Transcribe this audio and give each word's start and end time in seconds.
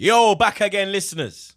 Yo, 0.00 0.36
back 0.36 0.60
again, 0.60 0.92
listeners. 0.92 1.56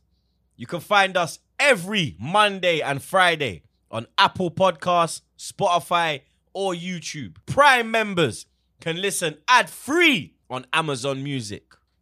You 0.56 0.66
can 0.66 0.80
find 0.80 1.16
us 1.16 1.38
every 1.60 2.16
Monday 2.20 2.82
and 2.82 3.00
Friday 3.00 3.62
on 3.92 4.08
Apple 4.18 4.50
Podcasts, 4.50 5.22
Spotify, 5.38 6.22
or 6.52 6.74
YouTube. 6.74 7.36
Prime 7.46 7.92
members 7.92 8.48
can 8.80 9.00
listen 9.00 9.38
ad 9.48 9.70
free 9.70 10.34
on 10.50 10.66
Amazon 10.74 11.24
Music. 11.24 11.76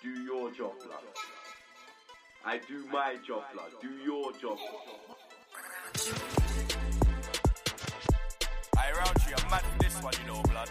Do 0.00 0.10
your 0.10 0.52
job, 0.52 0.72
blood. 0.84 1.02
I 2.44 2.58
do 2.68 2.86
my 2.86 3.16
job, 3.26 3.42
blood. 3.52 3.72
Do 3.82 3.88
your 4.04 4.32
job. 4.34 4.56
I 8.76 8.92
round 8.92 9.16
you, 9.28 9.34
I'm 9.36 9.50
mad 9.50 9.62
for 9.62 9.78
this 9.82 10.00
one, 10.00 10.14
you 10.20 10.26
know, 10.28 10.42
blood. 10.42 10.70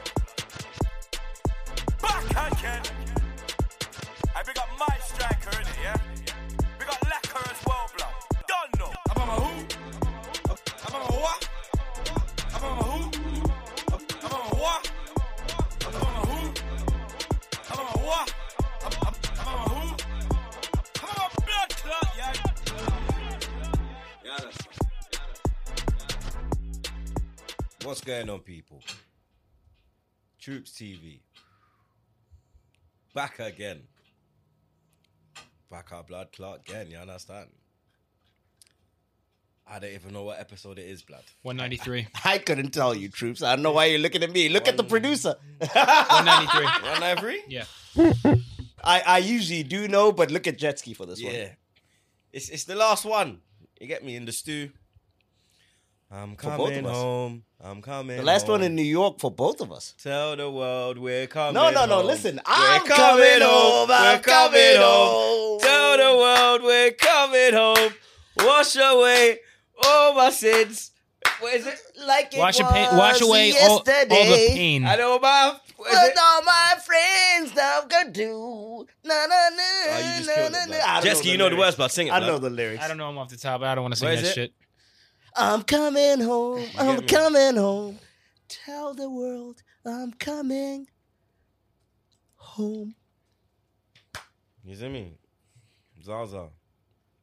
Back 2.01 2.53
again. 2.53 2.81
I 4.33 4.43
big 4.43 4.57
up 4.57 4.69
my 4.79 4.97
striker, 5.03 5.49
innit, 5.49 5.83
yeah? 5.83 5.97
Big 6.79 6.87
up 6.87 7.03
Lacquer 7.03 7.49
as 7.49 7.65
well, 7.65 7.91
blood. 7.97 8.13
Done, 8.47 8.71
no. 8.79 8.93
I'm 9.09 9.21
on 9.23 9.27
my 9.27 9.33
who? 9.33 9.65
I'm 10.87 10.95
on 10.95 11.01
my 11.01 11.17
what? 11.17 11.46
What's 27.87 28.01
going 28.01 28.29
on, 28.29 28.39
people? 28.39 28.83
Troops 30.41 30.71
TV. 30.71 31.21
Back 33.15 33.39
again. 33.39 33.83
Back 35.71 35.93
our 35.93 36.03
blood 36.03 36.33
clot 36.35 36.63
again, 36.67 36.91
you 36.91 36.97
understand? 36.97 37.47
I 39.65 39.79
don't 39.79 39.93
even 39.93 40.11
know 40.11 40.23
what 40.23 40.37
episode 40.37 40.79
it 40.79 40.85
is, 40.85 41.01
blood. 41.01 41.23
193. 41.43 42.07
I 42.25 42.39
couldn't 42.39 42.71
tell 42.71 42.93
you, 42.93 43.07
troops. 43.07 43.41
I 43.41 43.55
don't 43.55 43.63
know 43.63 43.71
why 43.71 43.85
you're 43.85 43.99
looking 43.99 44.21
at 44.21 44.33
me. 44.33 44.49
Look 44.49 44.67
at 44.67 44.75
the 44.75 44.83
producer. 44.83 45.35
193. 45.59 46.63
193? 46.65 47.43
Yeah. 47.47 47.63
I, 48.83 49.01
I 49.05 49.17
usually 49.19 49.63
do 49.63 49.87
know, 49.87 50.11
but 50.11 50.29
look 50.29 50.45
at 50.45 50.57
jet 50.57 50.77
ski 50.79 50.93
for 50.93 51.05
this 51.05 51.23
one. 51.23 51.33
Yeah. 51.33 51.51
It's 52.33 52.49
it's 52.49 52.65
the 52.65 52.75
last 52.75 53.05
one. 53.05 53.39
You 53.79 53.87
get 53.87 54.03
me 54.03 54.17
in 54.17 54.25
the 54.25 54.33
stew. 54.33 54.71
I'm 56.09 56.35
For 56.37 56.51
both 56.55 56.67
coming 56.69 56.79
of 56.79 56.85
us. 56.85 56.95
home. 56.95 57.43
I'm 57.61 57.81
coming. 57.81 58.17
The 58.17 58.23
last 58.23 58.47
one 58.47 58.63
in 58.63 58.75
New 58.75 58.83
York 58.83 59.19
for 59.19 59.29
both 59.29 59.59
of 59.59 59.71
us. 59.73 59.93
Tell 60.01 60.35
the 60.37 60.49
world 60.49 60.97
we're 60.97 61.27
coming. 61.27 61.53
No, 61.55 61.69
no, 61.69 61.85
no. 61.85 61.97
home. 61.97 62.05
Listen, 62.05 62.35
We're 62.35 62.41
I'm 62.45 62.85
coming 62.85 63.41
home. 63.41 63.89
I'm 63.91 64.17
We're 64.17 64.21
coming 64.23 64.51
coming 64.51 64.75
home. 64.77 65.59
home. 65.59 65.59
Tell 65.59 65.97
the 65.97 66.17
world 66.17 66.61
we're 66.63 66.91
coming 66.91 67.53
home. 67.53 67.93
Wash 68.37 68.75
away 68.77 69.39
all 69.83 70.13
my 70.13 70.29
sins. 70.29 70.91
What 71.39 71.53
is 71.55 71.67
it? 71.67 71.77
Like 72.05 72.33
it 72.33 72.39
Wash, 72.39 72.59
was 72.59 72.71
pain, 72.71 72.97
wash 72.97 73.21
away 73.21 73.51
all, 73.63 73.69
all 73.71 73.79
the 73.83 74.05
pain. 74.07 74.85
I 74.85 74.95
know 74.95 75.19
my. 75.19 75.55
What 75.75 75.89
is 75.91 75.95
What 75.95 76.11
it? 76.11 76.17
all 76.19 76.41
my 76.43 76.73
friends 76.83 77.55
now 77.55 77.81
gonna 77.87 78.11
do? 78.11 78.87
Na 79.03 79.13
na 79.13 79.27
na 79.27 79.63
Oh, 79.89 79.97
you 79.99 80.23
just 80.23 80.27
na 80.27 80.35
na 80.35 80.45
it, 80.47 80.51
na. 80.51 80.65
blood. 80.67 80.81
I 80.85 80.93
don't 80.95 81.03
Jet 81.03 81.17
ski, 81.17 81.31
you 81.31 81.37
know 81.37 81.49
the 81.49 81.55
words, 81.57 81.75
but 81.75 81.91
sing 81.91 82.07
it. 82.07 82.13
I 82.13 82.19
know 82.21 82.39
the 82.39 82.49
lyrics. 82.49 82.83
I 82.83 82.87
don't 82.87 82.97
know 82.97 83.09
him 83.09 83.17
off 83.17 83.29
the 83.29 83.37
top. 83.37 83.61
I 83.61 83.75
don't 83.75 83.83
want 83.83 83.93
to 83.93 83.99
sing 83.99 84.07
Where 84.07 84.15
that 84.15 84.23
is 84.23 84.29
it? 84.29 84.33
shit. 84.33 84.53
I'm 85.37 85.61
coming 85.61 86.19
home. 86.19 86.65
I'm 86.79 87.05
coming 87.05 87.57
home. 87.57 87.99
Tell 88.49 88.95
the 88.95 89.07
world 89.09 89.61
I'm 89.85 90.11
coming 90.13 90.87
home. 92.35 92.95
You 94.63 94.75
see 94.75 94.89
me? 94.89 95.13
Zaza. 96.03 96.47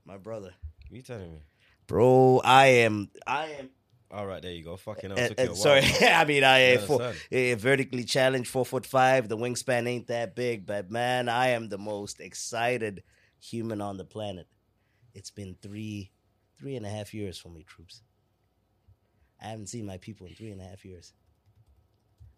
My 0.05 0.17
brother. 0.17 0.55
You 0.91 1.03
telling 1.03 1.33
me? 1.33 1.41
Bro, 1.89 2.43
I 2.45 2.67
am 2.67 3.11
I 3.27 3.47
am 3.59 3.71
All 4.13 4.27
right, 4.27 4.41
there 4.41 4.53
you 4.53 4.63
go. 4.63 4.77
Fucking 4.77 5.11
hell. 5.11 5.19
uh, 5.19 5.29
took 5.29 5.41
uh, 5.41 5.55
sorry. 5.55 5.83
I 6.03 6.25
mean 6.25 6.45
I 6.45 6.59
am 6.59 6.91
uh, 6.91 7.13
vertically 7.57 8.05
challenged, 8.05 8.49
four 8.49 8.65
foot 8.65 8.87
five. 8.87 9.29
The 9.29 9.37
wingspan 9.37 9.89
ain't 9.89 10.07
that 10.07 10.37
big, 10.37 10.67
but 10.67 10.91
man, 10.91 11.29
I 11.29 11.49
am 11.49 11.69
the 11.69 11.79
most 11.79 12.21
excited 12.21 13.03
human 13.41 13.81
on 13.81 13.97
the 13.97 14.05
planet. 14.05 14.47
It's 15.15 15.31
been 15.31 15.57
three 15.61 16.11
three 16.59 16.77
and 16.77 16.87
a 16.87 16.91
half 16.91 17.15
years 17.15 17.39
for 17.39 17.49
me, 17.49 17.65
troops. 17.65 18.03
I 19.41 19.47
haven't 19.47 19.69
seen 19.69 19.87
my 19.87 19.99
people 19.99 20.27
in 20.27 20.35
three 20.35 20.51
and 20.51 20.61
a 20.61 20.65
half 20.65 20.85
years. 20.85 21.13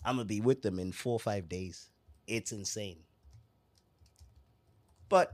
I'm 0.05 0.17
gonna 0.17 0.25
be 0.25 0.41
with 0.41 0.63
them 0.63 0.79
in 0.79 0.93
four 0.93 1.15
or 1.15 1.21
five 1.21 1.49
days. 1.49 1.91
It's 2.27 2.53
insane. 2.53 2.99
But 5.09 5.33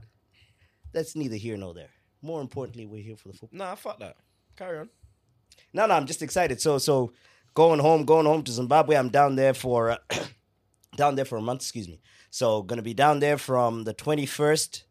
that's 0.91 1.15
neither 1.15 1.35
here 1.35 1.57
nor 1.57 1.73
there. 1.73 1.89
More 2.21 2.41
importantly, 2.41 2.85
we're 2.85 3.03
here 3.03 3.17
for 3.17 3.29
the 3.29 3.33
football. 3.33 3.57
Nah, 3.57 3.75
fuck 3.75 3.99
that. 3.99 4.17
Carry 4.55 4.79
on. 4.79 4.89
No, 5.73 5.85
no, 5.85 5.95
I'm 5.95 6.05
just 6.05 6.21
excited. 6.21 6.61
So, 6.61 6.77
so 6.77 7.11
going 7.53 7.79
home, 7.79 8.05
going 8.05 8.25
home 8.25 8.43
to 8.43 8.51
Zimbabwe. 8.51 8.95
I'm 8.95 9.09
down 9.09 9.35
there 9.35 9.53
for 9.53 9.91
uh, 9.91 9.97
down 10.95 11.15
there 11.15 11.25
for 11.25 11.37
a 11.37 11.41
month. 11.41 11.61
Excuse 11.61 11.87
me. 11.87 11.99
So, 12.29 12.61
gonna 12.61 12.81
be 12.81 12.93
down 12.93 13.19
there 13.19 13.37
from 13.37 13.83
the 13.83 13.93
21st 13.93 14.83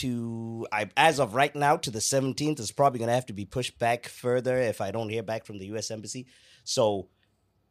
to 0.00 0.66
I 0.72 0.90
as 0.96 1.20
of 1.20 1.34
right 1.34 1.54
now 1.54 1.76
to 1.76 1.90
the 1.90 1.98
17th. 1.98 2.60
is 2.60 2.72
probably 2.72 3.00
gonna 3.00 3.14
have 3.14 3.26
to 3.26 3.32
be 3.32 3.44
pushed 3.44 3.78
back 3.78 4.06
further 4.06 4.56
if 4.56 4.80
I 4.80 4.90
don't 4.90 5.08
hear 5.08 5.22
back 5.22 5.44
from 5.44 5.58
the 5.58 5.66
U.S. 5.66 5.90
Embassy. 5.90 6.26
So, 6.64 7.08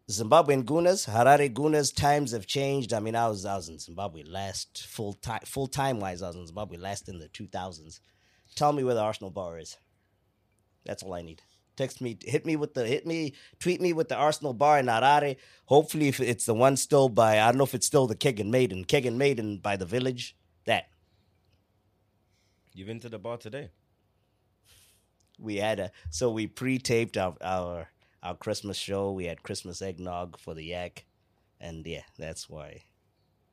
Zimbabwean 0.10 0.64
Gooners, 0.64 1.08
Harare 1.10 1.54
Gooners 1.54 1.96
times 1.96 2.32
have 2.32 2.46
changed. 2.46 2.94
I 2.94 3.00
mean, 3.00 3.16
I 3.16 3.28
was 3.28 3.46
I 3.46 3.56
was 3.56 3.70
in 3.70 3.80
Zimbabwe 3.80 4.24
last 4.24 4.86
full 4.88 5.14
time 5.14 5.42
full 5.46 5.68
time 5.68 6.00
wise. 6.00 6.22
I 6.22 6.28
was 6.28 6.36
in 6.36 6.48
Zimbabwe 6.48 6.78
last 6.78 7.08
in 7.08 7.20
the 7.20 7.30
2000s. 7.30 8.00
Tell 8.56 8.74
me 8.74 8.84
where 8.84 8.96
the 8.96 9.02
Arsenal 9.02 9.32
bar 9.32 9.58
is. 9.60 9.78
That's 10.86 11.04
all 11.04 11.14
I 11.14 11.22
need. 11.22 11.42
Text 11.76 12.02
me, 12.02 12.20
hit 12.22 12.46
me 12.46 12.56
with 12.56 12.76
the 12.76 12.86
hit 12.86 13.08
me, 13.08 13.34
tweet 13.60 13.82
me 13.82 13.94
with 13.94 14.10
the 14.10 14.16
Arsenal 14.16 14.54
bar 14.54 14.78
in 14.78 14.86
Harare. 14.86 15.38
Hopefully, 15.66 16.08
if 16.08 16.20
it's 16.20 16.46
the 16.46 16.54
one 16.54 16.78
still 16.78 17.10
by 17.10 17.40
I 17.40 17.48
don't 17.48 17.58
know 17.58 17.64
if 17.64 17.74
it's 17.74 17.88
still 17.88 18.06
the 18.06 18.16
Kegan 18.16 18.52
Maiden, 18.52 18.86
Kegan 18.86 19.18
Maiden 19.18 19.58
by 19.58 19.76
the 19.76 19.86
village. 19.86 20.36
That 20.66 20.86
You've 22.74 22.88
been 22.88 23.00
to 23.02 23.10
the 23.10 23.20
bar 23.20 23.38
today. 23.38 23.70
we 25.40 25.58
had 25.58 25.80
a 25.80 25.92
so 26.10 26.32
we 26.32 26.48
pre-taped 26.48 27.18
our 27.18 27.36
our 27.42 27.90
our 28.22 28.36
Christmas 28.36 28.78
show. 28.78 29.12
We 29.12 29.26
had 29.26 29.44
Christmas 29.44 29.82
eggnog 29.82 30.40
for 30.40 30.54
the 30.54 30.64
yak, 30.64 31.06
and 31.60 31.86
yeah, 31.86 32.04
that's 32.18 32.50
why. 32.50 32.84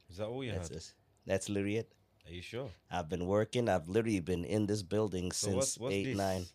Is 0.09 0.17
that 0.19 0.27
all 0.27 0.43
you 0.45 0.53
That's 0.53 0.69
had? 0.69 0.77
it. 0.79 0.93
That's 1.27 1.49
literally 1.49 1.77
it. 1.79 1.93
Are 2.27 2.33
you 2.33 2.43
sure? 2.43 2.71
I've 2.91 3.09
been 3.09 3.27
working. 3.27 3.69
I've 3.69 3.89
literally 3.89 4.21
been 4.21 4.45
in 4.45 4.67
this 4.67 4.83
building 4.83 5.31
So 5.33 5.47
since 5.47 5.57
what's, 5.57 5.79
what's 5.79 5.95
eight 5.95 6.05
this? 6.07 6.17
nine. 6.17 6.47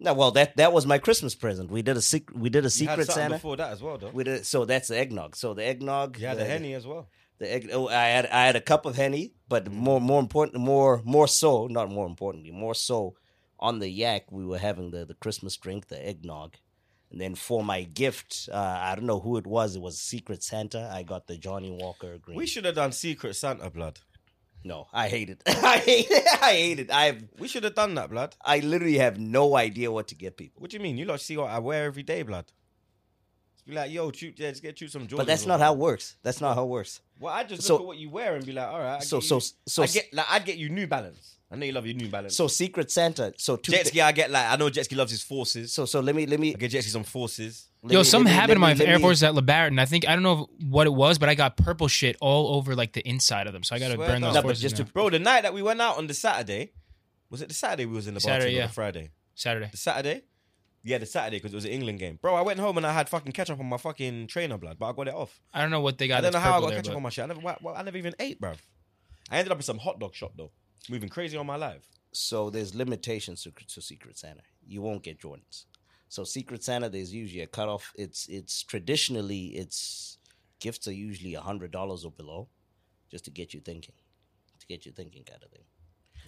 No, 0.00 0.12
well 0.14 0.30
that 0.32 0.56
that 0.56 0.72
was 0.72 0.86
my 0.86 0.98
Christmas 0.98 1.34
present. 1.34 1.70
We 1.70 1.82
did 1.82 1.96
a 1.96 2.02
secret. 2.02 2.36
We 2.38 2.50
did 2.50 2.64
a 2.64 2.70
secret 2.70 3.06
Santa. 3.08 3.36
before 3.36 3.56
that 3.56 3.70
as 3.72 3.82
well, 3.82 3.98
though. 3.98 4.10
We 4.10 4.24
did 4.24 4.44
so 4.46 4.64
that's 4.64 4.88
the 4.88 4.98
eggnog. 4.98 5.36
So 5.36 5.54
the 5.54 5.64
eggnog. 5.64 6.18
Yeah, 6.18 6.30
had 6.30 6.38
the 6.38 6.44
henny 6.44 6.74
as 6.74 6.86
well. 6.86 7.08
The 7.44 7.52
egg, 7.56 7.70
oh, 7.72 7.88
I 7.88 8.06
had 8.16 8.26
I 8.40 8.42
had 8.48 8.56
a 8.56 8.60
cup 8.72 8.86
of 8.86 8.94
henny, 8.96 9.24
but 9.52 9.64
Mm-hmm. 9.64 9.84
more 9.88 10.00
more 10.00 10.20
important, 10.26 10.56
more 10.72 10.92
more 11.04 11.28
so, 11.28 11.50
not 11.78 11.90
more 11.98 12.06
importantly, 12.06 12.52
more 12.64 12.74
so, 12.74 12.98
on 13.68 13.78
the 13.82 13.88
yak 14.02 14.24
we 14.38 14.44
were 14.50 14.58
having 14.68 14.90
the 14.94 15.02
the 15.10 15.14
Christmas 15.24 15.54
drink, 15.64 15.80
the 15.88 16.00
eggnog, 16.10 16.50
and 17.10 17.20
then 17.20 17.34
for 17.34 17.60
my 17.72 17.80
gift, 18.02 18.48
uh, 18.52 18.78
I 18.88 18.94
don't 18.94 19.06
know 19.12 19.20
who 19.26 19.36
it 19.42 19.46
was. 19.46 19.68
It 19.76 19.82
was 19.88 20.00
Secret 20.12 20.42
Santa. 20.42 20.82
I 20.98 21.02
got 21.12 21.22
the 21.26 21.36
Johnnie 21.46 21.76
Walker 21.82 22.12
green. 22.24 22.36
We 22.42 22.46
should 22.46 22.64
have 22.68 22.74
done 22.82 22.92
Secret 22.92 23.34
Santa 23.36 23.68
blood. 23.70 23.96
no, 24.72 24.86
I 25.02 25.06
hate 25.14 25.30
it. 25.34 25.40
I 25.74 25.78
hate 25.90 26.10
it. 26.18 26.26
I 26.50 26.52
hate 26.64 26.78
it. 26.84 26.90
I 26.90 27.04
have 27.10 27.18
We 27.42 27.48
should 27.48 27.64
have 27.68 27.74
done 27.82 27.94
that, 27.98 28.08
blood. 28.14 28.30
I 28.54 28.56
literally 28.60 28.98
have 29.06 29.16
no 29.18 29.44
idea 29.66 29.88
what 29.96 30.06
to 30.08 30.14
get 30.24 30.36
people. 30.42 30.58
What 30.62 30.70
do 30.70 30.76
you 30.78 30.82
mean? 30.86 30.96
You 30.98 31.04
lot 31.10 31.20
see 31.20 31.36
what 31.40 31.50
I 31.50 31.58
wear 31.68 31.84
every 31.90 32.02
day, 32.14 32.22
blood. 32.30 32.46
Just 33.66 33.70
be 33.70 33.74
like, 33.80 33.90
yo, 33.90 34.12
shoot, 34.12 34.34
yeah, 34.38 34.50
just 34.50 34.62
get 34.62 34.78
you 34.82 34.88
some 34.88 35.06
Jordans. 35.06 35.16
But 35.16 35.26
that's 35.26 35.46
not 35.46 35.58
how 35.58 35.72
it 35.72 35.78
works. 35.78 36.16
That's 36.22 36.40
not 36.40 36.54
how 36.54 36.64
it 36.64 36.68
works. 36.68 37.00
Well, 37.18 37.32
I 37.32 37.44
just 37.44 37.62
So- 37.62 37.74
look 37.74 37.82
at 37.82 37.86
what 37.86 37.96
you 37.98 38.10
wear 38.10 38.34
and 38.36 38.44
be 38.44 38.52
like, 38.52 38.68
all 38.68 38.78
right. 38.78 38.96
I 38.96 39.00
So 39.00 39.20
get 39.20 39.26
so 39.28 39.36
you, 39.36 39.40
so 39.66 39.82
I 39.82 39.86
get 39.86 40.12
like 40.12 40.26
I'd 40.30 40.44
get 40.44 40.58
you 40.58 40.68
New 40.68 40.86
Balance, 40.86 41.36
I 41.50 41.56
know 41.56 41.64
you 41.64 41.72
love 41.72 41.86
your 41.86 41.94
New 41.94 42.08
Balance. 42.08 42.36
So 42.36 42.46
Secret 42.46 42.90
Santa. 42.90 43.32
So 43.38 43.56
two. 43.56 43.72
jet 43.72 43.84
thi- 43.84 43.88
ski, 43.88 44.00
I 44.02 44.12
get 44.12 44.30
like 44.30 44.46
I 44.50 44.56
know 44.56 44.68
jet 44.68 44.84
ski 44.84 44.96
loves 44.96 45.10
his 45.12 45.22
forces. 45.22 45.72
so 45.72 45.86
so 45.86 46.00
let 46.00 46.14
me 46.14 46.26
let 46.26 46.38
me. 46.40 46.50
I 46.54 46.58
get 46.58 46.72
jet 46.72 46.82
ski 46.82 46.90
some 46.90 47.04
forces. 47.04 47.70
let 47.82 47.92
Yo, 47.92 48.00
me- 48.00 48.04
something 48.04 48.30
me- 48.30 48.34
happened 48.38 48.58
to 48.60 48.66
let 48.66 48.78
my 48.78 48.84
me- 48.84 48.90
Air 48.90 48.98
Force 48.98 49.22
at 49.22 49.32
LeBaron. 49.32 49.80
I 49.80 49.86
think 49.86 50.06
I 50.06 50.12
don't 50.14 50.22
know 50.24 50.50
what 50.68 50.86
it 50.86 50.92
was, 50.92 51.18
but 51.18 51.30
I 51.30 51.34
got 51.34 51.56
purple 51.56 51.88
shit 51.88 52.16
all 52.20 52.56
over 52.56 52.74
like 52.74 52.92
the 52.92 53.08
inside 53.08 53.46
of 53.46 53.54
them. 53.54 53.62
So 53.62 53.74
I 53.74 53.78
got 53.78 53.92
to 53.92 53.96
burn 53.96 54.20
down. 54.20 54.20
those 54.22 54.34
No, 54.34 54.42
but 54.42 54.48
forces 54.48 54.62
just 54.62 54.78
now. 54.78 54.84
to- 54.84 54.92
Bro, 54.92 55.10
the 55.10 55.18
night 55.20 55.42
that 55.42 55.54
we 55.54 55.62
went 55.62 55.80
out 55.80 55.96
on 55.96 56.06
the 56.06 56.14
Saturday, 56.14 56.72
was 57.30 57.40
it 57.40 57.48
the 57.48 57.54
Saturday 57.54 57.86
we 57.86 57.94
was 57.94 58.06
in 58.08 58.12
the 58.14 58.20
bar 58.20 58.32
Saturday, 58.32 58.56
or 58.56 58.58
yeah. 58.58 58.66
the 58.66 58.72
Friday? 58.74 59.10
Saturday. 59.34 59.68
The 59.70 59.76
Saturday? 59.78 60.22
Yeah, 60.86 60.98
the 60.98 61.06
Saturday 61.06 61.38
because 61.38 61.52
it 61.52 61.56
was 61.56 61.64
an 61.64 61.70
England 61.70 61.98
game. 61.98 62.18
Bro, 62.20 62.34
I 62.34 62.42
went 62.42 62.60
home 62.60 62.76
and 62.76 62.86
I 62.86 62.92
had 62.92 63.08
fucking 63.08 63.32
ketchup 63.32 63.58
on 63.58 63.66
my 63.66 63.78
fucking 63.78 64.26
trainer 64.26 64.58
blood, 64.58 64.78
but 64.78 64.86
I 64.86 64.92
got 64.92 65.08
it 65.08 65.14
off. 65.14 65.40
I 65.54 65.62
don't 65.62 65.70
know 65.70 65.80
what 65.80 65.96
they 65.96 66.06
got. 66.08 66.18
I 66.18 66.20
don't 66.20 66.34
know 66.34 66.40
how 66.40 66.58
I 66.58 66.60
got 66.60 66.66
there, 66.68 66.76
ketchup 66.78 66.92
but- 66.92 66.96
on 66.98 67.02
my 67.04 67.08
shit. 67.08 67.24
I 67.24 67.28
never, 67.28 67.40
why- 67.40 67.56
why- 67.60 67.74
I 67.74 67.82
never 67.82 67.96
even 67.96 68.14
ate, 68.18 68.38
bro. 68.40 68.52
I 69.30 69.38
ended 69.38 69.50
up 69.52 69.58
in 69.58 69.62
some 69.62 69.78
hot 69.78 69.98
dog 69.98 70.14
shop 70.14 70.32
though, 70.36 70.50
moving 70.90 71.08
crazy 71.08 71.36
on 71.38 71.46
my 71.46 71.56
life. 71.56 71.88
So 72.12 72.50
there's 72.50 72.74
limitations 72.74 73.42
to, 73.44 73.52
to 73.68 73.80
Secret 73.80 74.18
Santa. 74.18 74.42
You 74.66 74.82
won't 74.82 75.02
get 75.02 75.18
Jordans. 75.18 75.64
So 76.08 76.22
Secret 76.24 76.62
Santa, 76.62 76.88
there's 76.90 77.12
usually 77.12 77.40
a 77.42 77.46
cutoff. 77.46 77.92
It's 77.96 78.28
it's 78.28 78.62
traditionally 78.62 79.46
it's 79.56 80.18
gifts 80.60 80.86
are 80.86 80.92
usually 80.92 81.34
a 81.34 81.40
hundred 81.40 81.70
dollars 81.72 82.04
or 82.04 82.10
below, 82.12 82.48
just 83.10 83.24
to 83.24 83.30
get 83.30 83.54
you 83.54 83.60
thinking, 83.60 83.94
to 84.60 84.66
get 84.66 84.84
you 84.86 84.92
thinking 84.92 85.24
kind 85.24 85.42
of 85.42 85.50
thing. 85.50 85.64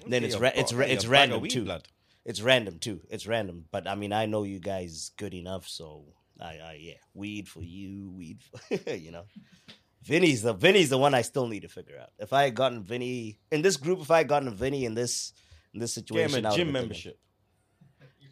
Then 0.08 0.24
it's 0.24 0.34
Get 0.34 0.42
ra- 0.42 0.50
it's 0.54 0.72
bo- 0.72 0.78
ra- 0.78 0.84
get 0.86 0.94
it's 0.94 1.04
your 1.04 1.12
bag 1.12 1.30
random 1.30 1.48
too. 1.48 1.64
blood. 1.64 1.86
It's 2.26 2.42
random 2.42 2.78
too. 2.78 3.00
It's 3.08 3.26
random. 3.26 3.64
But 3.70 3.86
I 3.88 3.94
mean, 3.94 4.12
I 4.12 4.26
know 4.26 4.42
you 4.42 4.58
guys 4.58 5.12
good 5.16 5.32
enough, 5.32 5.66
so 5.66 6.04
I, 6.40 6.58
I 6.58 6.78
yeah, 6.80 6.94
weed 7.14 7.48
for 7.48 7.62
you, 7.62 8.10
weed 8.10 8.40
for 8.42 8.90
you 8.94 9.12
know. 9.12 9.24
Vinny's 10.02 10.42
the 10.42 10.52
Vinny's 10.52 10.90
the 10.90 10.98
one 10.98 11.14
I 11.14 11.22
still 11.22 11.46
need 11.46 11.62
to 11.62 11.68
figure 11.68 11.98
out. 11.98 12.10
If 12.18 12.32
I 12.32 12.44
had 12.44 12.54
gotten 12.54 12.82
Vinny 12.82 13.38
in 13.50 13.62
this 13.62 13.76
group, 13.76 14.00
if 14.00 14.10
I 14.10 14.18
had 14.18 14.28
gotten 14.28 14.52
Vinny 14.54 14.84
in 14.84 14.94
this 14.94 15.32
in 15.72 15.80
this 15.80 15.94
situation, 15.94 16.44
I 16.44 16.52
a 16.52 16.56
gym 16.56 16.72
membership. 16.72 17.18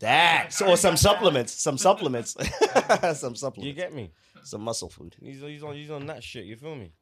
That 0.01 0.51
or 0.67 0.77
some 0.77 0.97
supplements, 0.97 1.53
some 1.53 1.79
supplements, 1.79 2.37
some 3.15 3.37
supplements. 3.37 3.59
You 3.59 3.73
get 3.73 3.95
me? 3.95 4.11
some 4.45 4.61
muscle 4.61 4.89
food. 4.89 5.17
He's, 5.21 5.41
he's 5.41 5.63
on 5.63 5.75
he's 5.75 5.91
on 5.91 6.07
that 6.07 6.23
shit. 6.23 6.45
You 6.45 6.57
feel 6.57 6.77
me? 6.77 6.93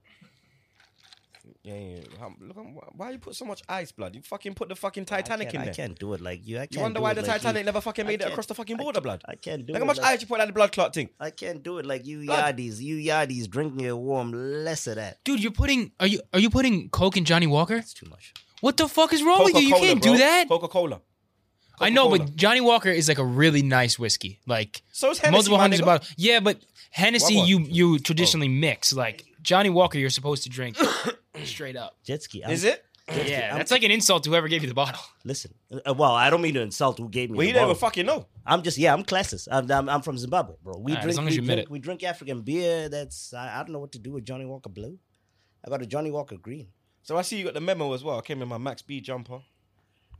Yeah, 1.64 1.74
yeah. 1.74 2.00
How- 2.20 2.32
Look, 2.40 2.56
at- 2.56 2.96
why 2.96 3.10
you 3.10 3.18
put 3.18 3.34
so 3.34 3.44
much 3.44 3.62
ice, 3.68 3.90
blood? 3.92 4.14
You 4.14 4.22
fucking 4.22 4.54
put 4.54 4.68
the 4.68 4.76
fucking 4.76 5.04
Titanic 5.06 5.48
I 5.48 5.50
in 5.50 5.52
can't, 5.52 5.64
there. 5.64 5.72
I 5.72 5.76
can't 5.76 5.98
do 5.98 6.14
it 6.14 6.20
like 6.20 6.46
you. 6.46 6.56
I 6.56 6.60
can't 6.60 6.74
You 6.74 6.80
wonder 6.82 6.98
do 6.98 7.02
why 7.02 7.10
it 7.12 7.14
the 7.14 7.22
like 7.22 7.28
you. 7.28 7.32
Titanic 7.38 7.64
never 7.66 7.80
fucking 7.80 8.04
I 8.04 8.08
made 8.08 8.14
it 8.14 8.20
can't- 8.20 8.32
across 8.32 8.46
the 8.46 8.54
fucking 8.54 8.76
I 8.76 8.82
border, 8.82 8.96
can't- 8.96 9.04
blood? 9.04 9.22
I 9.26 9.34
can't 9.36 9.66
do 9.66 9.72
Look 9.72 9.80
it. 9.80 9.82
how 9.82 9.86
much 9.86 9.98
like- 9.98 10.06
ice 10.14 10.20
you 10.20 10.26
put 10.28 10.40
on 10.40 10.46
the 10.46 10.52
blood 10.52 10.72
clot 10.72 10.94
thing. 10.94 11.08
I 11.18 11.30
can't 11.30 11.62
do 11.62 11.78
it 11.78 11.86
like 11.86 12.06
you 12.06 12.24
Blood. 12.24 12.56
yardies. 12.58 12.80
You 12.80 12.96
yardies 12.96 13.48
drinking 13.50 13.80
it 13.86 13.96
warm. 13.96 14.32
Less 14.64 14.86
of 14.86 14.96
that. 14.96 15.22
Dude, 15.24 15.42
you're 15.42 15.52
putting 15.52 15.92
are 16.00 16.06
you 16.06 16.20
are 16.32 16.38
you 16.40 16.50
putting 16.50 16.88
Coke 16.90 17.16
in 17.16 17.24
Johnnie 17.24 17.46
Walker? 17.48 17.76
It's 17.76 17.92
too 17.94 18.06
much. 18.08 18.32
What 18.60 18.76
the 18.76 18.86
fuck 18.88 19.12
is 19.12 19.22
wrong 19.24 19.44
with 19.44 19.54
you? 19.54 19.60
You 19.62 19.70
Coca-Cola, 19.74 19.88
can't 19.88 20.02
bro. 20.02 20.12
do 20.12 20.18
that. 20.18 20.48
Coca-Cola. 20.48 21.00
I 21.80 21.88
know, 21.90 22.04
Coca-Cola. 22.04 22.28
but 22.30 22.36
Johnnie 22.36 22.60
Walker 22.60 22.90
is 22.90 23.08
like 23.08 23.18
a 23.18 23.24
really 23.24 23.62
nice 23.62 23.98
whiskey. 23.98 24.38
Like 24.46 24.82
So 24.92 25.10
is 25.10 25.18
Hennessy, 25.18 25.32
multiple 25.32 25.58
my 25.58 25.62
hundreds 25.64 25.80
of 25.80 25.86
bottles. 25.86 26.14
Yeah, 26.16 26.38
but 26.38 26.60
Hennessy 26.92 27.34
What, 27.36 27.40
what? 27.40 27.48
you 27.48 27.58
you 27.94 27.98
traditionally 27.98 28.48
mix. 28.48 28.92
Like 28.92 29.24
Johnnie 29.42 29.70
Walker, 29.70 29.98
you're 29.98 30.10
supposed 30.10 30.44
to 30.44 30.48
drink 30.48 30.76
straight 31.44 31.76
up. 31.76 31.96
Jet 32.04 32.22
ski. 32.22 32.42
Is 32.48 32.64
it? 32.64 32.84
Yeah, 33.08 33.48
I'm- 33.48 33.58
that's 33.58 33.70
like 33.72 33.82
an 33.82 33.90
insult 33.90 34.22
to 34.24 34.30
whoever 34.30 34.46
gave 34.48 34.62
you 34.62 34.68
the 34.68 34.74
bottle. 34.74 35.02
Listen, 35.24 35.52
uh, 35.84 35.92
well, 35.92 36.12
I 36.12 36.30
don't 36.30 36.40
mean 36.40 36.54
to 36.54 36.60
insult 36.60 36.98
who 36.98 37.08
gave 37.08 37.30
me. 37.30 37.36
Well, 37.36 37.42
the 37.44 37.48
you 37.48 37.52
don't 37.52 37.62
bottle. 37.64 37.74
fucking 37.74 38.06
know. 38.06 38.26
I'm 38.46 38.62
just 38.62 38.78
yeah, 38.78 38.92
I'm 38.94 39.02
classist. 39.04 39.48
I'm, 39.50 39.70
I'm, 39.70 39.88
I'm 39.88 40.02
from 40.02 40.16
Zimbabwe, 40.16 40.54
bro. 40.62 40.78
We 40.78 40.92
All 40.92 40.96
right, 40.96 40.98
as 40.98 41.02
drink, 41.04 41.16
long 41.18 41.26
as 41.28 41.32
we, 41.32 41.34
you 41.36 41.40
admit 41.42 41.56
drink 41.56 41.66
it. 41.66 41.70
we 41.72 41.78
drink 41.80 42.04
African 42.04 42.42
beer. 42.42 42.88
That's 42.88 43.34
I, 43.34 43.56
I 43.58 43.62
don't 43.64 43.72
know 43.72 43.80
what 43.80 43.92
to 43.92 43.98
do 43.98 44.12
with 44.12 44.24
Johnnie 44.24 44.44
Walker 44.46 44.68
Blue. 44.70 44.98
I 45.64 45.70
got 45.70 45.82
a 45.82 45.86
Johnnie 45.86 46.10
Walker 46.12 46.36
Green. 46.36 46.68
So 47.02 47.16
I 47.16 47.22
see 47.22 47.38
you 47.38 47.44
got 47.44 47.54
the 47.54 47.60
memo 47.60 47.92
as 47.92 48.04
well. 48.04 48.18
I 48.18 48.20
came 48.20 48.40
in 48.40 48.46
my 48.48 48.58
Max 48.58 48.82
B 48.82 49.00
jumper. 49.00 49.40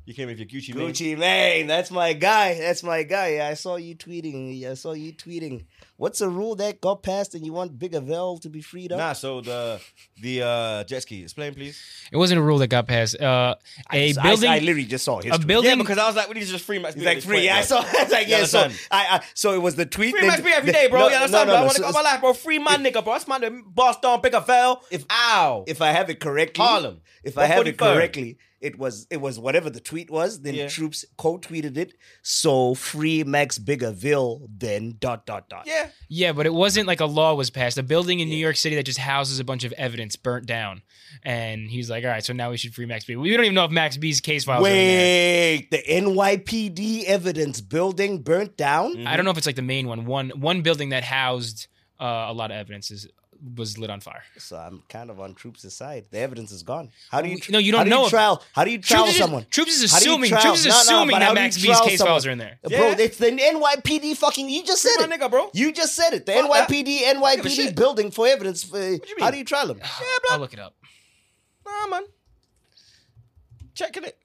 You 0.05 0.15
came 0.15 0.27
with 0.27 0.39
your 0.39 0.49
Gucci. 0.49 0.75
Mane. 0.75 0.89
Gucci 0.91 1.17
Mane, 1.17 1.67
that's 1.69 1.91
my 1.93 2.13
guy. 2.13 2.59
That's 2.59 2.83
my 2.83 3.05
guy. 3.05 3.35
Yeah, 3.35 3.49
I 3.49 3.55
saw 3.55 3.77
you 3.77 3.95
tweeting. 3.95 4.65
I 4.69 4.75
saw 4.75 4.95
you 4.95 5.13
tweeting. 5.13 5.67
What's 5.97 6.21
a 6.21 6.29
rule 6.29 6.57
that 6.57 6.81
got 6.81 7.05
passed 7.05 7.37
and 7.37 7.47
you 7.47 7.53
want 7.53 7.79
Big 7.79 7.93
Avell 7.93 8.41
to 8.41 8.49
be 8.49 8.61
freed 8.61 8.91
up? 8.91 8.99
Nah, 8.99 9.13
so 9.13 9.41
the 9.41 9.81
the 10.21 10.43
uh, 10.43 10.85
jet 10.85 11.03
ski. 11.03 11.23
Explain, 11.23 11.55
please. 11.55 11.81
It 12.11 12.17
wasn't 12.17 12.41
a 12.41 12.43
rule 12.43 12.59
that 12.59 12.67
got 12.67 12.89
passed. 12.89 13.21
Uh, 13.21 13.55
a 13.93 14.11
I, 14.11 14.13
building, 14.21 14.51
I, 14.51 14.59
literally 14.59 14.87
just 14.87 15.05
saw 15.05 15.21
his 15.21 15.27
a 15.33 15.37
tweet. 15.37 15.47
building. 15.47 15.71
Yeah, 15.71 15.77
because 15.77 15.99
I 15.99 16.07
was 16.09 16.17
like, 16.17 16.27
we 16.27 16.35
need 16.35 16.47
to 16.47 16.47
just 16.51 16.65
free 16.65 16.81
Max 16.81 16.95
B. 16.97 17.03
He's 17.03 17.07
like 17.07 17.23
free. 17.23 17.37
point, 17.37 17.45
Yeah, 17.45 17.59
I 17.59 17.63
saw. 17.63 17.79
I 17.99 18.03
was 18.03 18.11
like, 18.13 18.27
You 18.27 18.37
yeah. 18.37 18.45
So? 18.47 18.59
I, 18.61 18.71
I 18.91 19.25
so 19.35 19.55
it 19.55 19.63
was 19.63 19.77
the 19.77 19.87
tweet. 19.87 20.11
Free 20.11 20.21
then- 20.23 20.29
Max 20.31 20.41
B 20.43 20.51
every 20.53 20.73
day, 20.73 20.89
bro. 20.89 21.03
No, 21.03 21.09
you 21.11 21.15
understand, 21.15 21.47
no, 21.47 21.53
bro? 21.53 21.55
no, 21.55 21.61
I 21.61 21.65
want 21.67 21.77
to 21.77 21.83
so- 21.83 21.93
go 21.93 22.03
my 22.03 22.03
life, 22.03 22.21
bro. 22.21 22.33
Free 22.33 22.59
my 22.59 22.77
nigga, 22.77 23.05
bro. 23.05 23.13
That's 23.13 23.29
my 23.29 23.39
nigga. 23.39 23.63
Boss 23.73 24.01
down, 24.01 24.21
Big 24.21 24.33
Avell. 24.33 24.81
If- 24.91 25.05
Ow. 25.13 25.63
if 25.69 25.81
I 25.81 25.93
have 25.93 26.11
it 26.11 26.19
correctly, 26.19 26.65
Harlem. 26.65 27.01
If 27.23 27.39
I 27.39 27.45
have 27.47 27.65
it 27.69 27.79
correctly, 27.79 28.39
it 28.63 28.79
was 28.79 29.07
it 29.11 29.21
was 29.21 29.39
whatever 29.39 29.69
the 29.71 29.81
tweet 29.81 30.11
was. 30.11 30.41
Then 30.41 30.55
Yeah. 30.55 30.69
troops 30.69 31.05
co-tweeted 31.19 31.77
it. 31.77 31.95
So 32.23 32.75
free 32.75 33.25
Max 33.25 33.59
Biggavelli. 33.59 34.47
Then 34.59 34.97
dot 34.99 35.27
dot 35.27 35.49
dot. 35.49 35.65
yeah. 35.67 35.89
Yeah, 36.09 36.33
but 36.33 36.47
it 36.47 36.55
wasn't 36.55 36.87
like 36.87 37.01
a 37.01 37.07
law 37.07 37.35
was 37.35 37.51
passed. 37.51 37.79
A 37.79 37.83
building 37.83 38.21
in 38.21 38.29
New 38.29 38.37
York 38.37 38.57
City 38.57 38.77
that 38.77 38.85
just 38.85 38.99
houses 38.99 39.39
a 39.41 39.45
bunch 39.45 39.65
of 39.65 39.73
evidence 39.73 40.15
burnt 40.17 40.47
down. 40.47 40.83
And 41.23 41.71
he's 41.71 41.91
like, 41.91 42.05
all 42.05 42.11
right, 42.11 42.25
so 42.25 42.33
now 42.33 42.51
we 42.51 42.57
should 42.57 42.75
free 42.75 42.87
Max 42.87 43.05
B. 43.05 43.17
We 43.17 43.31
don't 43.35 43.45
even 43.45 43.55
know 43.55 43.65
if 43.65 43.71
Max 43.71 43.97
B's 43.97 44.21
case 44.21 44.45
files 44.45 44.65
are 44.65 44.69
in. 44.69 44.75
Wait, 44.75 45.69
the 45.71 45.83
NYPD 45.87 47.05
evidence 47.05 47.61
building 47.61 48.23
burnt 48.23 48.57
down. 48.57 49.07
I 49.07 49.17
don't 49.17 49.25
know 49.25 49.31
if 49.31 49.39
it's 49.39 49.47
like 49.47 49.57
the 49.57 49.63
main 49.63 49.87
one. 49.89 50.05
One 50.07 50.31
one 50.31 50.63
building 50.63 50.91
that 50.91 51.05
housed 51.05 51.67
uh, 52.01 52.27
a 52.29 52.33
lot 52.33 52.51
of 52.51 52.57
evidence 52.57 52.91
is, 52.91 53.07
was 53.57 53.77
lit 53.77 53.91
on 53.91 54.01
fire. 54.01 54.23
So 54.39 54.57
I'm 54.57 54.83
kind 54.89 55.11
of 55.11 55.19
on 55.21 55.35
troops' 55.35 55.73
side. 55.75 56.07
The 56.11 56.19
evidence 56.21 56.53
is 56.53 56.63
gone. 56.63 56.91
How 57.11 57.21
do 57.23 57.29
you? 57.29 57.39
No, 57.51 57.59
you 57.59 57.73
don't 57.73 57.79
how 57.81 57.85
do 57.85 57.91
know 57.91 57.99
You 58.01 58.05
if- 58.07 58.11
trial? 58.11 58.43
How 58.55 58.65
do 58.65 58.71
you 58.71 58.79
trial 58.79 59.05
Troops 59.05 59.15
is, 59.15 59.19
someone? 59.23 59.47
Troops 59.51 59.81
is 59.83 59.93
How 59.93 59.99
do 59.99 60.05
you 60.05 60.11
assuming. 60.13 60.31
trial- 60.31 60.43
Troops 60.43 60.61
is 60.61 60.67
No, 60.67 60.73
no, 60.73 60.81
assuming 60.81 61.07
but 61.15 61.19
that 61.19 61.25
how 61.25 61.35
do 61.35 61.41
you 61.41 61.45
Max 61.45 61.57
B's 61.57 61.81
case 61.81 61.99
someone? 61.99 62.13
files 62.13 62.27
are 62.27 62.31
in 62.31 62.39
there. 62.39 62.59
Bro, 62.63 62.91
it's 62.99 63.17
the 63.19 63.31
NYPD 63.31 64.17
fucking. 64.17 64.49
You 64.49 64.65
just 64.65 64.83
said 64.83 64.95
Free 64.97 65.05
it, 65.13 65.21
nigga, 65.21 65.31
bro. 65.31 65.51
You 65.55 65.73
just 65.73 65.95
said 65.97 66.13
it. 66.15 66.27
The 66.27 66.33
Fuck. 66.35 66.69
NYPD 66.69 66.85
give 66.85 67.17
a 67.17 67.21
NYPD 67.21 67.75
building 67.77 68.11
for 68.11 68.27
evidence. 68.29 68.65
Uh, 68.65 68.69
for, 68.69 68.79
you 68.81 69.01
How 69.19 69.31
do 69.31 69.39
you 69.39 69.45
trial 69.45 69.67
them? 69.69 69.79
yeah, 69.83 69.89
bro. 70.27 70.35
I'll 70.35 70.39
look 70.41 70.53
it 70.53 70.61
up. 70.61 70.75
Nah, 71.67 71.87
man. 71.89 72.03
Checking 73.75 74.05
it. 74.05 74.19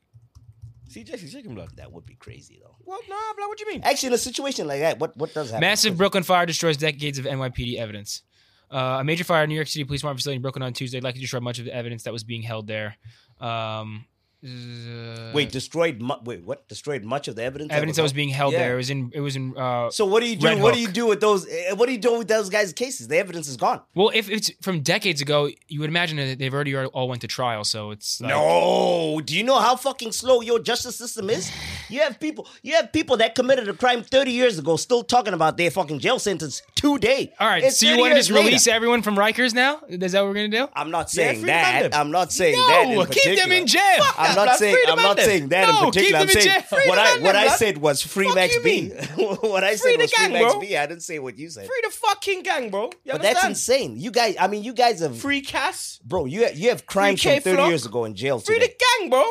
See, 0.90 1.04
Jesse's 1.04 1.31
chicken 1.31 1.54
blood. 1.56 1.69
That 1.75 1.92
would 1.92 2.06
be 2.06 2.16
crazy 2.16 2.60
though. 2.62 2.75
What? 2.80 3.02
Nah, 3.10 3.16
blood. 3.36 3.48
What 3.50 3.58
do 3.58 3.66
you 3.66 3.72
mean? 3.72 3.84
Actually, 3.84 4.08
in 4.08 4.14
a 4.14 4.18
situation 4.18 4.68
like 4.68 4.80
that, 4.80 5.00
what 5.00 5.16
what 5.18 5.34
does 5.34 5.50
happen? 5.52 5.62
Massive 5.62 5.98
Brooklyn 5.98 6.24
fire 6.24 6.46
destroys 6.46 6.78
decades 6.78 7.19
of 7.19 7.25
NYPD 7.25 7.78
evidence. 7.78 8.24
Uh, 8.69 8.98
a 9.00 9.04
major 9.04 9.24
fire 9.24 9.44
in 9.44 9.50
New 9.50 9.56
York 9.56 9.68
City 9.68 9.84
police 9.84 10.02
department 10.02 10.19
facility 10.19 10.36
in 10.38 10.42
Brooklyn 10.42 10.64
on 10.64 10.74
Tuesday 10.74 11.00
likely 11.00 11.22
destroyed 11.22 11.44
much 11.44 11.60
of 11.60 11.66
the 11.66 11.74
evidence 11.74 12.04
that 12.04 12.14
was 12.14 12.24
being 12.24 12.42
held 12.42 12.68
there. 12.68 12.98
Um, 13.40 14.06
uh, 14.48 15.32
Wait, 15.34 15.52
destroyed. 15.52 16.02
Mu- 16.02 16.16
wait, 16.24 16.44
what? 16.44 16.68
Destroyed 16.68 17.04
much 17.04 17.28
of 17.28 17.36
the 17.36 17.44
evidence. 17.44 17.72
evidence 17.72 17.98
that 17.98 18.04
was 18.04 18.14
being 18.14 18.30
held 18.30 18.54
Yeah. 18.54 18.60
there. 18.60 18.74
It 18.74 18.78
was 18.78 18.90
in. 18.90 19.12
It 19.14 19.20
was 19.22 19.36
in. 19.36 19.58
Uh, 19.58 19.90
So 19.90 20.06
what 20.06 20.22
do 20.24 20.30
you 20.30 20.36
do? 20.36 20.48
Red 20.48 20.62
What 20.62 20.74
do 20.74 20.80
you 20.80 20.88
do 20.88 21.06
with 21.08 21.20
those? 21.20 21.48
eh, 21.48 21.74
What 21.74 21.86
do 21.88 21.92
you 21.92 21.98
do 21.98 22.18
with 22.18 22.28
those 22.28 22.50
guys' 22.50 22.74
cases? 22.74 23.08
The 23.08 23.18
evidence 23.18 23.48
is 23.48 23.58
gone. 23.58 23.82
well, 23.96 24.12
if 24.14 24.30
it's 24.30 24.52
from 24.62 24.82
decades 24.82 25.22
ago, 25.22 25.50
you 25.68 25.80
would 25.82 25.90
imagine 25.90 26.18
that 26.18 26.40
they've 26.40 26.54
already 26.54 26.76
all 26.76 27.08
went 27.10 27.22
to 27.22 27.28
trial. 27.28 27.64
So 27.64 27.92
it's 27.92 28.22
like, 28.22 28.30
No. 28.30 29.22
Do 29.24 29.36
you 29.36 29.44
know 29.44 29.60
how 29.60 29.76
fucking 29.76 30.12
slow 30.14 30.42
your 30.42 30.60
justice 30.60 30.96
system 30.96 31.30
is? 31.30 31.52
You 31.90 32.02
have 32.02 32.19
people. 32.19 32.45
You 32.64 32.74
have 32.76 32.92
people 32.92 33.16
that 33.18 33.33
committed 33.33 33.69
a 33.69 33.74
crime 33.74 34.04
thirty 34.04 34.31
years 34.31 34.60
ago 34.60 34.76
still 34.76 35.04
talking 35.04 35.33
about 35.33 35.56
their 35.56 35.71
fucking 35.71 36.00
jail 36.00 36.19
sentence 36.19 36.62
today. 36.76 37.33
All 37.40 37.48
right, 37.48 37.64
It's 37.64 37.80
so 37.80 37.86
you 37.86 37.98
want 37.98 38.12
to 38.12 38.16
years 38.16 38.28
just 38.28 38.38
release 38.38 38.68
later. 38.68 38.76
everyone 38.76 39.02
from 39.04 39.16
Rikers 39.16 39.54
now? 39.54 39.80
Is 39.88 40.12
that 40.12 40.19
what 40.21 40.28
we're 40.28 40.33
gonna 40.33 40.50
do? 40.50 40.68
I'm 40.76 40.92
not 40.92 41.10
saying 41.10 41.40
free 41.40 41.48
them 41.48 41.90
that. 41.92 41.95
I'm 41.95 42.12
not 42.12 42.33
saying 42.33 42.56
No, 42.57 42.68
that. 42.68 42.88
In 42.90 43.06
keep 43.07 43.38
them 43.40 43.54
in 43.54 43.68
jail. 43.68 44.04
Fuck 44.38 44.44
I'm 44.44 44.46
not 44.48 44.58
saying. 44.60 44.78
I'm 44.88 44.96
not 44.98 45.20
saying 45.20 45.50
that 45.50 45.68
No, 45.68 45.80
in 45.80 45.86
particular. 45.92 46.20
I'm 46.20 46.28
saying 46.30 46.64
what 46.88 46.98
I 47.00 47.20
what 47.20 47.36
I 47.36 47.48
said 47.50 47.78
was 47.78 48.02
free 48.02 48.34
Max 48.34 48.56
B. 48.64 48.90
what 49.16 49.64
I 49.64 49.76
said 49.76 49.98
was 49.98 50.12
free 50.12 50.28
Max. 50.30 50.56
B. 50.56 50.78
I 50.78 50.86
didn't 50.86 51.04
say 51.04 51.20
what 51.20 51.38
you 51.38 51.50
said. 51.50 51.66
Free 51.68 51.82
the 51.84 51.90
fucking 51.90 52.44
gang, 52.44 52.70
bro. 52.70 52.90
But 53.06 53.22
that's 53.22 53.44
insane. 53.46 53.98
You 54.00 54.12
guys. 54.12 54.36
I 54.40 54.48
mean, 54.48 54.64
you 54.64 54.74
guys 54.74 55.00
have. 55.02 55.18
Free 55.18 55.42
Cass. 55.42 56.00
Bro, 56.04 56.26
you 56.26 56.44
have, 56.46 56.58
you 56.58 56.70
have 56.70 56.86
crimes 56.86 57.22
from 57.22 57.40
30 57.42 57.64
years 57.64 57.86
ago 57.86 58.06
in 58.06 58.16
jail 58.16 58.40
Free 58.40 58.60
today. 58.60 58.68
the 58.78 58.86
gang, 59.02 59.10
bro. 59.10 59.26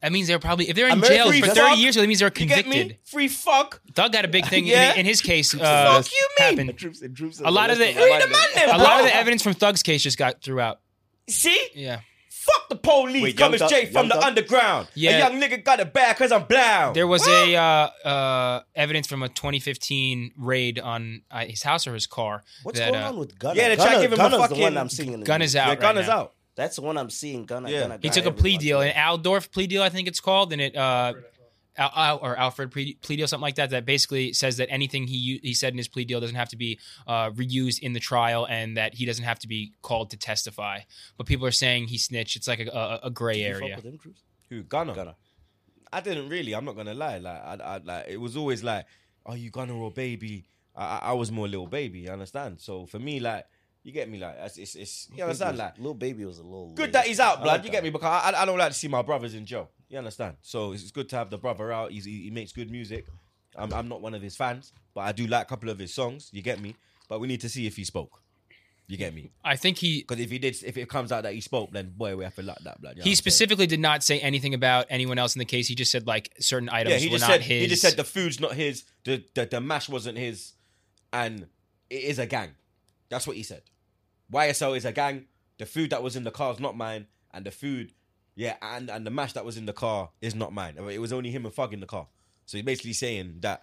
That 0.00 0.12
means 0.12 0.26
they're 0.28 0.38
probably 0.38 0.68
if 0.68 0.76
they're 0.76 0.88
in 0.90 1.00
jail 1.02 1.30
free 1.30 1.40
for 1.40 1.46
fuck. 1.46 1.56
thirty 1.56 1.80
years, 1.80 1.94
that 1.94 2.06
means 2.06 2.18
they're 2.18 2.28
You 2.28 2.44
get 2.46 2.64
convicted. 2.64 2.88
me? 2.88 2.98
Free 3.04 3.26
fuck. 3.26 3.80
Thug 3.94 4.12
got 4.12 4.26
a 4.26 4.28
big 4.28 4.44
thing 4.46 4.66
Yeah. 4.66 4.92
in, 4.92 4.98
in 5.00 5.06
his 5.06 5.22
case. 5.22 5.54
Uh, 5.54 5.58
Fuck 6.02 6.12
you 6.12 6.28
mean? 6.40 6.48
happened. 6.58 6.78
Troops 6.78 7.02
troops 7.14 7.40
A 7.42 7.50
lot 7.50 7.70
of 7.70 7.78
the- 7.78 7.90
the 7.90 8.66
A 8.66 8.76
lot 8.76 9.00
of 9.00 9.06
the 9.06 9.16
evidence 9.16 9.42
from 9.42 9.54
Thug's 9.54 9.82
case 9.82 10.02
just 10.02 10.18
got 10.18 10.42
threw 10.42 10.60
out. 10.60 10.80
See? 11.30 11.58
Yeah. 11.74 12.00
Fuck 12.44 12.68
the 12.68 12.76
police. 12.76 13.22
Wait, 13.22 13.36
Coming 13.38 13.58
Young 13.58 13.58
Thug- 13.60 13.68
straight 13.68 13.86
from 13.92 13.94
Young 13.94 14.08
the 14.08 14.14
Thug? 14.16 14.24
underground. 14.24 14.88
Yeah. 14.94 15.10
A 15.12 15.18
young 15.30 15.40
nigga 15.40 15.64
got 15.64 15.80
it 15.80 15.92
bad 15.92 16.14
because 16.16 16.30
I'm 16.30 16.44
brown. 16.44 16.92
There 16.92 17.06
was 17.06 17.26
a 17.26 17.54
uh, 17.56 17.60
uh, 18.08 18.62
evidence 18.74 19.06
from 19.06 19.22
a 19.22 19.28
2015 19.28 20.32
raid 20.36 20.78
on 20.78 21.22
uh, 21.30 21.44
his 21.46 21.62
house 21.62 21.86
or 21.86 21.94
his 21.94 22.06
car. 22.06 22.42
What's 22.62 22.78
that, 22.78 22.92
going 22.92 23.02
uh, 23.02 23.08
on 23.08 23.16
with 23.18 23.38
Gunna? 23.38 23.54
Yeah, 23.58 23.68
they 23.68 23.76
try 23.76 23.84
to 23.86 23.90
Gunna, 23.92 24.02
give 24.02 24.12
him 24.12 24.18
a 24.18 24.22
Gunna's 24.22 24.36
the 24.36 24.48
fucking- 24.48 24.62
one 24.62 24.76
I'm 24.78 24.88
seeing. 24.90 25.12
In 25.14 25.20
the 25.20 25.26
Gun 25.26 25.40
news. 25.40 25.50
is 25.50 25.56
out. 25.56 25.70
The 25.70 25.76
gun 25.76 25.94
right 25.96 26.02
is 26.02 26.08
now. 26.08 26.18
out. 26.18 26.32
That's 26.56 26.76
the 26.76 26.82
one 26.82 26.96
I'm 26.98 27.10
seeing. 27.10 27.46
Gunna. 27.46 27.70
Yeah. 27.70 27.80
Gunna, 27.80 27.94
He 28.00 28.08
Gunna 28.08 28.14
took 28.22 28.26
a 28.26 28.30
plea 28.32 28.52
once 28.52 28.62
deal, 28.62 28.80
an. 28.80 28.92
Alford 28.92 29.50
plea 29.50 29.66
deal, 29.66 29.82
I 29.82 29.88
think 29.88 30.06
it's 30.06 30.20
called, 30.20 30.52
and 30.52 30.60
it 30.62 30.76
uh, 30.76 31.14
Al, 31.76 31.90
Al, 31.94 32.18
or 32.22 32.36
Alford 32.36 32.70
plea, 32.70 32.94
plea 33.02 33.16
deal, 33.16 33.26
something 33.26 33.42
like 33.42 33.56
that. 33.56 33.70
That 33.70 33.84
basically 33.84 34.32
says 34.32 34.56
that 34.58 34.70
anything 34.70 35.06
he 35.06 35.40
he 35.42 35.54
said 35.54 35.72
in 35.72 35.78
his 35.78 35.88
plea 35.88 36.04
deal 36.04 36.20
doesn't 36.20 36.36
have 36.36 36.50
to 36.50 36.56
be 36.56 36.78
uh, 37.06 37.30
reused 37.30 37.80
in 37.80 37.92
the 37.92 38.00
trial, 38.00 38.46
and 38.48 38.76
that 38.76 38.94
he 38.94 39.04
doesn't 39.06 39.24
have 39.24 39.38
to 39.40 39.48
be 39.48 39.72
called 39.82 40.10
to 40.10 40.16
testify. 40.16 40.80
But 41.16 41.26
people 41.26 41.46
are 41.46 41.50
saying 41.52 41.88
he 41.88 41.98
snitched. 41.98 42.36
It's 42.36 42.46
like 42.48 42.60
a, 42.60 42.68
a, 42.70 43.00
a 43.08 43.10
gray 43.10 43.38
You 43.42 43.52
fuck 43.54 43.62
area. 43.62 43.76
with 43.76 43.84
him, 43.84 43.98
Cruz? 43.98 44.16
Who? 44.50 44.62
Gunna. 44.62 44.94
Gunna. 44.94 45.16
I 45.92 46.00
didn't 46.00 46.28
really. 46.28 46.54
I'm 46.54 46.64
not 46.64 46.76
gonna 46.76 46.94
lie. 46.94 47.18
Like, 47.18 47.42
I, 47.44 47.58
I 47.62 47.76
like 47.84 48.06
it 48.08 48.20
was 48.20 48.36
always 48.36 48.62
like, 48.64 48.86
"Are 49.26 49.36
you 49.36 49.50
Gunna 49.50 49.76
or 49.76 49.90
Baby?" 49.90 50.44
I, 50.76 50.84
I, 50.84 50.98
I 51.10 51.12
was 51.12 51.30
more 51.32 51.48
Lil 51.48 51.66
Baby. 51.66 52.00
You 52.00 52.10
understand? 52.10 52.60
So 52.60 52.86
for 52.86 52.98
me, 52.98 53.20
like, 53.20 53.46
you 53.84 53.92
get 53.92 54.08
me, 54.08 54.18
like, 54.18 54.34
it's, 54.40 54.56
it's, 54.58 54.74
it's 54.74 55.08
you 55.14 55.22
understand, 55.22 55.58
like, 55.58 55.78
Lil 55.78 55.94
Baby 55.94 56.24
was 56.24 56.38
a 56.38 56.42
little 56.42 56.72
good 56.74 56.84
late. 56.84 56.92
that 56.94 57.06
he's 57.06 57.20
out, 57.20 57.42
blood. 57.42 57.58
like 57.58 57.64
you 57.64 57.70
get 57.70 57.84
me? 57.84 57.90
Because 57.90 58.24
I, 58.24 58.30
I, 58.30 58.42
I 58.42 58.44
don't 58.46 58.58
like 58.58 58.72
to 58.72 58.78
see 58.78 58.88
my 58.88 59.02
brothers 59.02 59.34
in 59.34 59.44
jail. 59.44 59.70
You 59.88 59.98
understand? 59.98 60.36
So 60.40 60.72
it's, 60.72 60.82
it's 60.82 60.90
good 60.90 61.08
to 61.10 61.16
have 61.16 61.30
the 61.30 61.38
brother 61.38 61.70
out. 61.70 61.92
He's, 61.92 62.04
he, 62.06 62.22
he 62.24 62.30
makes 62.30 62.50
good 62.52 62.70
music. 62.70 63.06
I'm, 63.54 63.72
I'm 63.72 63.88
not 63.88 64.00
one 64.00 64.14
of 64.14 64.22
his 64.22 64.34
fans, 64.36 64.72
but 64.94 65.02
I 65.02 65.12
do 65.12 65.26
like 65.26 65.42
a 65.42 65.48
couple 65.48 65.68
of 65.68 65.78
his 65.78 65.92
songs. 65.94 66.30
You 66.32 66.42
get 66.42 66.60
me? 66.60 66.74
But 67.08 67.20
we 67.20 67.28
need 67.28 67.42
to 67.42 67.48
see 67.48 67.66
if 67.66 67.76
he 67.76 67.84
spoke. 67.84 68.20
You 68.86 68.96
get 68.98 69.14
me? 69.14 69.30
I 69.42 69.56
think 69.56 69.78
he 69.78 70.00
Because 70.00 70.20
if 70.20 70.30
he 70.30 70.38
did, 70.38 70.56
if 70.62 70.76
it 70.76 70.88
comes 70.90 71.10
out 71.10 71.22
that 71.22 71.32
he 71.32 71.40
spoke, 71.40 71.70
then 71.72 71.92
boy, 71.96 72.16
we 72.16 72.24
have 72.24 72.34
to 72.34 72.42
like 72.42 72.58
that, 72.64 72.80
blood. 72.82 72.96
You 72.96 73.00
know 73.00 73.04
he 73.04 73.14
specifically 73.14 73.66
did 73.66 73.80
not 73.80 74.02
say 74.02 74.20
anything 74.20 74.52
about 74.52 74.86
anyone 74.90 75.18
else 75.18 75.34
in 75.34 75.38
the 75.38 75.46
case. 75.46 75.68
He 75.68 75.74
just 75.74 75.90
said 75.90 76.06
like 76.06 76.32
certain 76.38 76.68
items 76.68 76.92
Yeah, 76.94 76.98
he 76.98 77.06
were 77.08 77.18
just 77.18 77.22
not 77.28 77.30
said 77.34 77.40
his. 77.42 77.62
he 77.62 77.66
just 77.68 77.80
said 77.82 77.96
the 77.96 78.04
food's 78.04 78.40
not 78.40 78.52
his, 78.52 78.84
the, 79.04 79.24
the 79.34 79.46
the 79.46 79.60
mash 79.60 79.88
wasn't 79.88 80.18
his, 80.18 80.52
and 81.14 81.46
it 81.88 82.02
is 82.02 82.18
a 82.18 82.26
gang. 82.26 82.50
That's 83.08 83.26
what 83.26 83.36
he 83.36 83.42
said. 83.42 83.62
YSL 84.34 84.76
is 84.76 84.84
a 84.84 84.92
gang. 84.92 85.26
The 85.58 85.66
food 85.66 85.90
that 85.90 86.02
was 86.02 86.16
in 86.16 86.24
the 86.24 86.30
car 86.32 86.52
is 86.52 86.58
not 86.60 86.76
mine, 86.76 87.06
and 87.32 87.46
the 87.46 87.50
food, 87.52 87.92
yeah, 88.34 88.56
and 88.60 88.90
and 88.90 89.06
the 89.06 89.10
mash 89.10 89.32
that 89.34 89.44
was 89.44 89.56
in 89.56 89.66
the 89.66 89.72
car 89.72 90.10
is 90.20 90.34
not 90.34 90.52
mine. 90.52 90.74
It 90.90 90.98
was 90.98 91.12
only 91.12 91.30
him 91.30 91.44
and 91.44 91.54
Fug 91.54 91.72
in 91.72 91.80
the 91.80 91.86
car. 91.86 92.08
So 92.46 92.58
he's 92.58 92.64
basically 92.64 92.92
saying 92.94 93.36
that 93.40 93.62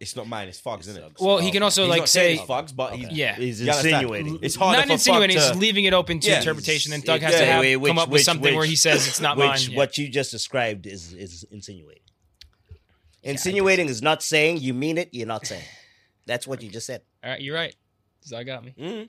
it's 0.00 0.16
not 0.16 0.26
mine. 0.26 0.48
It's 0.48 0.58
Fug's, 0.58 0.88
isn't 0.88 1.02
it? 1.04 1.12
Well, 1.20 1.36
he 1.38 1.50
can 1.50 1.62
also, 1.62 1.82
He's 1.82 1.90
like, 1.90 1.98
not 2.00 2.08
say- 2.08 2.34
it's 2.36 2.42
Fug's, 2.44 2.72
but 2.72 2.94
he's 2.94 3.10
Yeah. 3.10 3.36
He's 3.36 3.60
insinuating. 3.60 4.38
It's 4.40 4.56
harder 4.56 4.78
not 4.78 4.86
for 4.86 4.92
insinuating, 4.94 5.36
Fug 5.36 5.42
just 5.42 5.52
to, 5.54 5.58
leaving 5.60 5.84
it 5.84 5.92
open 5.92 6.18
to 6.20 6.30
Yeah. 6.30 6.38
interpretation. 6.38 6.94
And 6.94 7.02
It- 7.04 7.06
Doug 7.06 7.20
has 7.20 7.34
yeah, 7.34 7.40
to 7.40 7.46
have, 7.46 7.60
Wait, 7.60 7.76
wait, 7.76 7.88
come 7.90 7.98
up 7.98 8.08
with 8.08 8.20
which- 8.20 8.24
something 8.24 8.54
where 8.54 8.64
he 8.64 8.76
says 8.76 9.06
it's 9.06 9.20
not 9.20 9.36
which 9.36 9.46
mine. 9.46 9.60
Yeah. 9.72 9.76
what 9.76 9.98
you 9.98 10.08
just 10.08 10.30
described 10.30 10.86
is 10.86 11.12
is 11.12 11.44
insinuating. 11.50 12.02
Insinuating 13.22 13.88
is 13.90 14.00
not 14.00 14.22
saying 14.22 14.58
you 14.58 14.72
mean 14.72 14.96
it. 14.96 15.10
You're 15.12 15.26
not 15.26 15.46
saying. 15.46 15.64
That's 16.26 16.46
what 16.46 16.62
you 16.62 16.70
just 16.70 16.86
said. 16.86 17.02
All 17.22 17.30
right, 17.30 17.40
you're 17.40 17.54
right. 17.54 17.74
Doug 18.28 18.46
got 18.46 18.64
me. 18.64 18.74
Mhm. 18.78 19.08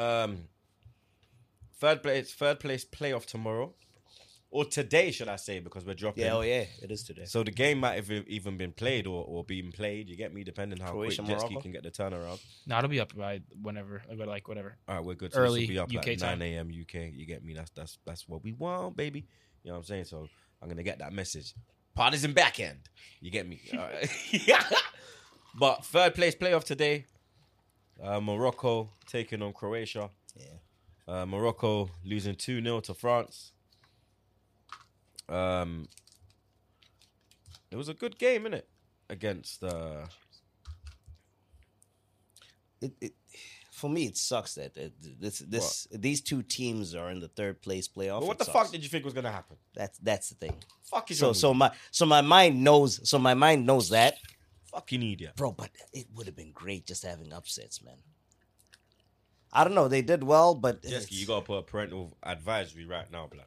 um 0.00 0.48
third 1.78 2.02
place 2.02 2.32
third 2.32 2.60
place 2.60 2.84
playoff 2.84 3.26
tomorrow. 3.26 3.74
Or 4.52 4.64
today, 4.64 5.12
should 5.12 5.28
I 5.28 5.36
say, 5.36 5.60
because 5.60 5.84
we're 5.84 5.94
dropping. 5.94 6.24
Yeah, 6.24 6.34
oh 6.34 6.40
yeah, 6.40 6.64
it 6.82 6.90
is 6.90 7.04
today. 7.04 7.24
So 7.24 7.44
the 7.44 7.52
game 7.52 7.78
might 7.78 7.94
have 7.94 8.10
even 8.10 8.56
been 8.56 8.72
played 8.72 9.06
or, 9.06 9.24
or 9.24 9.44
being 9.44 9.70
played. 9.70 10.08
You 10.08 10.16
get 10.16 10.34
me, 10.34 10.42
depending 10.42 10.80
how 10.80 10.90
Croatia, 10.90 11.22
quick 11.22 11.28
jet 11.28 11.40
ski 11.40 11.50
Morocco? 11.50 11.62
can 11.62 11.70
get 11.70 11.84
the 11.84 11.92
turnaround. 11.92 12.42
No, 12.66 12.78
it'll 12.78 12.90
be 12.90 12.98
up 12.98 13.16
by 13.16 13.42
whenever, 13.62 14.02
like 14.26 14.48
whatever. 14.48 14.76
All 14.88 14.96
right, 14.96 15.04
we're 15.04 15.14
good. 15.14 15.30
Early 15.36 15.60
this 15.60 15.68
will 15.68 15.86
be 15.86 15.96
up 15.96 16.04
UK 16.04 16.08
at 16.14 16.20
nine 16.20 16.42
a.m. 16.42 16.68
UK. 16.68 17.12
You 17.12 17.26
get 17.26 17.44
me? 17.44 17.54
That's 17.54 17.70
that's 17.70 17.98
that's 18.04 18.28
what 18.28 18.42
we 18.42 18.52
want, 18.52 18.96
baby. 18.96 19.24
You 19.62 19.68
know 19.68 19.74
what 19.74 19.78
I'm 19.78 19.84
saying? 19.84 20.04
So 20.06 20.26
I'm 20.60 20.68
gonna 20.68 20.82
get 20.82 20.98
that 20.98 21.12
message. 21.12 21.54
Partisan 21.94 22.32
back 22.32 22.58
end. 22.58 22.88
You 23.20 23.30
get 23.30 23.48
me? 23.48 23.60
All 23.72 23.78
right. 23.78 24.10
but 25.60 25.84
third 25.84 26.16
place 26.16 26.34
playoff 26.34 26.64
today. 26.64 27.06
Uh, 28.02 28.20
Morocco 28.20 28.90
taking 29.06 29.42
on 29.42 29.52
Croatia. 29.52 30.10
Yeah. 30.36 30.46
Uh, 31.06 31.26
Morocco 31.26 31.90
losing 32.04 32.34
2 32.34 32.62
0 32.62 32.80
to 32.80 32.94
France. 32.94 33.52
Um, 35.28 35.88
it 37.70 37.76
was 37.76 37.88
a 37.88 37.94
good 37.94 38.18
game, 38.18 38.44
innit? 38.44 38.62
Against. 39.08 39.62
Uh, 39.62 40.06
it, 42.80 42.92
it 43.00 43.12
for 43.70 43.88
me 43.88 44.04
it 44.04 44.16
sucks 44.16 44.54
that 44.54 44.76
uh, 44.76 44.88
this 45.18 45.38
this 45.40 45.88
these 45.90 46.20
two 46.20 46.42
teams 46.42 46.94
are 46.94 47.10
in 47.10 47.18
the 47.20 47.28
third 47.28 47.62
place 47.62 47.88
playoff. 47.88 48.20
but 48.20 48.26
what 48.26 48.38
the 48.38 48.44
sucks. 48.44 48.58
fuck 48.58 48.72
did 48.72 48.82
you 48.82 48.88
think 48.88 49.04
was 49.04 49.14
going 49.14 49.24
to 49.24 49.30
happen? 49.30 49.56
That's 49.74 49.98
that's 49.98 50.28
the 50.30 50.34
thing. 50.34 50.54
Fuck 50.84 51.10
is 51.10 51.18
So 51.18 51.32
so 51.32 51.54
my 51.54 51.70
so 51.90 52.06
my 52.06 52.20
mind 52.20 52.62
knows 52.62 53.08
so 53.08 53.18
my 53.18 53.34
mind 53.34 53.66
knows 53.66 53.88
that? 53.90 54.14
Fucking 54.72 55.02
idiot. 55.02 55.32
bro. 55.36 55.52
But 55.52 55.70
it 55.92 56.06
would 56.14 56.26
have 56.26 56.36
been 56.36 56.52
great 56.52 56.86
just 56.86 57.04
having 57.04 57.32
upsets, 57.32 57.82
man. 57.82 57.96
I 59.52 59.64
don't 59.64 59.74
know. 59.74 59.88
They 59.88 60.02
did 60.02 60.22
well, 60.22 60.54
but 60.54 60.82
Jesky, 60.82 61.16
you 61.16 61.26
got 61.26 61.40
to 61.40 61.44
put 61.46 61.58
a 61.58 61.62
parental 61.62 62.16
advisory 62.22 62.86
right 62.86 63.10
now, 63.10 63.28
black. 63.30 63.46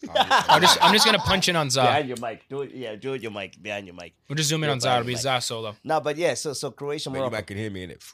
I'm 0.14 0.60
just, 0.60 0.78
I'm 0.80 0.92
just 0.92 1.04
gonna 1.04 1.18
punch 1.18 1.48
in 1.48 1.56
on 1.56 1.70
Za. 1.70 1.82
behind 1.82 2.06
your 2.08 2.18
mic. 2.20 2.48
Do 2.48 2.62
it. 2.62 2.72
Yeah, 2.72 2.94
do 2.94 3.14
it. 3.14 3.22
Your 3.22 3.32
mic 3.32 3.60
behind 3.60 3.84
your 3.86 3.96
mic. 3.96 4.14
We'll 4.28 4.36
just 4.36 4.48
zoom 4.48 4.62
in 4.62 4.68
Yeah, 4.68 4.74
on 4.74 4.80
Za. 4.80 4.92
It'll 4.92 5.04
be 5.04 5.14
like- 5.14 5.22
Za 5.22 5.40
solo. 5.40 5.74
No, 5.82 6.00
but 6.00 6.16
yeah. 6.16 6.34
So 6.34 6.52
so 6.52 6.70
Croatia, 6.70 7.10
But 7.10 7.14
you 7.16 7.20
Morocco. 7.22 7.36
might 7.36 7.46
can 7.48 7.56
hear 7.56 7.70
me 7.70 7.82
in 7.82 7.90
it. 7.90 8.04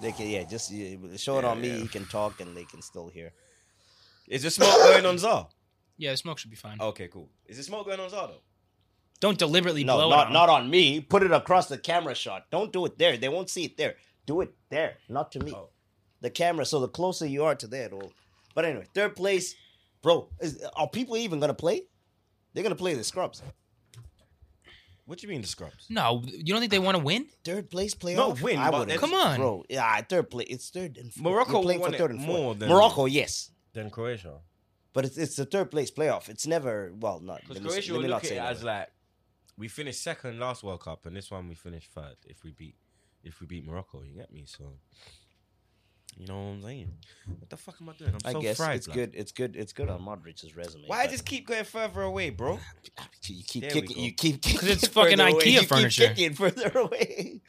They 0.00 0.12
can 0.12 0.28
yeah. 0.28 0.44
Just 0.44 0.70
yeah, 0.70 0.96
show 1.16 1.38
it 1.38 1.42
Yeah, 1.42 1.48
on 1.50 1.60
me. 1.60 1.68
yeah. 1.70 1.76
You 1.78 1.88
can 1.88 2.04
talk 2.06 2.40
and 2.40 2.56
they 2.56 2.62
can 2.64 2.82
still 2.82 3.08
hear. 3.08 3.32
Is 4.28 4.42
there 4.42 4.50
smoke 4.52 4.74
going 4.76 5.04
on 5.06 5.18
Zar? 5.18 5.48
Yeah, 5.96 6.12
the 6.12 6.16
smoke 6.18 6.38
should 6.38 6.50
be 6.50 6.56
fine. 6.56 6.78
Okay, 6.80 7.08
cool. 7.08 7.28
Is 7.46 7.56
there 7.56 7.64
smoke 7.64 7.86
going 7.86 7.98
on 7.98 8.10
Zar 8.10 8.28
though? 8.28 8.42
Don't 9.20 9.38
deliberately 9.38 9.84
No, 9.84 9.96
blow 9.96 10.10
not 10.10 10.24
it 10.24 10.26
on. 10.28 10.32
not 10.32 10.48
on 10.48 10.70
me. 10.70 11.00
Put 11.00 11.22
it 11.22 11.32
across 11.32 11.68
the 11.68 11.78
camera 11.78 12.14
shot. 12.14 12.46
Don't 12.50 12.72
do 12.72 12.84
it 12.84 12.98
there. 12.98 13.16
They 13.16 13.28
won't 13.28 13.48
see 13.48 13.64
it 13.64 13.76
there. 13.76 13.96
Do 14.26 14.40
it 14.42 14.54
there, 14.70 14.96
not 15.08 15.32
to 15.32 15.40
me. 15.40 15.52
Oh. 15.54 15.70
The 16.20 16.30
camera. 16.30 16.64
So 16.66 16.80
the 16.80 16.88
closer 16.88 17.26
you 17.26 17.44
are 17.44 17.54
to 17.54 17.66
there, 17.66 17.86
it'll. 17.86 18.12
But 18.54 18.64
anyway, 18.64 18.86
third 18.94 19.16
place, 19.16 19.54
bro. 20.02 20.28
Is, 20.40 20.62
are 20.76 20.88
people 20.88 21.16
even 21.16 21.40
gonna 21.40 21.54
play? 21.54 21.82
They're 22.52 22.62
gonna 22.62 22.74
play 22.74 22.94
the 22.94 23.04
scrubs. 23.04 23.42
What 25.06 25.18
do 25.18 25.26
you 25.26 25.30
mean 25.32 25.42
the 25.42 25.46
scrubs? 25.48 25.86
No, 25.90 26.22
you 26.26 26.44
don't 26.54 26.60
think 26.60 26.70
they 26.72 26.78
want 26.78 26.96
to 26.96 27.02
win? 27.02 27.26
Third 27.44 27.68
place 27.70 27.94
playoff. 27.94 28.16
Not 28.16 28.40
win, 28.42 28.58
I 28.58 28.70
but 28.70 28.80
wouldn't. 28.80 29.00
Come 29.00 29.12
on. 29.12 29.36
bro. 29.36 29.64
Yeah, 29.68 30.00
third 30.00 30.30
place. 30.30 30.46
It's 30.48 30.70
third 30.70 30.96
and 30.96 31.12
fourth. 31.12 31.22
Morocco 31.24 31.52
You're 31.52 31.62
playing 31.62 31.80
won 31.80 31.90
for 31.90 31.94
it 31.94 31.98
third 31.98 32.10
and 32.12 32.20
fourth. 32.24 32.38
more 32.38 32.54
than- 32.54 32.68
Morocco. 32.70 33.04
Yes, 33.04 33.50
Then 33.74 33.90
Croatia. 33.90 34.38
but 34.94 35.04
it's 35.04 35.18
it's 35.18 35.36
the 35.36 35.44
third 35.44 35.70
place 35.70 35.90
playoff. 35.90 36.30
It's 36.30 36.46
never 36.46 36.92
well 36.98 37.20
not. 37.20 37.40
Because 37.42 37.56
let 37.56 37.64
me- 37.64 37.68
Croatia 37.70 37.92
let 37.92 37.96
will 37.98 38.02
me 38.04 38.08
look 38.08 38.14
not 38.14 38.24
at 38.24 38.28
say 38.30 38.36
it 38.36 38.40
as 38.40 38.62
like 38.64 38.88
we 39.56 39.68
finished 39.68 40.02
second 40.02 40.38
last 40.38 40.62
World 40.62 40.80
Cup, 40.82 41.06
and 41.06 41.16
this 41.16 41.30
one 41.30 41.48
we 41.48 41.54
finished 41.54 41.92
third. 41.92 42.16
If 42.26 42.42
we 42.44 42.52
beat, 42.52 42.76
if 43.22 43.40
we 43.40 43.46
beat 43.46 43.64
Morocco, 43.66 44.02
you 44.02 44.14
get 44.16 44.32
me. 44.32 44.44
So 44.46 44.64
you 46.16 46.26
know 46.26 46.34
what 46.36 46.40
I'm 46.52 46.62
saying? 46.62 46.92
What 47.38 47.50
the 47.50 47.56
fuck 47.56 47.76
am 47.80 47.88
I 47.88 47.92
doing? 47.94 48.12
I'm 48.12 48.18
I 48.24 48.32
so 48.32 48.40
guess 48.40 48.56
fried. 48.56 48.76
it's 48.76 48.86
blood. 48.86 48.94
good. 48.96 49.10
It's 49.14 49.32
good. 49.32 49.56
It's 49.56 49.72
good 49.72 49.88
on 49.88 50.00
Modric's 50.00 50.54
resume. 50.56 50.84
Why 50.86 51.04
but- 51.04 51.10
just 51.12 51.24
keep 51.24 51.46
going 51.46 51.64
further 51.64 52.02
away, 52.02 52.30
bro? 52.30 52.58
You 53.26 53.42
keep 53.42 53.62
There 53.62 53.70
we 53.74 53.80
kicking. 53.80 53.96
go. 53.96 54.02
You 54.02 54.12
keep 54.12 54.42
kicking 54.42 54.68
it's 54.68 54.86
fucking 54.88 55.16
further 55.18 55.30
away. 55.30 55.40
IKEA 55.42 55.52
You 55.52 55.60
keep 55.60 55.68
furniture. 55.68 56.08
kicking 56.08 56.34
further 56.34 56.68
away. 56.78 57.40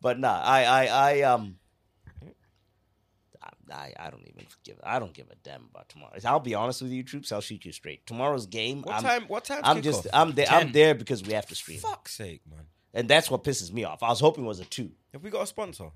But 0.00 0.18
nah, 0.18 0.40
I, 0.42 0.64
I, 0.64 0.86
I, 0.86 1.22
um, 1.22 1.56
I, 3.72 3.92
I 3.98 4.10
don't 4.10 4.26
even 4.28 4.46
give. 4.64 4.80
I 4.82 4.98
don't 4.98 5.12
give 5.12 5.30
a 5.30 5.34
damn 5.42 5.66
about 5.70 5.88
tomorrow. 5.88 6.12
I'll 6.24 6.40
be 6.40 6.54
honest 6.54 6.82
with 6.82 6.90
you, 6.92 7.02
troops. 7.02 7.32
I'll 7.32 7.40
shoot 7.40 7.64
you 7.64 7.72
straight. 7.72 8.06
Tomorrow's 8.06 8.46
game. 8.46 8.82
What 8.82 8.96
I'm, 8.96 9.02
time? 9.02 9.24
What 9.28 9.44
time? 9.44 9.60
I'm 9.64 9.82
just. 9.82 10.06
I'm 10.12 10.32
there. 10.32 10.46
I'm 10.48 10.72
there 10.72 10.94
because 10.94 11.22
we 11.22 11.32
have 11.32 11.46
to 11.46 11.54
stream, 11.54 11.78
Fuck's 11.78 12.14
sake, 12.14 12.42
man. 12.50 12.66
and 12.92 13.08
that's 13.08 13.30
what 13.30 13.44
pisses 13.44 13.72
me 13.72 13.84
off. 13.84 14.02
I 14.02 14.08
was 14.08 14.20
hoping 14.20 14.44
it 14.44 14.48
was 14.48 14.60
a 14.60 14.64
two. 14.64 14.90
Have 15.12 15.22
we 15.22 15.30
got 15.30 15.42
a 15.42 15.46
sponsor? 15.46 15.90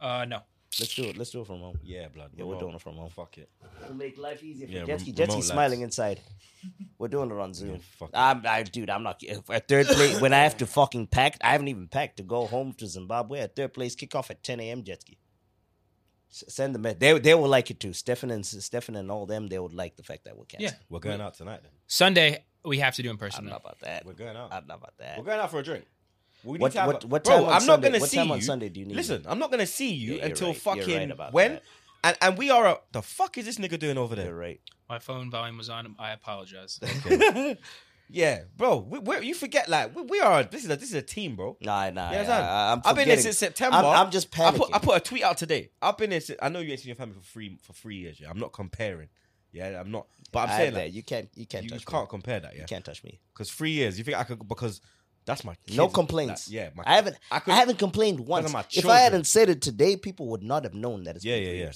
Uh, 0.00 0.24
no. 0.26 0.40
Let's 0.80 0.94
do 0.94 1.04
it. 1.04 1.16
Let's 1.16 1.30
do 1.30 1.40
it 1.42 1.46
from 1.46 1.60
home. 1.60 1.78
Yeah, 1.84 2.08
blood. 2.08 2.30
Yeah, 2.34 2.44
we're 2.44 2.58
doing 2.58 2.74
it 2.74 2.80
from 2.80 2.94
home. 2.96 3.08
Fuck 3.08 3.38
it. 3.38 3.48
It'll 3.84 3.94
make 3.94 4.18
life 4.18 4.42
easier 4.42 4.66
for 4.66 4.72
Yeah, 4.72 4.82
Jetski. 4.82 5.16
rem- 5.18 5.28
Jetski's 5.28 5.46
smiling 5.46 5.80
lads. 5.80 5.96
inside. 5.98 6.20
We're 6.98 7.08
doing 7.08 7.30
it 7.30 7.38
on 7.38 7.54
Zoom. 7.54 7.70
Yeah, 7.74 7.78
fuck. 7.98 8.10
I'm, 8.12 8.42
I, 8.44 8.62
dude, 8.64 8.90
I'm 8.90 9.04
not. 9.04 9.22
At 9.50 9.68
third 9.68 9.86
place, 9.86 10.20
when 10.20 10.32
I 10.32 10.42
have 10.42 10.56
to 10.56 10.66
fucking 10.66 11.08
pack, 11.08 11.36
I 11.42 11.52
haven't 11.52 11.68
even 11.68 11.86
packed 11.86 12.16
to 12.16 12.22
go 12.24 12.46
home 12.46 12.72
to 12.74 12.86
Zimbabwe. 12.88 13.38
At 13.40 13.54
third 13.54 13.72
place, 13.72 13.94
kickoff 13.94 14.30
at 14.30 14.42
10 14.42 14.58
a.m. 14.60 14.82
Jetski. 14.82 15.16
S- 16.34 16.44
Send 16.48 16.74
them. 16.74 16.82
They 16.98 17.18
they 17.18 17.34
will 17.34 17.48
like 17.48 17.70
it 17.70 17.78
too. 17.78 17.92
Stefan 17.92 18.30
and 18.32 18.44
Stefan 18.44 18.96
and 18.96 19.10
all 19.10 19.24
them, 19.26 19.46
they 19.46 19.58
would 19.58 19.72
like 19.72 19.96
the 19.96 20.02
fact 20.02 20.24
that 20.24 20.36
we're 20.36 20.44
canceling. 20.46 20.72
Yeah. 20.72 20.86
We're 20.90 20.98
going 21.00 21.20
out 21.20 21.34
tonight 21.34 21.60
then. 21.62 21.72
Sunday 21.86 22.44
we 22.64 22.78
have 22.80 22.94
to 22.96 23.02
do 23.02 23.10
in 23.10 23.16
person. 23.18 23.46
I'm 23.46 23.50
person. 23.50 23.52
not 23.52 23.62
though. 23.62 23.68
about 23.68 23.80
that. 23.80 24.04
We're 24.06 24.12
going 24.14 24.36
out. 24.36 24.52
I'm 24.52 24.66
not 24.66 24.78
about 24.78 24.94
that. 24.98 25.18
We're 25.18 25.24
going 25.24 25.38
out 25.40 25.50
for 25.50 25.60
a 25.60 25.62
drink. 25.62 25.84
We 26.42 26.52
need 26.52 26.60
What- 26.62 26.72
to 26.72 26.78
have 26.80 26.86
what- 26.88 27.04
a- 27.04 27.06
what 27.06 27.24
Bro, 27.24 27.34
time 27.34 27.44
on 27.44 27.52
I'm 27.52 27.60
Sunday- 27.60 27.70
not 27.70 27.82
gonna 27.92 28.00
what 28.00 28.10
see 28.10 28.16
time 28.16 28.26
you. 28.26 28.32
on 28.34 28.40
Sunday 28.42 28.68
do 28.68 28.80
you 28.80 28.86
need 28.86 28.96
Listen. 28.96 29.22
I'm 29.26 29.38
not 29.38 29.50
gonna 29.50 29.66
see 29.66 29.92
you 29.94 30.14
Yeah, 30.16 30.26
until 30.26 30.48
right. 30.48 30.56
Fucking 30.56 30.96
right 30.98 31.10
about 31.10 31.32
when. 31.32 31.52
that. 31.54 31.62
And 32.02 32.16
and 32.20 32.36
we 32.38 32.50
are. 32.50 32.66
A, 32.66 32.78
the 32.92 33.00
fuck 33.02 33.38
is 33.38 33.46
this 33.46 33.56
nigga 33.58 33.78
doing 33.78 33.96
over 33.96 34.14
You're 34.14 34.24
there? 34.26 34.34
right. 34.34 34.60
My 34.90 34.98
phone 34.98 35.30
volume 35.30 35.56
was 35.56 35.70
on. 35.70 35.94
I 35.98 36.10
apologize. 36.12 36.78
Yeah, 38.10 38.42
bro. 38.56 38.78
We, 38.78 38.98
we, 38.98 39.26
you 39.26 39.34
forget 39.34 39.68
like 39.68 39.94
we, 39.96 40.02
we 40.02 40.20
are. 40.20 40.42
This 40.44 40.64
is 40.64 40.70
a, 40.70 40.76
this 40.76 40.88
is 40.88 40.94
a 40.94 41.02
team, 41.02 41.36
bro. 41.36 41.56
Nah, 41.60 41.90
nah. 41.90 42.10
You 42.10 42.16
I, 42.16 42.20
understand? 42.20 42.44
I, 42.44 42.72
am 42.72 42.82
I've 42.84 42.96
been 42.96 43.08
here 43.08 43.18
since 43.18 43.38
September. 43.38 43.76
I'm, 43.76 43.84
I'm 43.84 44.10
just 44.10 44.28
I 44.38 44.52
put, 44.52 44.74
I 44.74 44.78
put 44.78 44.96
a 44.96 45.00
tweet 45.00 45.22
out 45.22 45.36
today. 45.38 45.70
I've 45.80 45.96
been 45.96 46.10
here. 46.10 46.20
Since, 46.20 46.38
I 46.42 46.48
know 46.48 46.60
you 46.60 46.70
ain't 46.70 46.80
seen 46.80 46.88
your 46.88 46.96
family 46.96 47.14
for 47.14 47.22
free 47.22 47.58
for 47.62 47.72
three 47.72 47.96
years. 47.96 48.20
Yeah, 48.20 48.30
I'm 48.30 48.38
not 48.38 48.52
comparing. 48.52 49.08
Yeah, 49.52 49.80
I'm 49.80 49.90
not. 49.90 50.06
But 50.32 50.40
I'm 50.40 50.50
I 50.50 50.56
saying 50.56 50.74
bet 50.74 50.84
like, 50.84 50.94
you 50.94 51.02
can't 51.02 51.28
you 51.34 51.46
can't 51.46 51.64
you 51.64 51.70
touch 51.70 51.86
can't 51.86 52.04
me. 52.04 52.08
compare 52.10 52.40
that. 52.40 52.54
Yeah, 52.54 52.62
You 52.62 52.66
can't 52.66 52.84
touch 52.84 53.02
me. 53.04 53.20
because 53.32 53.50
three 53.50 53.70
years. 53.70 53.98
You 53.98 54.04
think 54.04 54.18
I 54.18 54.24
could? 54.24 54.46
Because 54.46 54.80
that's 55.26 55.44
my 55.44 55.54
No 55.74 55.88
complaints. 55.88 56.48
Like, 56.48 56.54
yeah, 56.54 56.70
my, 56.74 56.82
I 56.86 56.96
haven't. 56.96 57.16
I 57.30 57.40
I, 57.46 57.54
haven't 57.54 57.78
complained 57.78 58.20
once. 58.20 58.52
If 58.76 58.86
I 58.86 58.98
hadn't 58.98 59.24
said 59.24 59.48
it 59.48 59.62
today, 59.62 59.96
people 59.96 60.28
would 60.28 60.42
not 60.42 60.64
have 60.64 60.74
known 60.74 61.04
that 61.04 61.16
it's 61.16 61.24
Yeah, 61.24 61.36
been 61.36 61.42
yeah, 61.44 61.50
three 61.50 61.60
yeah. 61.60 61.72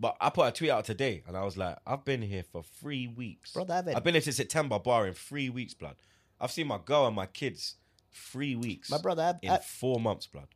But 0.00 0.16
I 0.20 0.30
put 0.30 0.46
a 0.46 0.52
tweet 0.52 0.70
out 0.70 0.84
today, 0.84 1.22
and 1.26 1.36
I 1.36 1.44
was 1.44 1.56
like, 1.56 1.76
I've 1.86 2.04
been 2.04 2.22
here 2.22 2.44
for 2.44 2.62
three 2.62 3.08
weeks, 3.08 3.52
Brother, 3.52 3.74
I've 3.74 3.86
had- 3.86 3.96
I've 3.96 4.04
been 4.04 4.14
here 4.14 4.20
since 4.20 4.36
September, 4.36 4.78
bar 4.78 5.08
in 5.08 5.14
three 5.14 5.50
weeks, 5.50 5.74
blood. 5.74 5.96
I've 6.40 6.52
seen 6.52 6.68
my 6.68 6.78
girl 6.84 7.06
and 7.08 7.16
my 7.16 7.26
kids 7.26 7.74
three 8.12 8.54
weeks. 8.54 8.90
My 8.90 8.98
brother, 8.98 9.22
I- 9.42 9.46
in 9.46 9.50
I- 9.52 9.58
four 9.58 9.98
months, 9.98 10.26
blood. 10.26 10.48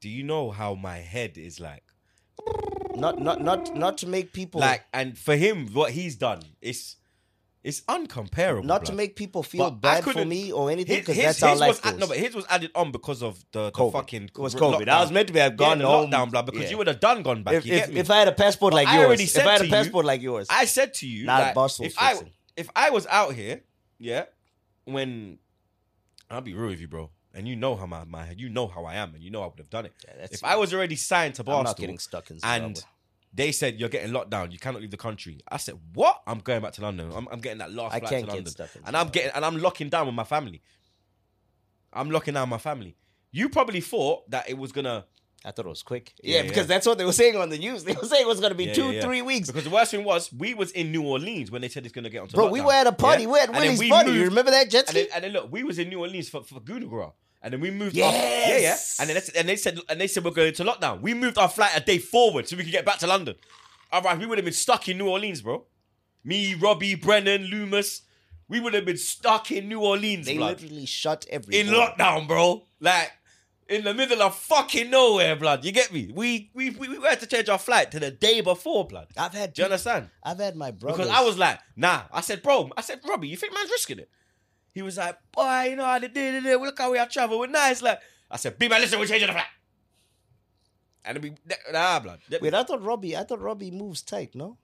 Do 0.00 0.08
you 0.10 0.22
know 0.24 0.50
how 0.50 0.74
my 0.74 0.98
head 0.98 1.38
is 1.38 1.58
like? 1.60 1.84
Not 2.94 3.18
not 3.20 3.40
not 3.40 3.74
not 3.74 3.96
to 3.98 4.06
make 4.06 4.34
people 4.34 4.60
Like, 4.60 4.84
and 4.92 5.16
for 5.16 5.34
him, 5.36 5.68
what 5.72 5.92
he's 5.92 6.16
done, 6.16 6.42
it's 6.60 6.96
it's 7.64 7.80
uncomparable. 7.82 8.64
not 8.64 8.84
to 8.86 8.92
blood. 8.92 8.96
make 8.96 9.16
people 9.16 9.42
feel 9.42 9.70
But 9.70 9.88
I 9.88 9.94
bad 9.94 10.04
for 10.04 10.12
couldn't- 10.14 10.28
me 10.28 10.50
or 10.52 10.70
anything 10.70 10.96
His- 10.96 11.00
because 11.02 11.14
his- 11.16 11.24
that's 11.24 11.40
how 11.40 11.50
his 11.50 11.60
life 11.60 11.68
was 11.68 11.80
goes. 11.80 11.92
add- 11.92 11.98
no, 12.00 12.06
but 12.08 12.16
his 12.18 12.34
was 12.34 12.44
added 12.50 12.70
on 12.74 12.90
because 12.92 13.22
of 13.22 13.38
the, 13.52 13.64
the 13.66 13.70
COVID. 13.72 13.92
fucking 13.92 14.24
It 14.24 14.38
was 14.38 14.54
COVID. 14.54 14.88
I 14.88 15.00
was 15.00 15.12
meant 15.12 15.28
to 15.28 15.32
be- 15.34 15.40
I've 15.40 15.56
gone 15.56 15.78
yeah, 15.78 15.84
the 15.84 15.88
home. 15.90 16.10
lockdown, 16.10 16.30
blood, 16.32 16.46
because 16.46 16.62
Yeah. 16.62 16.70
you 16.70 16.78
would 16.78 16.86
have 16.88 17.00
done 17.00 17.22
gone 17.22 17.42
back. 17.44 17.54
if, 17.54 17.66
you 17.66 17.74
if, 17.74 17.80
get 17.86 17.94
me? 17.94 18.00
if 18.00 18.10
I 18.10 18.18
had 18.18 18.28
a 18.28 18.32
passport 18.32 18.74
like 18.74 18.88
I 18.88 18.94
yours, 18.96 19.06
already 19.06 19.24
if 19.24 19.36
I 19.38 19.40
had 19.52 19.58
to 19.58 19.62
a 19.62 19.66
you- 19.66 19.70
passport 19.72 20.04
like 20.06 20.22
yours, 20.22 20.46
I 20.50 20.64
said 20.64 20.92
to 20.94 21.06
you, 21.06 21.24
Not 21.26 21.40
like, 21.40 21.54
Barstool 21.54 21.86
if 21.86 21.94
I 21.98 22.08
fixing. 22.14 22.30
if 22.56 22.68
I 22.74 22.90
was 22.90 23.06
out 23.06 23.34
here, 23.34 23.62
yeah, 23.98 24.24
when 24.84 25.38
I'll 26.30 26.40
be 26.40 26.54
real 26.54 26.70
with 26.70 26.80
you, 26.80 26.88
bro, 26.88 27.10
and 27.34 27.46
you 27.46 27.54
know 27.56 27.76
how 27.76 27.86
my, 27.86 28.04
my 28.04 28.30
you 28.36 28.48
know 28.48 28.66
how 28.66 28.84
I 28.84 28.94
am, 28.96 29.14
and 29.14 29.22
you 29.22 29.30
know 29.30 29.42
I 29.42 29.46
would 29.46 29.58
have 29.58 29.70
done 29.70 29.86
it. 29.86 29.92
Yeah, 30.04 30.14
that's- 30.14 30.32
if 30.32 30.44
I 30.44 30.56
was 30.56 30.74
already 30.74 30.96
signed 30.96 31.34
to 31.36 31.42
I'm 31.46 31.62
not 31.64 31.76
getting 31.76 31.98
stuck 31.98 32.30
in 32.30 32.38
and 32.42 32.76
Zimbabwe. 32.76 32.82
They 33.32 33.52
said 33.52 33.80
you're 33.80 33.88
getting 33.88 34.12
locked 34.12 34.30
down, 34.30 34.50
you 34.50 34.58
cannot 34.58 34.80
leave 34.82 34.90
the 34.90 34.96
country. 34.96 35.40
I 35.48 35.56
said, 35.56 35.78
what? 35.94 36.22
I'm 36.26 36.38
going 36.40 36.60
back 36.62 36.72
to 36.74 36.82
London. 36.82 37.10
I'm, 37.14 37.26
I'm 37.30 37.40
getting 37.40 37.58
that 37.58 37.72
last 37.72 37.94
I 37.94 37.98
flight 38.00 38.10
can't 38.10 38.24
to 38.26 38.32
get 38.32 38.44
London, 38.46 38.68
in 38.74 38.82
and 38.86 38.96
I'm 38.96 39.08
getting 39.08 39.30
and 39.34 39.44
I'm 39.44 39.56
locking 39.58 39.88
down 39.88 40.06
with 40.06 40.14
my 40.14 40.24
family. 40.24 40.62
I'm 41.92 42.10
locking 42.10 42.34
down 42.34 42.48
my 42.48 42.58
family. 42.58 42.96
You 43.30 43.48
probably 43.48 43.80
thought 43.80 44.30
that 44.30 44.48
it 44.48 44.58
was 44.58 44.72
gonna 44.72 45.06
I 45.44 45.50
thought 45.50 45.66
it 45.66 45.70
was 45.70 45.82
quick. 45.82 46.14
Yeah, 46.22 46.36
Yeah, 46.36 46.42
because 46.42 46.56
yeah. 46.58 46.62
that's 46.64 46.86
what 46.86 46.98
they 46.98 47.04
were 47.04 47.12
saying 47.12 47.36
on 47.36 47.48
the 47.50 47.58
news. 47.58 47.82
They 47.84 47.94
were 47.94 48.04
saying 48.06 48.22
it 48.22 48.28
was 48.28 48.38
going 48.38 48.52
to 48.52 48.56
be 48.56 48.66
Yeah, 48.66 48.74
two, 48.74 49.00
three 49.00 49.22
weeks. 49.22 49.48
Because 49.48 49.64
the 49.64 49.70
worst 49.70 49.90
thing 49.90 50.04
was, 50.04 50.32
we 50.32 50.54
was 50.54 50.70
in 50.70 50.92
New 50.92 51.02
Orleans 51.02 51.50
when 51.50 51.62
they 51.62 51.68
said 51.68 51.84
it's 51.84 51.92
going 51.92 52.04
to 52.04 52.10
get 52.10 52.20
onto 52.22 52.36
Bro, 52.36 52.46
lockdown. 52.46 52.52
we 52.52 52.60
were 52.60 52.72
at 52.72 52.86
a 52.86 52.92
party. 52.92 53.26
We 53.26 53.32
were 53.32 53.38
at 53.38 53.50
Willie's 53.52 53.82
party. 53.88 54.12
You 54.12 54.24
remember 54.26 54.52
that 54.52 54.70
jet 54.70 54.86
And 54.86 54.96
then, 54.96 55.04
ski? 55.06 55.12
and 55.16 55.24
then 55.24 55.32
look, 55.32 55.50
we 55.50 55.64
was 55.64 55.80
in 55.80 55.88
New 55.88 55.98
Orleans 55.98 56.28
for, 56.28 56.44
for 56.44 56.60
Gounagra. 56.60 57.12
And 57.42 57.52
then 57.52 57.60
we 57.60 57.70
moved 57.72 57.96
Yes! 57.96 58.14
our, 58.14 58.50
yeah, 58.54 58.60
yeah. 58.60 58.76
And 59.00 59.10
then 59.10 59.16
they, 59.16 59.40
and 59.40 59.48
they 59.48 59.56
said 59.56 59.78
and 59.88 60.00
they 60.00 60.06
said 60.06 60.24
we're 60.24 60.30
going 60.30 60.52
to 60.54 60.64
lockdown. 60.64 61.00
We 61.00 61.12
moved 61.14 61.38
our 61.38 61.48
flight 61.48 61.72
a 61.74 61.80
day 61.80 61.98
forward 61.98 62.48
so 62.48 62.56
we 62.56 62.62
could 62.62 62.72
get 62.72 62.86
back 62.86 62.98
to 62.98 63.06
London. 63.06 63.34
Otherwise, 63.90 64.18
we 64.18 64.26
would 64.26 64.38
have 64.38 64.44
been 64.44 64.54
stuck 64.54 64.88
in 64.88 64.96
New 64.98 65.08
Orleans, 65.08 65.42
bro. 65.42 65.64
Me, 66.24 66.54
Robbie, 66.54 66.94
Brennan, 66.94 67.44
Loomis, 67.46 68.02
we 68.48 68.60
would 68.60 68.74
have 68.74 68.84
been 68.84 68.96
stuck 68.96 69.50
in 69.50 69.68
New 69.68 69.80
Orleans, 69.80 70.26
They 70.26 70.36
blood. 70.36 70.60
literally 70.60 70.86
shut 70.86 71.26
every 71.30 71.58
in 71.58 71.66
lockdown, 71.66 72.28
bro. 72.28 72.64
Like 72.80 73.10
in 73.68 73.82
the 73.84 73.92
middle 73.94 74.22
of 74.22 74.36
fucking 74.36 74.88
nowhere, 74.90 75.34
blood. 75.34 75.64
You 75.64 75.72
get 75.72 75.92
me? 75.92 76.12
We 76.14 76.50
we 76.54 76.70
we, 76.70 76.88
we 76.98 77.04
had 77.04 77.18
to 77.20 77.26
change 77.26 77.48
our 77.48 77.58
flight 77.58 77.90
to 77.90 77.98
the 77.98 78.10
day 78.12 78.40
before, 78.40 78.86
blood. 78.86 79.08
I've 79.16 79.32
had 79.34 79.52
Do 79.52 79.62
you 79.62 79.66
understand? 79.66 80.10
I've 80.22 80.38
had 80.38 80.54
my 80.54 80.70
brothers. 80.70 80.98
Because 81.06 81.12
I 81.12 81.22
was 81.24 81.36
like, 81.38 81.58
nah. 81.74 82.02
I 82.12 82.20
said, 82.20 82.42
bro, 82.42 82.70
I 82.76 82.82
said, 82.82 83.00
Robbie, 83.08 83.28
you 83.28 83.36
think 83.36 83.52
man's 83.52 83.70
risking 83.70 83.98
it? 83.98 84.10
He 84.72 84.82
was 84.82 84.96
like, 84.96 85.16
boy, 85.32 85.68
you 85.70 85.76
know 85.76 85.84
how 85.84 85.98
they 85.98 86.08
did 86.08 86.44
it. 86.46 86.58
Look 86.60 86.78
how 86.78 86.90
we 86.92 86.98
have 86.98 87.10
traveled. 87.10 87.40
We're 87.40 87.46
nice. 87.48 87.82
Like, 87.82 88.00
I 88.30 88.36
said, 88.36 88.58
be 88.58 88.68
my 88.68 88.78
listen, 88.78 88.98
we're 88.98 89.06
changing 89.06 89.26
the 89.28 89.32
flight. 89.34 89.46
And 91.04 91.18
we, 91.22 91.34
nah, 91.72 91.98
blood. 92.00 92.20
Wait, 92.40 92.54
I 92.54 92.62
thought 92.62 92.82
Robbie. 92.82 93.16
I 93.16 93.24
thought 93.24 93.40
Robbie 93.40 93.70
moves 93.70 94.02
tight. 94.02 94.34
No, 94.34 94.56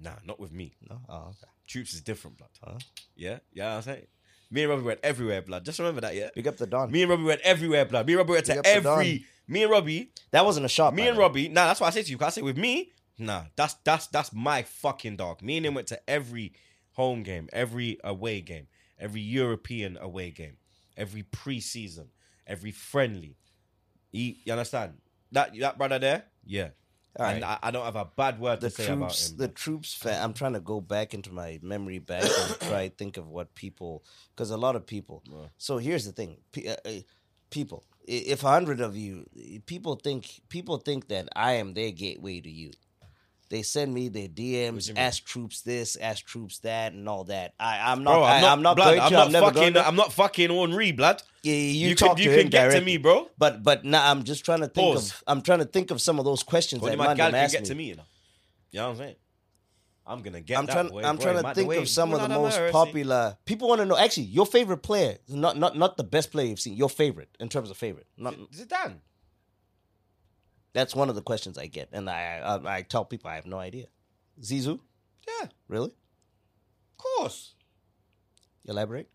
Nah, 0.00 0.12
not 0.24 0.38
with 0.40 0.52
me. 0.52 0.74
no. 0.88 1.00
Oh, 1.08 1.16
okay. 1.30 1.46
Troops 1.66 1.94
is 1.94 2.00
different, 2.00 2.36
blood. 2.38 2.50
Huh? 2.62 2.78
Yeah, 3.16 3.38
yeah, 3.52 3.76
I'm 3.76 3.82
saying. 3.82 4.06
Me 4.50 4.62
and 4.62 4.70
Robbie 4.70 4.82
went 4.82 5.00
everywhere, 5.02 5.42
blood. 5.42 5.64
Just 5.64 5.78
remember 5.80 6.00
that, 6.02 6.14
yeah? 6.14 6.28
Big 6.34 6.46
up 6.46 6.56
the 6.56 6.66
Don. 6.66 6.90
Me 6.92 7.02
and 7.02 7.10
Robbie 7.10 7.24
went 7.24 7.40
everywhere, 7.40 7.84
blood. 7.86 8.06
Me 8.06 8.12
and 8.12 8.18
Robbie 8.18 8.32
went 8.32 8.46
Big 8.46 8.62
to 8.62 8.68
every. 8.68 9.24
Me 9.48 9.62
and 9.62 9.70
Robbie, 9.70 10.10
that 10.30 10.44
wasn't 10.44 10.64
a 10.64 10.68
shot. 10.68 10.94
me 10.94 11.08
and. 11.08 11.18
Robbie. 11.18 11.48
Nah, 11.48 11.66
that's 11.66 11.80
what 11.80 11.88
I 11.88 11.90
say 11.90 12.02
to 12.02 12.08
you. 12.08 12.14
you. 12.14 12.18
'cause 12.18 12.28
I 12.28 12.30
say 12.30 12.42
with 12.42 12.56
me, 12.56 12.92
nah, 13.18 13.44
that's 13.56 13.74
that's 13.84 14.06
that's 14.08 14.32
my 14.32 14.62
fucking 14.62 15.16
dog. 15.16 15.42
Me 15.42 15.56
and 15.56 15.66
him 15.66 15.74
went 15.74 15.88
to 15.88 16.10
every 16.10 16.52
home 16.92 17.22
game, 17.24 17.48
every 17.52 17.98
away 18.04 18.40
game, 18.40 18.68
every 18.98 19.20
European 19.20 19.96
away 20.00 20.30
game, 20.30 20.56
every 20.96 21.22
preseason, 21.22 22.06
every 22.46 22.70
friendly. 22.70 23.36
He, 24.12 24.40
you 24.44 24.52
understand 24.52 24.94
that 25.32 25.52
that 25.58 25.78
brother 25.78 25.98
there? 25.98 26.24
Yeah. 26.44 26.68
All 27.16 27.26
and 27.26 27.42
right. 27.42 27.58
I, 27.62 27.68
I 27.68 27.70
don't 27.70 27.84
have 27.84 27.96
a 27.96 28.08
bad 28.16 28.40
word 28.40 28.60
the 28.60 28.70
to 28.70 28.74
say 28.74 28.86
about 28.86 29.10
troops, 29.10 29.30
him. 29.30 29.36
the 29.36 29.48
troops 29.48 29.94
fan. 29.94 30.20
I'm 30.20 30.32
trying 30.32 30.54
to 30.54 30.60
go 30.60 30.80
back 30.80 31.14
into 31.14 31.32
my 31.32 31.60
memory 31.62 32.00
bank 32.00 32.24
and 32.24 32.60
try 32.60 32.88
to 32.88 32.94
think 32.94 33.16
of 33.16 33.28
what 33.28 33.54
people, 33.54 34.04
because 34.34 34.50
a 34.50 34.56
lot 34.56 34.74
of 34.74 34.84
people. 34.84 35.22
So 35.56 35.78
here's 35.78 36.04
the 36.04 36.12
thing, 36.12 36.38
P- 36.50 36.68
uh, 36.68 36.76
uh, 36.84 36.90
people. 37.50 37.84
If 38.06 38.42
a 38.42 38.48
hundred 38.48 38.80
of 38.80 38.96
you, 38.96 39.26
people 39.64 39.94
think 39.94 40.40
people 40.48 40.78
think 40.78 41.08
that 41.08 41.28
I 41.36 41.52
am 41.52 41.74
their 41.74 41.92
gateway 41.92 42.40
to 42.40 42.50
you. 42.50 42.72
They 43.50 43.62
send 43.62 43.92
me 43.92 44.08
their 44.08 44.28
DMs, 44.28 44.92
ask 44.96 45.24
troops 45.24 45.60
this, 45.60 45.96
ask 45.96 46.24
troops 46.24 46.58
that, 46.60 46.92
and 46.92 47.08
all 47.08 47.24
that. 47.24 47.54
I, 47.60 47.92
I'm 47.92 48.02
not. 48.02 48.12
Bro, 48.14 48.22
I, 48.22 48.52
I'm 48.52 48.62
not 48.62 48.76
blood, 48.76 48.98
I'm 48.98 49.08
to. 49.10 49.14
not 49.14 49.26
I'm 49.26 49.32
never 49.32 49.52
fucking. 49.52 49.74
to. 49.74 49.86
I'm 49.86 49.96
not 49.96 50.12
fucking 50.12 50.50
Henri, 50.50 50.92
blood. 50.92 51.22
Yeah, 51.42 51.54
you, 51.54 51.88
you 51.90 51.94
talk 51.94 52.16
can, 52.16 52.24
you 52.24 52.30
to 52.30 52.36
can 52.36 52.46
him 52.46 52.50
get 52.50 52.62
to 52.64 52.70
directly. 52.70 52.84
me, 52.86 52.96
bro. 52.96 53.28
But 53.38 53.62
but 53.62 53.84
now 53.84 54.10
I'm 54.10 54.24
just 54.24 54.44
trying 54.44 54.60
to 54.60 54.68
think 54.68 54.94
Pause. 54.94 55.10
of. 55.10 55.24
I'm 55.26 55.42
trying 55.42 55.58
to 55.60 55.66
think 55.66 55.90
of 55.90 56.00
some 56.00 56.18
of 56.18 56.24
those 56.24 56.42
questions 56.42 56.82
Only 56.82 56.96
that 56.96 56.98
my 56.98 57.14
gal 57.14 57.30
can 57.30 57.50
get 57.50 57.60
me. 57.62 57.66
to 57.68 57.74
me, 57.74 57.84
you 57.84 57.96
know. 57.96 58.02
You 58.70 58.80
know 58.80 58.84
what 58.86 58.90
I'm 58.92 58.98
saying? 58.98 59.16
I'm 60.06 60.22
gonna 60.22 60.40
get 60.40 60.58
I'm 60.58 60.66
that 60.66 60.72
trying. 60.72 60.88
boy. 60.88 61.02
I'm 61.02 61.16
boy, 61.16 61.22
trying 61.22 61.42
to 61.42 61.54
think 61.54 61.74
of 61.74 61.88
some 61.88 62.12
of 62.12 62.20
the 62.20 62.28
most 62.28 62.60
popular. 62.72 63.36
People 63.44 63.68
want 63.68 63.80
to 63.80 63.86
know. 63.86 63.96
Actually, 63.96 64.24
your 64.24 64.46
favorite 64.46 64.78
player, 64.78 65.16
not 65.28 65.56
not 65.56 65.76
not 65.76 65.96
the 65.96 66.04
best 66.04 66.30
player 66.30 66.46
you've 66.46 66.60
seen. 66.60 66.76
Your 66.76 66.90
favorite 66.90 67.28
in 67.40 67.48
terms 67.48 67.70
of 67.70 67.76
favorite. 67.76 68.06
Not, 68.16 68.34
Zidane. 68.52 68.96
That's 70.74 70.94
one 70.94 71.08
of 71.08 71.14
the 71.14 71.22
questions 71.22 71.56
I 71.56 71.66
get, 71.66 71.88
and 71.92 72.10
I, 72.10 72.38
I 72.44 72.76
I 72.78 72.82
tell 72.82 73.04
people 73.06 73.30
I 73.30 73.36
have 73.36 73.46
no 73.46 73.58
idea. 73.58 73.86
Zizou, 74.42 74.80
Yeah, 75.26 75.48
really? 75.68 75.90
of 75.90 76.98
course. 76.98 77.54
Elaborate. 78.66 79.08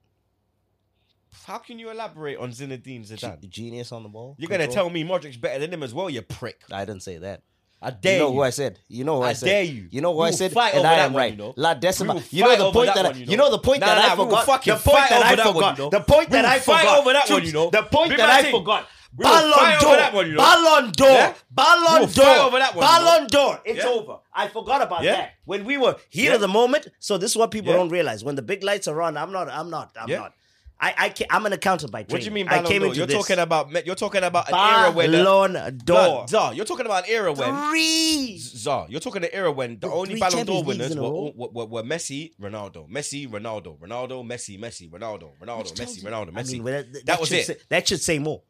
How 1.46 1.58
can 1.60 1.78
you 1.80 1.90
elaborate 1.92 2.38
on 2.38 2.52
Zinedine 2.52 3.08
Zidane? 3.08 3.48
genius 3.50 3.92
on 3.92 4.04
the 4.04 4.10
ball. 4.10 4.36
You're 4.40 4.50
gonna 4.50 4.68
tell 4.68 4.90
me 4.90 5.04
Modric's 5.04 5.38
better 5.38 5.60
than 5.60 5.72
him 5.74 5.84
as 5.84 5.94
well, 5.94 6.10
you 6.10 6.22
prick. 6.22 6.62
I 6.72 6.86
didn't 6.86 7.04
say 7.04 7.18
that. 7.20 7.44
I 7.82 7.92
dare 7.92 8.14
you 8.16 8.20
know 8.20 8.28
you. 8.30 8.34
who 8.36 8.42
I 8.42 8.50
said. 8.50 8.80
You 8.90 9.04
know 9.06 9.18
who 9.18 9.24
I, 9.24 9.30
I 9.30 9.34
said. 9.34 9.46
dare 9.46 9.64
you. 9.64 9.88
You 9.90 10.02
know 10.02 10.14
who 10.14 10.20
We 10.22 10.28
I 10.28 10.32
said, 10.32 10.52
fight 10.52 10.74
and 10.76 10.86
I 10.86 10.96
am 10.96 11.14
one, 11.14 11.22
right. 11.22 11.32
you 11.32 11.38
know. 11.38 11.54
La 11.56 11.74
Decima. 11.76 12.22
You 12.30 12.44
know 12.44 12.58
the 12.58 12.72
point 12.72 12.94
that 12.94 13.06
I, 13.06 13.10
one, 13.10 13.20
you 13.20 13.26
you 13.26 13.38
know. 13.38 13.46
know 13.46 13.52
the 13.52 13.60
point 13.60 13.80
Nah, 13.80 13.86
that 13.88 13.96
nah, 14.08 14.14
I 14.14 14.16
forgot. 14.18 14.64
The 14.66 14.76
point 14.76 15.10
that 15.10 15.24
I 15.24 15.36
forgot. 15.54 15.92
The 15.92 16.00
point 16.02 16.30
that 16.32 16.46
I 16.46 16.60
forgot. 16.60 17.00
over 17.00 17.14
that 17.14 17.30
one, 17.30 17.40
Troops, 17.40 17.48
you 17.48 17.54
know. 17.54 17.70
The 17.70 17.84
point 17.84 18.18
that 18.18 18.30
I 18.30 18.52
forgot. 18.52 18.88
We 19.18 19.24
Ballon 19.24 19.80
d'Or. 19.82 20.14
one, 20.14 20.28
you 20.28 20.34
know. 20.34 20.38
Ballon 20.38 20.92
d'Or. 20.92 21.08
Yeah? 21.10 21.34
Ballon 21.50 22.10
d'Or. 22.12 22.52
one, 22.52 22.62
Ballon 22.76 23.28
d'Or. 23.28 23.60
It's 23.66 23.84
Yeah? 23.84 23.90
over. 23.90 24.18
I 24.34 24.48
forgot 24.48 24.82
about 24.82 25.04
Yeah? 25.04 25.16
that. 25.16 25.32
When 25.46 25.66
we 25.66 25.78
were 25.78 25.96
heat 26.10 26.26
Yeah? 26.26 26.38
the 26.38 26.48
moment. 26.48 26.88
So 27.00 27.18
this 27.18 27.32
is 27.32 27.38
what 27.38 27.50
people 27.52 27.74
don't 27.74 27.90
realize. 27.90 28.24
When 28.24 28.36
the 28.36 28.42
big 28.44 28.64
lights 28.64 28.88
are 28.88 29.02
on, 29.02 29.18
I'm 29.18 29.32
not. 29.32 29.50
I'm 29.50 29.70
not. 29.70 29.92
I'm 30.00 30.10
not. 30.10 30.34
I, 30.82 30.94
I 30.98 31.10
can't, 31.10 31.30
I'm 31.34 31.46
an 31.46 31.52
accountant 31.52 31.92
by 31.92 32.04
training. 32.04 32.14
What 32.14 32.20
do 32.22 32.26
you 32.26 32.32
mean 32.32 32.48
I 32.48 32.62
came 32.64 32.82
d'Or? 32.82 32.94
You're 32.94 33.06
this. 33.06 33.18
talking 33.18 33.38
about 33.40 33.86
you're 33.86 33.96
talking 33.96 34.24
about 34.24 34.48
an 34.48 34.56
era 34.56 34.92
when 34.92 35.12
Ballon 35.12 35.78
d'Or. 35.84 36.26
Zah, 36.30 36.52
you're 36.52 36.64
talking 36.64 36.86
about 36.86 37.04
an 37.06 37.10
era 37.12 37.34
when 37.34 37.70
Three. 37.72 38.38
Zah, 38.38 38.86
you're 38.88 39.02
talking 39.02 39.22
an 39.26 39.30
era 39.34 39.52
when 39.52 39.72
the 39.78 39.88
Bro, 39.88 39.94
only 40.00 40.18
Ballon 40.18 40.46
d'Or 40.46 40.64
winners 40.64 40.96
were, 40.96 41.10
were, 41.36 41.50
were, 41.52 41.66
were 41.66 41.84
Messi, 41.84 42.32
Ronaldo, 42.42 42.90
Messi, 42.90 43.28
Ronaldo, 43.30 43.78
Ronaldo, 43.78 44.26
Messi, 44.26 44.58
Messi, 44.58 44.90
Ronaldo, 44.90 45.32
Ronaldo, 45.44 45.74
Messi, 45.76 46.02
Ronaldo, 46.02 46.30
I 46.38 46.44
Messi. 46.44 46.52
mean, 46.54 46.64
well, 46.64 46.84
that, 46.94 47.06
that 47.08 47.20
was 47.20 47.28
should 47.28 47.38
it. 47.40 47.46
Say, 47.48 47.58
that 47.68 47.86
should 47.86 48.02
say 48.02 48.20
more. 48.20 48.42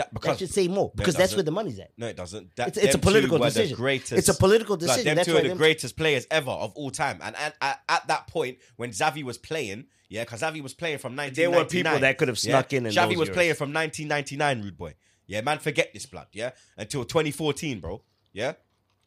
That, 0.00 0.14
because, 0.14 0.38
That 0.38 0.46
should 0.46 0.54
say 0.54 0.66
more 0.66 0.86
No, 0.86 0.92
because 0.96 1.14
that's 1.14 1.34
where 1.34 1.42
the 1.42 1.50
money's 1.50 1.78
at. 1.78 1.90
No, 1.98 2.06
it 2.06 2.16
doesn't. 2.16 2.56
That, 2.56 2.68
It's- 2.68 2.82
it's 2.86 2.94
a 2.94 2.98
political 2.98 3.38
decision. 3.38 3.76
greatest, 3.76 4.12
It's 4.12 4.30
a 4.30 4.34
political 4.34 4.76
Like, 4.76 4.80
decision. 4.86 5.14
them 5.16 5.24
two 5.26 5.36
are 5.36 5.42
the 5.42 5.54
greatest 5.54 5.94
players 5.94 6.26
ever 6.30 6.50
of 6.50 6.72
all 6.74 6.90
time. 6.90 7.18
And 7.22 7.36
at, 7.36 7.54
at, 7.60 7.82
at 7.86 8.06
that 8.08 8.26
point, 8.26 8.56
when 8.76 8.92
Xavi 8.92 9.22
was 9.22 9.36
playing, 9.36 9.84
yeah, 10.08 10.24
because 10.24 10.40
Xavi 10.40 10.62
was 10.62 10.72
playing 10.72 10.98
from 10.98 11.14
1999. 11.16 11.34
There 11.34 11.50
were 11.50 11.68
people 11.68 12.00
that 12.00 12.16
could 12.16 12.28
have 12.28 12.38
snuck 12.38 12.72
yeah? 12.72 12.78
in 12.78 12.86
in 12.86 12.92
Xavi 12.92 13.16
was 13.18 13.28
years. 13.28 13.36
playing 13.36 13.54
from 13.56 13.74
1999, 13.74 14.62
rude 14.62 14.78
boy. 14.78 14.94
Yeah, 15.26 15.42
man, 15.42 15.58
forget 15.58 15.92
this 15.92 16.06
blood. 16.06 16.28
Yeah, 16.32 16.52
until 16.78 17.04
2014, 17.04 17.80
bro. 17.80 18.02
Yeah, 18.32 18.54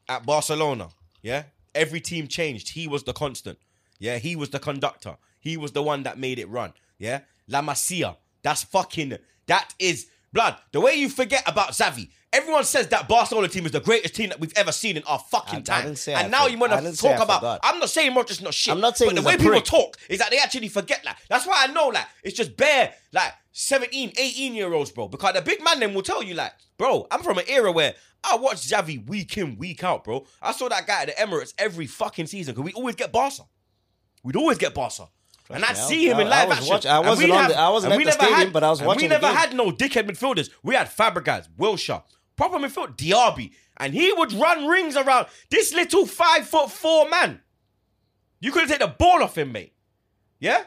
at 0.08 0.25
Barcelona. 0.27 0.89
Yeah, 1.23 1.43
every 1.73 2.01
team 2.01 2.27
changed. 2.27 2.69
He 2.69 2.88
was 2.88 3.03
the 3.03 3.13
constant. 3.13 3.58
Yeah, 3.97 4.19
he 4.19 4.36
was 4.36 4.51
the 4.51 4.60
conductor. 4.60 5.17
He 5.39 5.58
was 5.58 5.71
the 5.71 5.82
one 5.82 6.03
that 6.03 6.19
made 6.19 6.38
it 6.38 6.47
run. 6.49 6.73
Yeah, 6.99 7.21
La 7.47 7.62
Masia. 7.63 8.17
That's 8.43 8.63
fucking. 8.63 9.17
That 9.47 9.73
is 9.79 10.08
Blood, 10.34 10.58
the 10.72 10.82
way 10.82 10.96
you 10.96 11.10
forget 11.10 11.43
about 11.48 11.69
Xavi, 11.69 12.10
everyone 12.34 12.63
says 12.63 12.88
that 12.88 13.08
Barcelona 13.08 13.48
team 13.48 13.65
is 13.67 13.72
the 13.72 13.80
greatest 13.80 14.15
team 14.15 14.30
that 14.30 14.39
we've 14.39 14.52
ever 14.56 14.72
seen 14.72 14.98
in 14.98 15.04
our 15.04 15.19
fucking 15.19 15.60
I- 15.69 15.80
I 15.80 15.82
time. 15.84 15.96
say 15.96 16.13
and 16.13 16.26
I 16.26 16.28
now 16.39 16.48
you 16.48 16.58
want 16.58 16.72
to 16.74 16.98
talk 16.98 17.22
about. 17.22 17.39
forgot. 17.39 17.60
I'm 17.63 17.80
not 17.80 17.89
saying 17.91 18.12
Modric's 18.13 18.41
not 18.41 18.54
shit. 18.54 18.74
I'm 18.74 18.82
not 18.82 18.98
saying 18.98 19.12
but 19.13 19.22
the 19.22 19.28
way 19.28 19.38
people 19.38 19.52
prick. 19.52 19.65
talk 19.65 19.98
is 20.10 20.17
that 20.19 20.32
they 20.32 20.39
actually 20.39 20.69
forget 20.69 21.02
that. 21.04 21.19
That's 21.30 21.46
why 21.46 21.63
I 21.63 21.72
know 21.72 21.89
like 21.89 22.08
it's 22.24 22.36
just 22.36 22.58
bare 22.58 22.93
like 23.12 23.32
17, 23.52 24.13
18 24.17 24.56
year 24.56 24.74
olds, 24.74 24.91
bro. 24.91 25.08
Because 25.08 25.34
the 25.36 25.43
big 25.43 25.63
man 25.63 25.80
then 25.80 25.93
will 25.93 26.02
tell 26.02 26.24
you 26.24 26.34
like, 26.34 26.54
bro, 26.78 27.06
I'm 27.12 27.22
from 27.22 27.38
an 27.38 27.46
era 27.48 27.72
where 27.72 27.93
I 28.24 28.36
watched 28.38 28.67
Xavi 28.67 29.06
week 29.08 29.38
in, 29.38 29.58
week 29.58 29.84
out, 29.84 30.04
bro. 30.04 30.26
I 30.41 30.54
saw 30.54 30.67
that 30.69 30.88
guy 30.88 31.04
at 31.04 31.10
the 31.10 31.13
Emirates 31.13 31.54
every 31.60 31.86
fucking 31.86 32.26
season 32.26 32.56
because 32.56 32.65
we 32.65 32.74
always 32.74 32.96
get 32.96 33.12
Barca. 33.12 33.43
We'd 34.24 34.36
always 34.38 34.58
get 34.58 34.74
Barca. 34.74 35.10
And 35.49 35.63
I 35.65 35.69
me, 35.73 35.75
see 35.75 36.10
him 36.10 36.19
in 36.19 36.27
I- 36.27 36.29
live 36.29 36.39
I 36.39 36.45
was 36.45 36.58
action. 36.58 36.69
watch- 36.69 36.86
I 36.86 36.99
wasn't 36.99 37.32
on 37.32 37.47
the- 37.49 37.58
I 37.60 37.69
wasn't 37.69 37.93
at 37.93 38.03
the 38.06 38.12
stadium, 38.12 38.34
had- 38.39 38.53
but 38.53 38.63
I 38.63 38.69
was 38.69 38.82
watching 38.82 39.03
We 39.03 39.08
never 39.10 39.27
had 39.27 39.53
no 39.53 39.71
dickhead 39.71 40.10
midfielders. 40.10 40.49
We 40.63 40.75
had 40.75 40.88
Fabregas, 40.89 41.49
Wilshere, 41.60 42.03
proper 42.36 42.58
midfield, 42.58 42.95
Diaby, 42.95 43.51
and 43.77 43.93
he 43.93 44.13
would 44.13 44.32
run 44.34 44.67
rings 44.67 44.95
around 44.95 45.27
this 45.49 45.73
little 45.73 46.06
five 46.06 46.47
foot 46.47 46.71
four 46.71 47.10
man. 47.10 47.41
You 48.39 48.51
couldn't 48.51 48.69
take 48.69 48.79
the 48.79 48.88
ball 48.88 49.21
off 49.23 49.38
him, 49.38 49.51
mate. 49.51 49.73
Yeah, 50.39 50.63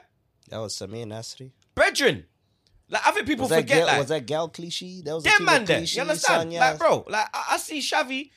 That 0.51 0.59
was 0.59 0.77
Samir 0.77 1.05
Nasri. 1.07 1.51
brethren. 1.75 2.27
Like 2.89 3.05
I 3.07 3.11
think 3.11 3.27
people 3.27 3.49
that, 3.49 3.57
forget 3.63 3.79
Gal, 3.79 3.87
like 3.89 3.99
was 3.99 4.09
that 4.09 4.27
Gael 4.27 4.49
Clichy? 4.49 5.03
That 5.03 5.15
was 5.17 5.25
team 5.25 5.45
man 5.45 5.65
there. 5.65 5.81
You 5.83 6.01
understand? 6.03 6.53
Sanyas. 6.53 6.61
Like, 6.61 6.79
bro, 6.79 7.05
like 7.09 7.27
I, 7.35 7.45
I 7.53 7.57
see 7.57 7.81
Xavi. 7.81 8.31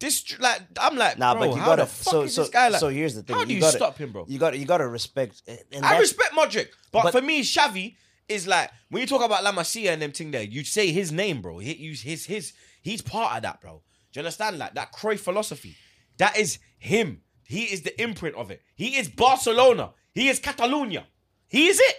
This 0.00 0.38
like 0.38 0.62
I'm 0.80 0.96
like, 0.96 1.18
Nah, 1.18 1.34
bro, 1.34 1.48
but 1.48 1.56
you 1.56 1.64
gotta. 1.64 1.86
so 1.86 2.26
so 2.26 2.42
this 2.42 2.50
guy 2.50 2.68
like? 2.68 2.80
so 2.80 2.88
here's 2.88 3.14
the 3.16 3.22
thing. 3.22 3.34
How 3.34 3.44
do 3.44 3.52
you 3.52 3.60
gotta, 3.60 3.76
stop 3.76 3.98
him, 3.98 4.12
bro? 4.12 4.24
You 4.28 4.38
got 4.38 4.56
you 4.56 4.64
got 4.64 4.78
to 4.78 4.86
respect. 4.86 5.42
And 5.72 5.84
I 5.84 5.98
respect 5.98 6.34
Modric, 6.34 6.68
but, 6.92 7.04
but- 7.04 7.12
for 7.12 7.20
me, 7.20 7.42
Xavi 7.42 7.96
is 8.28 8.46
like 8.46 8.70
when 8.90 9.00
you 9.00 9.06
talk 9.06 9.24
about 9.24 9.42
La 9.42 9.52
Masia 9.52 9.90
and 9.92 10.00
them 10.00 10.12
thing 10.12 10.30
there, 10.30 10.42
you 10.42 10.62
say 10.62 10.92
his 10.92 11.10
name, 11.10 11.42
bro. 11.42 11.58
He 11.58 11.74
use 11.74 12.02
his 12.02 12.26
his 12.26 12.52
he's 12.82 13.02
part 13.02 13.36
of 13.36 13.42
that, 13.42 13.60
bro. 13.60 13.82
Do 14.12 14.20
you 14.20 14.20
understand? 14.20 14.58
Like 14.58 14.74
that 14.74 14.92
Cruyff 14.92 15.18
philosophy. 15.20 15.76
That 16.18 16.38
is 16.38 16.58
him. 16.78 17.22
He 17.44 17.64
is 17.64 17.82
the 17.82 18.00
imprint 18.00 18.36
of 18.36 18.50
it. 18.50 18.62
He 18.76 18.98
is 18.98 19.08
Barcelona. 19.08 19.92
He 20.14 20.28
is 20.28 20.38
Catalonia. 20.38 21.06
He 21.48 21.66
is 21.66 21.80
it. 21.80 21.96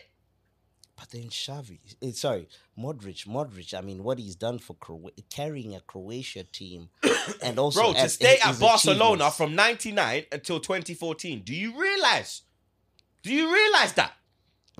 But 0.95 1.09
then 1.12 1.29
Xavi, 1.29 1.79
eh, 2.01 2.12
sorry, 2.12 2.47
Modric, 2.80 3.28
Modric. 3.28 3.74
I 3.78 3.82
mean, 3.82 4.04
what 4.04 4.20
he's 4.20 4.36
done 4.36 4.60
for 4.60 4.74
Cro- 4.76 5.10
carrying 5.30 5.76
a 5.76 5.82
Croatia 5.82 6.44
team, 6.44 6.89
and 7.44 7.60
also 7.60 7.82
Bro, 7.82 7.94
to 7.94 8.00
as- 8.00 8.13
stay 8.13 8.38
at 8.44 8.60
Barcelona 8.60 9.32
from 9.32 9.56
99 9.56 10.24
until 10.32 10.60
2014. 10.60 11.42
Do 11.44 11.54
you 11.54 11.80
realize? 11.80 12.44
Do 13.24 13.34
you 13.34 13.54
realize 13.54 13.94
that? 13.94 14.13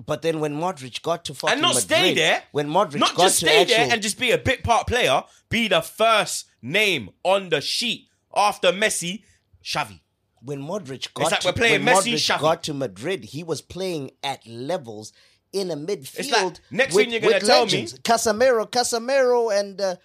But 0.06 0.22
then 0.22 0.40
when 0.40 0.54
Modric 0.58 1.02
got 1.02 1.26
to 1.26 1.34
fucking 1.34 1.52
and 1.52 1.60
not 1.62 1.74
Madrid, 1.74 1.84
stay 1.84 2.14
there. 2.14 2.42
when 2.52 2.68
Modric 2.68 3.00
not 3.00 3.14
got 3.14 3.24
just 3.24 3.40
to 3.40 3.46
stay 3.46 3.60
actual, 3.62 3.76
there 3.76 3.92
and 3.92 4.02
just 4.02 4.18
be 4.18 4.30
a 4.30 4.38
bit 4.38 4.64
part 4.64 4.86
player, 4.86 5.22
be 5.50 5.68
the 5.68 5.82
first 5.82 6.46
name 6.62 7.10
on 7.22 7.50
the 7.50 7.60
sheet 7.60 8.08
after 8.34 8.68
Messi, 8.72 9.24
Xavi. 9.62 10.00
when 10.42 10.62
Modric 10.62 11.12
got 11.12 11.32
like 11.32 11.40
to, 11.40 11.48
we're 11.48 11.52
playing 11.52 11.82
Messi, 11.82 12.14
Modric 12.14 12.14
Xavi. 12.14 12.40
got 12.40 12.62
to 12.62 12.72
Madrid, 12.72 13.24
he 13.24 13.44
was 13.44 13.60
playing 13.60 14.12
at 14.24 14.46
levels 14.46 15.12
in 15.52 15.70
a 15.70 15.76
midfield. 15.76 16.30
like, 16.32 16.56
next 16.70 16.94
with, 16.94 17.04
thing 17.04 17.12
you're 17.12 17.20
gonna 17.20 17.34
with 17.34 17.44
tell 17.46 17.66
me- 17.66 17.72
legends. 17.72 17.98
Casemiro, 18.00 18.70
Casemiro, 18.70 19.58
and 19.58 19.80
uh, 19.80 19.96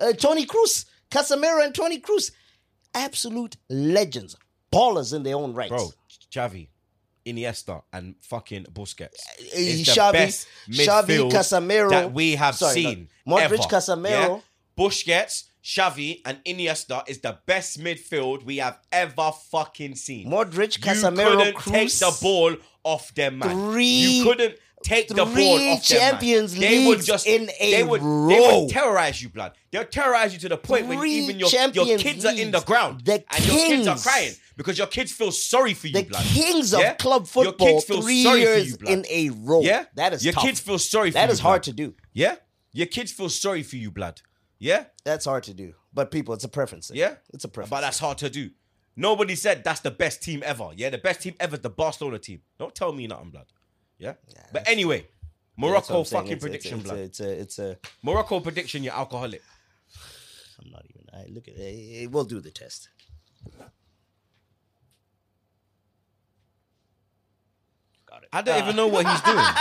uh, 0.00 0.12
Toni 0.12 0.46
Kroos, 0.46 0.84
Casemiro 1.10 1.64
and 1.64 1.74
Toni 1.74 2.00
Kroos, 2.00 2.30
absolute 2.94 3.56
legends, 3.68 4.36
ballers 4.72 5.14
in 5.14 5.22
their 5.22 5.36
own 5.36 5.54
rights. 5.54 5.70
Bro, 5.70 5.90
Xavi, 6.30 6.68
Iniesta, 7.26 7.82
and 7.92 8.14
fucking 8.20 8.64
Busquets. 8.72 9.20
Uh, 9.38 9.56
the 9.56 9.82
Xavi- 9.84 10.12
best 10.12 10.48
Xavi, 10.70 11.06
midfield 11.06 11.32
Casemiro- 11.32 11.90
that 11.90 12.12
we 12.12 12.36
have 12.36 12.54
sorry, 12.56 12.82
no. 12.82 12.90
seen. 12.90 13.08
Modric, 13.26 13.40
ever. 13.42 13.56
Casemiro. 13.56 14.04
Yeah? 14.08 14.38
Busquets, 14.78 15.44
Xavi, 15.62 16.20
and 16.24 16.38
Iniesta 16.44 17.08
is 17.08 17.20
the 17.20 17.38
best 17.46 17.78
midfield 17.80 18.42
we 18.44 18.56
have 18.56 18.78
ever 18.90 19.30
fucking 19.50 19.94
seen. 19.94 20.28
Modric, 20.30 20.76
you 20.78 20.82
Casemiro, 20.82 21.36
couldn't 21.36 21.54
Kroos. 21.56 21.72
take 21.72 21.90
the 21.90 22.18
ball 22.22 22.56
off 22.84 23.14
them, 23.14 23.38
man. 23.38 23.70
Three- 23.70 23.84
you 23.84 24.24
couldn't 24.24 24.56
take 24.82 25.08
the 25.08 25.14
ball 25.14 25.26
off 25.28 25.34
them, 25.36 25.58
man. 25.66 25.80
Champions 25.80 26.54
They 26.54 26.86
would 26.86 26.96
Leagues 26.98 27.06
just 27.06 27.26
in 27.26 27.50
a 27.60 27.70
they 27.70 27.84
would, 27.84 28.00
They 28.00 28.04
row. 28.04 28.60
would 28.62 28.70
terrorize 28.70 29.22
you, 29.22 29.28
blood. 29.28 29.52
They'll 29.70 29.84
terrorize 29.84 30.32
you 30.32 30.38
to 30.40 30.48
the 30.48 30.56
point 30.56 30.86
when 30.86 30.98
Three 30.98 31.12
even 31.12 31.38
your, 31.38 31.48
your 31.72 31.98
kids 31.98 32.24
are 32.24 32.32
in 32.34 32.50
the 32.50 32.60
ground 32.60 33.02
The 33.04 33.24
and 33.34 33.46
your 33.46 33.56
kids 33.56 33.86
are 33.88 33.96
crying 33.98 34.32
because 34.56 34.76
your 34.78 34.86
kids 34.86 35.12
feel 35.12 35.32
sorry 35.32 35.74
for 35.74 35.86
you, 35.86 35.94
the 35.94 36.02
blood. 36.04 36.24
kings 36.24 36.74
of 36.74 36.80
Yeah? 36.80 36.94
club 36.94 37.26
Your 37.34 37.52
kids 37.52 37.84
feel 37.84 38.02
three 38.02 38.22
sorry 38.22 38.40
for 38.44 38.48
years 38.48 38.70
you, 38.70 38.76
blood. 38.76 38.92
in 38.92 39.06
a 39.08 39.30
row. 39.30 39.60
Yeah, 39.62 39.84
that 39.94 40.12
is 40.12 40.24
your 40.24 40.34
tough. 40.34 40.44
kids 40.44 40.60
feel 40.60 40.78
sorry 40.78 41.10
for 41.10 41.14
That 41.14 41.28
you. 41.28 41.32
is 41.32 41.40
hard 41.40 41.62
blood. 41.62 41.64
to 41.64 41.72
do. 41.72 41.94
Yeah, 42.12 42.36
your 42.72 42.86
kids 42.86 43.12
feel 43.12 43.28
sorry 43.28 43.62
for 43.62 43.76
you, 43.76 43.90
blood. 43.90 44.20
Yeah, 44.58 44.84
That's 45.04 45.24
hard 45.24 45.42
to 45.44 45.54
do. 45.54 45.74
But 45.92 46.10
people, 46.10 46.34
it's 46.34 46.44
a 46.44 46.48
preference. 46.48 46.88
thing. 46.88 46.96
yeah, 46.98 47.14
it's 47.34 47.44
a 47.44 47.48
preference. 47.48 47.70
But 47.70 47.80
that's 47.80 47.98
hard 47.98 48.18
to 48.18 48.30
do. 48.30 48.50
Nobody 48.94 49.34
said 49.34 49.64
that's 49.64 49.80
the 49.80 49.90
best 49.90 50.22
team 50.22 50.42
ever. 50.44 50.70
Yeah, 50.76 50.90
the 50.90 50.98
best 50.98 51.22
team 51.22 51.34
ever 51.40 51.56
is 51.56 51.62
the 51.62 51.70
Barcelona 51.70 52.18
team. 52.18 52.42
Don't 52.58 52.74
tell 52.74 52.92
me 52.92 53.06
nothing, 53.06 53.30
blood. 53.30 53.46
Yeah, 54.02 54.14
but 54.52 54.66
anyway, 54.68 54.98
Yeah, 54.98 55.70
that's 55.72 55.88
what 55.88 55.94
Morocco 55.94 55.98
I'm 56.00 56.04
fucking 56.04 56.32
It's- 56.32 56.40
prediction, 56.42 56.78
it's, 56.80 56.88
blood. 56.88 56.98
It's 56.98 57.20
a, 57.20 57.30
it's 57.40 57.58
a, 57.58 57.70
it's 57.70 57.84
a. 57.84 57.88
Morocco 58.02 58.40
prediction, 58.40 58.82
you're 58.82 58.94
alcoholic. 58.94 59.42
I'm 60.60 60.70
not 60.70 60.84
even. 60.90 61.02
I 61.12 61.26
look 61.32 61.46
at. 61.48 61.54
it. 61.56 62.10
We'll 62.10 62.24
do 62.24 62.40
the 62.40 62.50
test. 62.50 62.88
Got 68.08 68.24
it. 68.24 68.28
I 68.32 68.42
don't 68.42 68.62
even 68.62 68.76
know 68.76 68.88
what 68.88 69.06
he's 69.06 69.20
doing. 69.22 69.44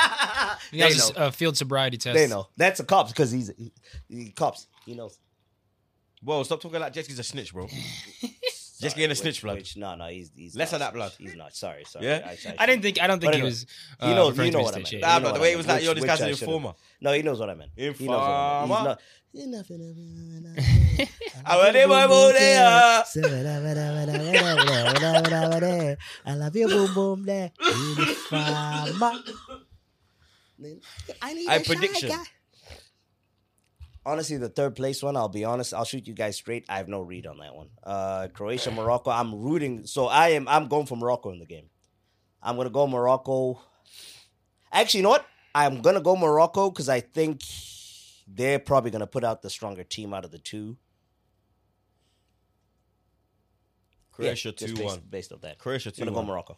He 0.71 0.79
has 0.79 0.89
They 0.89 0.95
his 0.95 1.15
know. 1.17 1.23
uh, 1.25 1.31
field 1.31 1.57
sobriety 1.57 1.97
test. 1.97 2.15
They 2.15 2.27
know 2.27 2.47
that's 2.55 2.79
a 2.79 2.85
cops 2.85 3.11
because 3.11 3.29
he's 3.31 3.51
he, 3.57 3.71
he, 4.07 4.29
cops. 4.31 4.67
He 4.85 4.93
knows. 4.93 5.17
Whoa, 6.23 6.43
stop 6.43 6.61
talking 6.61 6.79
like 6.79 6.93
Jesse's 6.93 7.19
a 7.19 7.23
snitch, 7.23 7.53
bro. 7.53 7.67
Just 8.81 8.95
getting 8.95 9.11
a 9.11 9.15
snitch, 9.15 9.41
blood. 9.41 9.57
Which, 9.57 9.77
no, 9.77 9.95
no, 9.95 10.07
he's 10.07 10.31
he's 10.35 10.55
Less 10.55 10.71
not 10.71 10.77
of 10.77 10.79
that 10.87 10.93
blood. 10.93 11.11
He's 11.17 11.35
not. 11.35 11.53
Sorry, 11.55 11.83
sorry. 11.85 12.05
Yeah? 12.05 12.33
I 12.57 12.65
didn't 12.65 12.81
think. 12.81 13.01
I 13.01 13.07
don't 13.07 13.19
think 13.19 13.35
he 13.35 13.41
was. 13.41 13.65
Uh, 13.99 14.07
you 14.07 14.15
know, 14.15 14.31
you 14.31 14.51
know 14.51 14.61
what 14.61 14.73
I 14.73 14.77
meant. 14.77 14.87
state. 14.87 15.01
You 15.01 15.19
know 15.19 15.31
the 15.33 15.39
way 15.39 15.53
it 15.53 15.57
was 15.57 15.67
meant. 15.67 15.77
like, 15.77 15.83
yo, 15.85 15.91
Which- 15.91 15.95
this 15.95 16.01
which 16.01 16.09
guy's 16.09 16.21
I 16.21 16.27
an 16.27 16.33
should've- 16.35 16.47
informer. 16.49 16.73
No, 16.99 17.13
he 17.13 17.21
knows 17.21 17.39
what 17.39 17.49
I 17.49 17.53
meant. 17.55 17.71
He 17.75 17.85
I. 17.85 17.87
Informer. 17.87 18.61
He's 18.61 18.69
not. 18.83 19.01
I 21.45 21.55
want 21.55 21.75
it, 21.75 21.87
boy, 21.87 22.07
boy. 22.07 22.33
I 26.25 26.35
love 26.35 26.55
you, 26.55 26.67
boom, 26.67 26.93
boom, 26.93 27.25
there. 27.25 27.51
Uniformer. 27.61 29.23
I 31.21 31.33
need 31.33 31.47
I 31.47 31.55
a 31.55 31.63
shy 31.63 31.73
prediction. 31.73 32.09
guy. 32.09 32.23
Honestly, 34.03 34.37
the 34.37 34.49
third 34.49 34.75
place 34.75 35.03
one, 35.03 35.15
I'll 35.15 35.29
be 35.29 35.45
honest, 35.45 35.73
I'll 35.73 35.85
shoot 35.85 36.07
you 36.07 36.13
guys 36.15 36.35
straight. 36.35 36.65
I 36.67 36.77
have 36.77 36.87
no 36.87 37.01
read 37.01 37.27
on 37.27 37.37
that 37.37 37.55
one. 37.55 37.69
Uh 37.83 38.27
Croatia, 38.33 38.71
Morocco. 38.71 39.11
I'm 39.11 39.35
rooting. 39.35 39.85
So 39.85 40.07
I 40.07 40.29
am 40.29 40.47
I'm 40.47 40.67
going 40.67 40.87
for 40.87 40.95
Morocco 40.97 41.31
in 41.31 41.39
the 41.39 41.45
game. 41.45 41.69
I'm 42.41 42.55
gonna 42.57 42.71
go 42.71 42.87
Morocco. 42.87 43.61
Actually, 44.71 44.99
you 44.99 45.03
know 45.03 45.09
what? 45.09 45.25
I'm 45.53 45.81
gonna 45.81 46.01
go 46.01 46.15
Morocco 46.15 46.69
because 46.71 46.89
I 46.89 46.99
think 47.01 47.41
they're 48.27 48.57
probably 48.59 48.89
gonna 48.89 49.05
put 49.07 49.23
out 49.23 49.41
the 49.43 49.49
stronger 49.49 49.83
team 49.83 50.13
out 50.13 50.25
of 50.25 50.31
the 50.31 50.39
two. 50.39 50.77
Croatia 54.11 54.49
Yeah, 54.49 54.53
just 54.55 54.75
2 54.75 54.83
1. 54.83 54.95
based, 54.95 55.11
based 55.11 55.31
off 55.33 55.41
that. 55.41 55.57
Croatia 55.59 55.89
I'm 55.89 55.93
gonna 55.99 56.11
2 56.11 56.15
go 56.15 56.19
1. 56.21 56.27
Morocco. 56.27 56.57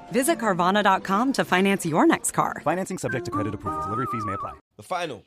Visit 0.11 0.39
Carvana.com 0.39 1.33
to 1.33 1.45
finance 1.45 1.85
your 1.85 2.05
next 2.05 2.31
car. 2.31 2.61
Financing 2.63 2.97
subject 2.97 3.25
to 3.25 3.31
credit 3.31 3.53
approval. 3.53 3.81
Delivery 3.83 4.07
fees 4.11 4.25
may 4.25 4.33
apply. 4.33 4.53
The 4.75 4.83
final 4.83 5.23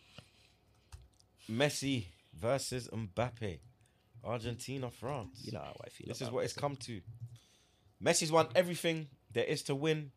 Messi 1.51 2.07
versus 2.39 2.89
Mbappe. 2.93 3.61
Argentina, 4.23 4.91
France. 4.91 5.41
You 5.43 5.53
know 5.53 5.61
how 5.61 5.77
I 5.85 5.89
feel. 5.91 6.09
This 6.09 6.19
is 6.19 6.23
about 6.29 6.35
what 6.35 6.45
it's 6.45 6.55
come 6.55 6.77
to. 6.77 7.01
Messi's 8.03 8.33
won 8.33 8.49
everything 8.55 9.09
there 9.33 9.45
is 9.45 9.63
to 9.65 9.75
win, 9.75 10.13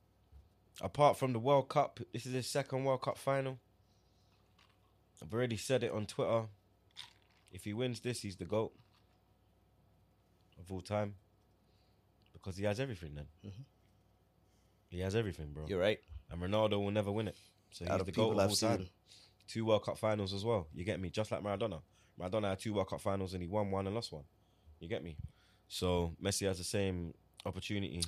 apart 0.81 1.17
from 1.17 1.33
the 1.33 1.39
World 1.39 1.69
Cup. 1.69 1.99
This 2.13 2.25
is 2.25 2.33
his 2.33 2.47
second 2.47 2.85
World 2.85 3.01
Cup 3.01 3.17
final. 3.17 3.59
I've 5.21 5.33
already 5.33 5.57
said 5.57 5.83
it 5.83 5.91
on 5.91 6.05
Twitter. 6.05 6.43
If 7.51 7.63
he 7.63 7.73
wins 7.73 7.99
this, 7.99 8.21
he's 8.21 8.37
the 8.37 8.45
GOAT 8.45 8.71
of 10.59 10.71
all 10.71 10.81
time. 10.81 11.15
Because 12.33 12.57
he 12.57 12.65
has 12.65 12.79
everything 12.79 13.15
then. 13.15 13.25
Mm-hmm. 13.45 13.63
He 14.89 14.99
has 15.01 15.15
everything, 15.15 15.51
bro. 15.53 15.65
You're 15.67 15.79
right. 15.79 15.99
And 16.31 16.41
Ronaldo 16.41 16.81
will 16.83 16.91
never 16.91 17.11
win 17.11 17.27
it. 17.27 17.37
So 17.71 17.85
he's 17.85 17.91
Out 17.91 17.99
of 17.99 18.05
the 18.05 18.11
goal 18.11 18.39
I've 18.39 18.49
all 18.49 18.55
time. 18.55 18.77
seen. 18.79 18.89
Two 19.47 19.65
World 19.65 19.83
Cup 19.85 19.97
finals 19.97 20.33
as 20.33 20.43
well. 20.43 20.67
You 20.73 20.83
get 20.83 20.99
me? 20.99 21.09
Just 21.09 21.31
like 21.31 21.41
Maradona. 21.41 21.81
Maradona 22.19 22.49
had 22.49 22.59
two 22.59 22.73
World 22.73 22.89
Cup 22.89 23.01
finals 23.01 23.33
and 23.33 23.41
he 23.41 23.47
won 23.47 23.71
one 23.71 23.85
and 23.85 23.95
lost 23.95 24.11
one. 24.11 24.23
You 24.79 24.87
get 24.89 25.03
me? 25.03 25.17
So 25.67 26.15
Messi 26.21 26.47
has 26.47 26.57
the 26.57 26.63
same 26.63 27.13
opportunity 27.45 28.03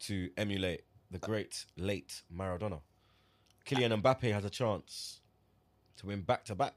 to 0.00 0.30
emulate 0.36 0.82
the 1.10 1.18
great 1.18 1.64
late 1.76 2.22
Maradona. 2.32 2.80
Kylian 3.66 4.00
Mbappe 4.00 4.32
has 4.32 4.44
a 4.44 4.50
chance 4.50 5.20
to 5.96 6.06
win 6.06 6.22
back 6.22 6.44
to 6.46 6.54
back. 6.54 6.74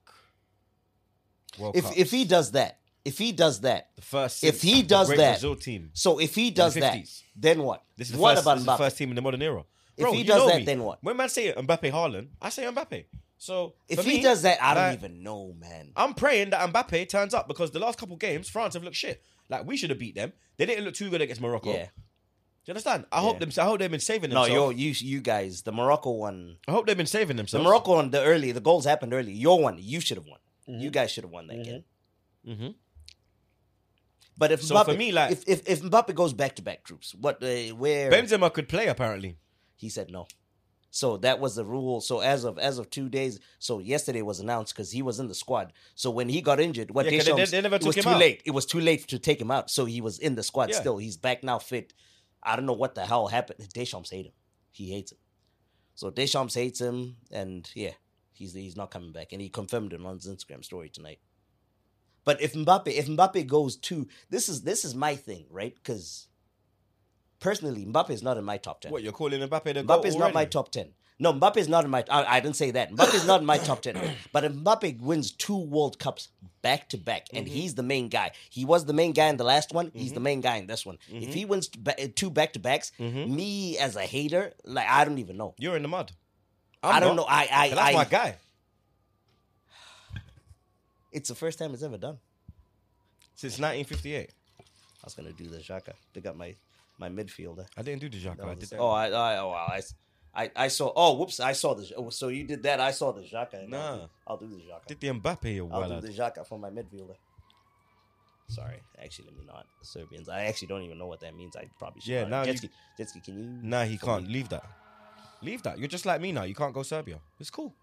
World 1.59 1.75
If 1.75 1.83
Cups. 1.85 1.97
if 1.97 2.11
he 2.11 2.25
does 2.25 2.51
that, 2.51 2.79
if 3.05 3.17
he 3.17 3.31
does 3.31 3.61
that, 3.61 3.89
the 3.95 4.01
first 4.01 4.43
if 4.43 4.61
he 4.61 4.81
the 4.81 4.87
does 4.87 5.07
great 5.07 5.17
that, 5.17 5.31
Brazil 5.33 5.55
team. 5.55 5.89
so 5.93 6.19
if 6.19 6.35
he 6.35 6.51
does 6.51 6.73
the 6.73 6.79
that, 6.81 6.93
50s. 6.95 7.21
then 7.35 7.61
what? 7.63 7.83
This 7.97 8.09
is 8.09 8.15
the 8.15 8.19
what 8.21 8.35
first, 8.35 8.43
about 8.45 8.53
this 8.55 8.61
is 8.61 8.65
the 8.65 8.71
Mbappe? 8.73 8.77
first 8.77 8.97
team 8.97 9.09
in 9.09 9.15
the 9.15 9.21
modern 9.21 9.41
era. 9.41 9.63
If 9.97 10.01
Bro, 10.03 10.13
he 10.13 10.19
you 10.19 10.23
does 10.25 10.37
know 10.39 10.47
that, 10.47 10.57
me. 10.59 10.63
then 10.65 10.83
what? 10.83 10.99
When 11.03 11.15
man 11.17 11.29
say 11.29 11.51
Mbappe 11.53 11.91
Haaland, 11.91 12.29
I 12.41 12.49
say 12.49 12.63
Mbappe. 12.63 13.05
So 13.37 13.73
If 13.89 13.99
for 14.01 14.09
he 14.09 14.17
me, 14.17 14.23
does 14.23 14.41
that, 14.43 14.63
I 14.63 14.73
don't 14.73 14.83
like, 14.83 14.97
even 14.99 15.21
know, 15.21 15.53
man. 15.59 15.91
I'm 15.95 16.13
praying 16.13 16.51
that 16.51 16.71
Mbappe 16.73 17.09
turns 17.09 17.33
up 17.33 17.47
because 17.47 17.71
the 17.71 17.79
last 17.79 17.99
couple 17.99 18.15
games 18.15 18.47
France 18.49 18.73
have 18.75 18.83
looked 18.83 18.95
shit. 18.95 19.21
Like 19.49 19.65
we 19.65 19.75
should 19.77 19.89
have 19.89 19.99
beat 19.99 20.15
them. 20.15 20.31
They 20.57 20.65
didn't 20.65 20.85
look 20.85 20.93
too 20.93 21.09
good 21.09 21.21
against 21.21 21.41
Morocco. 21.41 21.71
Yeah. 21.73 21.85
Do 21.85 22.69
you 22.69 22.71
understand? 22.71 23.05
I 23.11 23.19
hope 23.19 23.35
Yeah. 23.35 23.39
them. 23.45 23.51
I 23.57 23.65
hope 23.65 23.79
they've 23.79 23.91
been 23.91 23.99
saving 23.99 24.29
No, 24.29 24.43
themselves. 24.45 24.79
yo, 24.79 24.79
you 24.79 24.93
you 25.15 25.19
guys, 25.21 25.63
the 25.63 25.73
Morocco 25.73 26.11
one, 26.11 26.57
I 26.67 26.71
hope 26.71 26.87
they've 26.87 26.95
been 26.95 27.05
saving 27.05 27.35
themselves. 27.35 27.61
the. 27.63 27.69
Morocco 27.69 27.95
one, 27.95 28.09
the 28.11 28.23
early, 28.23 28.53
the 28.53 28.61
goals 28.61 28.85
happened 28.85 29.13
early. 29.13 29.33
Your 29.33 29.59
one, 29.61 29.77
you 29.79 29.99
should 29.99 30.15
have 30.17 30.25
won. 30.25 30.39
You 30.65 30.89
guys 30.89 31.11
should 31.11 31.25
have 31.25 31.31
won 31.31 31.47
that 31.47 31.61
game. 31.65 31.83
Mm-hmm. 32.47 32.67
But 34.37 34.51
if 34.51 34.63
So 34.63 34.75
Mbappe, 34.75 34.85
for 34.85 34.93
me, 34.93 35.11
like- 35.11 35.31
if 35.31 35.47
if, 35.47 35.67
if 35.67 35.81
Mbappe 35.81 36.15
goes 36.15 36.33
back 36.33 36.55
to 36.55 36.61
back 36.61 36.83
troops, 36.83 37.13
what 37.15 37.41
uh, 37.43 37.47
where 37.75 38.11
Benzema 38.11 38.51
could 38.53 38.67
play 38.67 38.87
apparently. 38.87 39.37
he 39.75 39.89
said 39.89 40.09
no. 40.11 40.27
So 40.89 41.17
that 41.17 41.39
was 41.39 41.55
the 41.55 41.65
rule. 41.65 42.01
So 42.01 42.19
as 42.19 42.43
of 42.43 42.59
as 42.59 42.77
of 42.77 42.89
two 42.89 43.09
days, 43.09 43.39
so 43.59 43.79
yesterday 43.79 44.21
was 44.21 44.39
announced 44.39 44.73
because 44.75 44.91
he 44.91 45.01
was 45.01 45.19
in 45.19 45.27
the 45.27 45.33
squad. 45.35 45.73
So 45.95 46.11
when 46.11 46.29
he 46.29 46.39
got 46.41 46.59
injured, 46.59 46.91
what 46.91 47.05
Yeah, 47.05 47.11
'cause 47.17 47.25
they- 47.25 47.31
Deschamps, 47.31 47.51
they 47.51 47.61
never 47.61 47.75
it 47.77 47.83
was 47.83 47.95
took 47.95 48.03
too 48.03 48.09
out. 48.11 48.19
late. 48.19 48.41
It 48.45 48.51
was 48.51 48.65
too 48.67 48.79
late 48.79 49.07
to 49.07 49.17
take 49.19 49.41
him 49.41 49.49
out. 49.51 49.69
So 49.71 49.85
he 49.85 50.01
was 50.01 50.19
in 50.19 50.35
the 50.35 50.43
squad 50.43 50.69
Yeah. 50.69 50.79
still. 50.79 50.97
He's 50.97 51.17
back 51.17 51.43
now, 51.43 51.57
fit. 51.59 51.93
I 52.43 52.55
don't 52.55 52.65
know 52.65 52.73
what 52.73 52.93
the 52.95 53.05
hell 53.05 53.27
happened. 53.27 53.67
Deschamps 53.73 54.09
hate 54.11 54.25
him. 54.27 54.33
He 54.71 54.91
hates 54.91 55.11
him. 55.11 55.17
So 55.95 56.09
Deschamps 56.11 56.53
hates 56.55 56.79
him, 56.81 57.17
and 57.31 57.69
yeah, 57.75 57.93
he's 58.31 58.53
he's 58.53 58.75
not 58.75 58.91
coming 58.91 59.11
back. 59.11 59.31
And 59.31 59.41
he 59.41 59.49
confirmed 59.49 59.93
it 59.93 60.03
on 60.05 60.15
his 60.15 60.27
Instagram 60.27 60.63
story 60.65 60.89
tonight. 60.89 61.19
But 62.25 62.41
if 62.41 62.53
Mbappe, 62.53 62.87
if 62.87 63.07
Mbappe 63.07 63.45
goes 63.47 63.75
to 63.77 64.07
this 64.29 64.47
is 64.49 64.61
this 64.61 64.85
is 64.85 64.95
my 64.95 65.15
thing, 65.15 65.45
right? 65.49 65.73
Because 65.75 66.27
personally, 67.39 67.85
Mbappe 67.85 68.09
is 68.11 68.23
not 68.23 68.37
in 68.37 68.43
my 68.43 68.57
top 68.57 68.81
ten. 68.81 68.91
What 68.91 69.03
you're 69.03 69.11
calling 69.11 69.41
Mbappe 69.41 69.73
the 69.73 69.83
Mbappe 69.83 70.05
is 70.05 70.15
not 70.15 70.33
my 70.33 70.45
top 70.45 70.71
10. 70.71 70.89
No, 71.19 71.31
Mbappe 71.31 71.57
is 71.57 71.67
not 71.69 71.85
in 71.85 71.91
my. 71.91 72.03
I, 72.09 72.37
I 72.37 72.39
didn't 72.39 72.55
say 72.55 72.71
that. 72.71 72.91
Mbappe 72.91 73.13
is 73.13 73.25
not 73.27 73.39
in 73.41 73.45
my 73.45 73.57
top 73.57 73.81
10. 73.81 73.97
But 74.33 74.43
if 74.45 74.53
Mbappe 74.53 74.99
wins 74.99 75.31
two 75.31 75.57
World 75.57 75.99
Cups 75.99 76.29
back 76.61 76.89
to 76.89 76.97
back, 76.97 77.27
and 77.33 77.45
Mm-hmm. 77.45 77.53
he's 77.55 77.75
the 77.75 77.83
main 77.83 78.09
guy, 78.09 78.31
he 78.49 78.65
was 78.65 78.85
the 78.85 78.93
main 78.93 79.11
guy 79.13 79.27
in 79.27 79.37
the 79.37 79.43
last 79.43 79.73
one, 79.73 79.91
he's 79.93 80.13
the 80.13 80.19
main 80.19 80.41
guy 80.41 80.55
in 80.57 80.67
this 80.67 80.85
one. 80.85 80.97
Mm-hmm. 81.11 81.23
If 81.23 81.33
he 81.33 81.45
wins 81.45 81.69
two 82.15 82.29
back 82.31 82.53
to 82.53 82.59
backs, 82.59 82.91
me 82.99 83.77
as 83.77 83.95
a 83.95 84.01
hater, 84.01 84.53
like, 84.65 84.87
I 84.87 85.05
don't 85.05 85.19
even 85.19 85.37
know. 85.37 85.53
You're 85.59 85.75
in 85.75 85.81
the 85.83 85.87
mud. 85.87 86.11
I 86.81 86.93
I'm 86.97 87.01
don't 87.01 87.15
not. 87.15 87.27
know. 87.27 87.27
I, 87.29 87.47
I, 87.51 87.69
that's 87.69 87.81
I, 87.81 87.93
my 87.93 88.05
guy. 88.05 88.35
It's 91.13 91.29
the 91.29 91.35
first 91.35 91.59
time 91.59 91.73
it's 91.73 91.83
ever 91.83 91.97
done. 91.97 92.17
Since 93.35 93.59
1958. 93.59 94.29
I 94.59 94.63
was 95.05 95.13
going 95.15 95.27
to 95.27 95.43
do 95.43 95.49
the 95.49 95.57
Xhaka. 95.57 95.93
They 96.13 96.21
got 96.21 96.37
my, 96.37 96.55
my 96.97 97.09
midfielder. 97.09 97.65
I 97.77 97.81
didn't 97.81 98.01
do 98.01 98.09
the 98.09 98.17
Jacques. 98.19 98.37
That 98.37 98.47
I 98.47 98.53
did 98.55 98.69
that. 98.69 98.79
oh, 98.79 98.89
I, 98.89 99.09
I, 99.09 99.37
oh, 99.39 99.49
wow. 99.49 99.67
I, 99.69 99.81
I, 100.35 100.51
I 100.55 100.67
saw. 100.69 100.91
Oh, 100.95 101.13
whoops! 101.13 101.39
I 101.39 101.51
saw 101.53 101.75
the. 101.75 101.91
Oh, 101.95 102.09
so 102.09 102.29
you 102.29 102.43
did 102.43 102.63
that? 102.63 102.79
I 102.79 102.91
saw 102.91 103.11
the 103.11 103.21
Xhaka. 103.21 103.63
and 103.63 103.75
I'll 103.75 103.95
do- 103.95 104.01
Nah. 104.01 104.07
I'll 104.27 104.37
do 104.37 104.47
the 104.47 104.55
Xhaka. 104.55 104.87
did 104.87 104.99
the 104.99 105.07
Mbappe 105.09 105.69
or 105.71 105.73
I'll 105.73 106.01
do 106.01 106.07
the 106.07 106.13
Xhaka 106.13 106.45
for 106.47 106.57
my 106.57 106.69
midfielder. 106.71 107.15
Sorry, 108.47 108.81
actually, 109.01 109.25
let 109.25 109.37
me 109.37 109.45
not. 109.45 109.65
Serbians. 109.81 110.29
I 110.29 110.45
actually 110.45 110.67
don't 110.69 110.81
even 110.83 110.97
know 110.97 111.07
what 111.07 111.19
that 111.21 111.35
means. 111.35 111.55
I 111.55 111.69
probably 111.79 112.01
should. 112.01 112.11
Yeah, 112.11 112.23
know. 112.23 112.29
now 112.29 112.43
you- 112.43 112.53
Jetski, 112.53 112.69
Jetski, 112.99 113.23
can 113.23 113.37
you? 113.37 113.45
Nah, 113.69 113.83
he 113.83 113.97
can't. 113.97 114.27
me? 114.27 114.33
Leave 114.33 114.49
that. 114.49 114.63
Leave 115.41 115.61
that. 115.63 115.77
You're 115.77 115.87
just 115.87 116.05
like 116.05 116.19
me 116.21 116.31
now. 116.31 116.43
You 116.43 116.55
can't 116.55 116.73
go 116.73 116.83
Serbia. 116.83 117.19
It's 117.39 117.49
cool. 117.49 117.73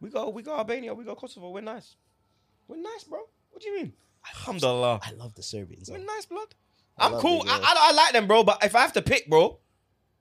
We 0.00 0.10
go. 0.10 0.28
We 0.30 0.42
go 0.42 0.56
Albania. 0.56 0.94
We 0.94 1.04
go 1.04 1.14
Kosovo. 1.14 1.50
We're 1.50 1.60
nice. 1.62 1.96
We're 2.68 2.76
nice, 2.76 3.04
bro. 3.04 3.20
What 3.50 3.62
do 3.62 3.68
you 3.68 3.76
mean? 3.76 3.92
Alhamdulillah. 4.34 5.00
I 5.02 5.12
love 5.12 5.34
the 5.34 5.42
Serbians. 5.42 5.90
We're 5.90 5.98
nice, 5.98 6.26
blood. 6.26 6.54
I 6.98 7.06
I'm 7.06 7.20
cool. 7.20 7.44
I. 7.46 7.58
I, 7.62 7.90
I 7.90 7.92
like 7.92 8.12
them, 8.12 8.26
bro. 8.26 8.44
But 8.44 8.62
if 8.64 8.74
I 8.76 8.80
have 8.80 8.92
to 8.94 9.02
pick, 9.02 9.28
bro, 9.28 9.58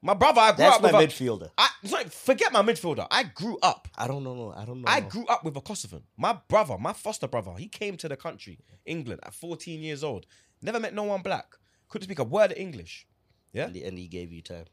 my 0.01 0.13
brother, 0.13 0.39
I 0.41 0.51
grew 0.51 0.57
That's 0.65 0.75
up 0.77 0.81
my 0.83 0.91
with 0.99 1.09
a- 1.11 1.13
midfielder. 1.23 1.49
I 1.57 1.69
sorry, 1.85 2.05
forget 2.05 2.53
my 2.53 2.61
midfielder. 2.61 3.07
I 3.11 3.23
grew 3.23 3.57
up. 3.61 3.87
I 3.97 4.07
don't 4.07 4.23
know. 4.23 4.35
No, 4.35 4.53
I 4.55 4.63
don't 4.65 4.81
know. 4.81 4.87
I 4.87 5.01
grew 5.01 5.25
up 5.27 5.43
with 5.43 5.57
a 5.57 5.61
Kosovan. 5.61 6.03
My 6.17 6.37
brother, 6.47 6.77
my 6.77 6.93
foster 6.93 7.27
brother, 7.27 7.53
he 7.57 7.67
came 7.67 7.97
to 7.97 8.07
the 8.07 8.15
country, 8.17 8.59
England, 8.85 9.21
at 9.23 9.33
14 9.33 9.81
years 9.81 10.03
old. 10.03 10.25
Never 10.61 10.79
met 10.79 10.93
no 10.93 11.03
one 11.03 11.21
black. 11.21 11.55
Couldn't 11.89 12.05
speak 12.05 12.19
a 12.19 12.23
word 12.23 12.51
of 12.51 12.57
English. 12.57 13.07
Yeah. 13.53 13.65
And 13.65 13.75
he, 13.75 13.83
and 13.83 13.97
he 13.97 14.07
gave 14.07 14.31
you 14.31 14.41
time. 14.41 14.65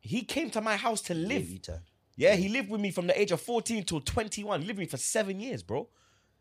He 0.00 0.22
came 0.22 0.48
to 0.50 0.60
my 0.60 0.76
house 0.76 1.00
to 1.02 1.14
He 1.14 1.20
live. 1.20 1.42
gave 1.42 1.50
you 1.50 1.58
time. 1.58 1.82
Yeah, 2.16 2.34
he 2.34 2.48
lived 2.48 2.68
with 2.70 2.80
me 2.80 2.90
from 2.90 3.06
the 3.06 3.20
age 3.20 3.30
of 3.32 3.40
14 3.40 3.84
till 3.84 4.00
21. 4.00 4.60
He 4.62 4.66
lived 4.66 4.78
with 4.78 4.86
me 4.88 4.90
for 4.90 4.96
seven 4.96 5.38
years, 5.40 5.62
bro. 5.62 5.88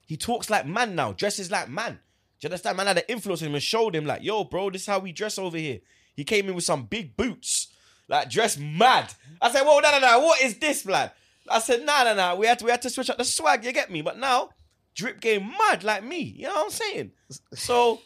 He 0.08 0.18
talks 0.18 0.50
like 0.50 0.66
man 0.66 0.96
now, 0.96 1.12
dresses 1.12 1.52
like 1.52 1.70
man. 1.70 2.00
Do 2.40 2.46
you 2.46 2.50
understand? 2.50 2.78
Man 2.78 2.88
had 2.88 2.98
an 2.98 3.04
influence 3.08 3.42
on 3.42 3.50
him 3.50 3.56
and 3.56 3.64
showed 3.64 3.96
him, 3.96 4.06
like, 4.06 4.24
yo, 4.24 4.44
bro, 4.44 4.70
this 4.70 4.82
is 4.82 4.88
how 4.88 5.00
we 5.00 5.12
dress 5.12 5.38
over 5.38 5.58
here. 5.58 5.80
He 6.16 6.24
came 6.24 6.48
in 6.48 6.56
with 6.56 6.64
some 6.64 6.86
big 6.86 7.16
boots, 7.18 7.68
like 8.08 8.30
dressed 8.30 8.60
mad. 8.60 9.14
I 9.42 9.52
said, 9.52 9.64
whoa, 9.64 9.80
no, 9.80 9.92
no, 9.92 10.00
no, 10.00 10.20
what 10.20 10.42
is 10.42 10.58
this, 10.58 10.86
lad? 10.86 11.12
I 11.50 11.60
said, 11.60 11.86
nah, 11.86 12.04
nah, 12.04 12.14
nah. 12.14 12.36
We 12.36 12.48
had 12.48 12.60
to, 12.60 12.66
we 12.66 12.72
had 12.72 12.82
to 12.84 12.90
switch 12.90 13.10
up 13.10 13.18
the 13.18 13.24
swag, 13.26 13.66
you 13.66 13.72
get 13.72 13.92
me? 13.92 14.02
But 14.02 14.18
now, 14.18 14.50
drip 14.96 15.20
game 15.20 15.52
mad 15.58 15.84
like 15.84 16.04
me. 16.04 16.20
You 16.20 16.48
know 16.48 16.54
what 16.54 16.66
I'm 16.66 16.72
saying? 16.72 17.12
So, 17.54 18.02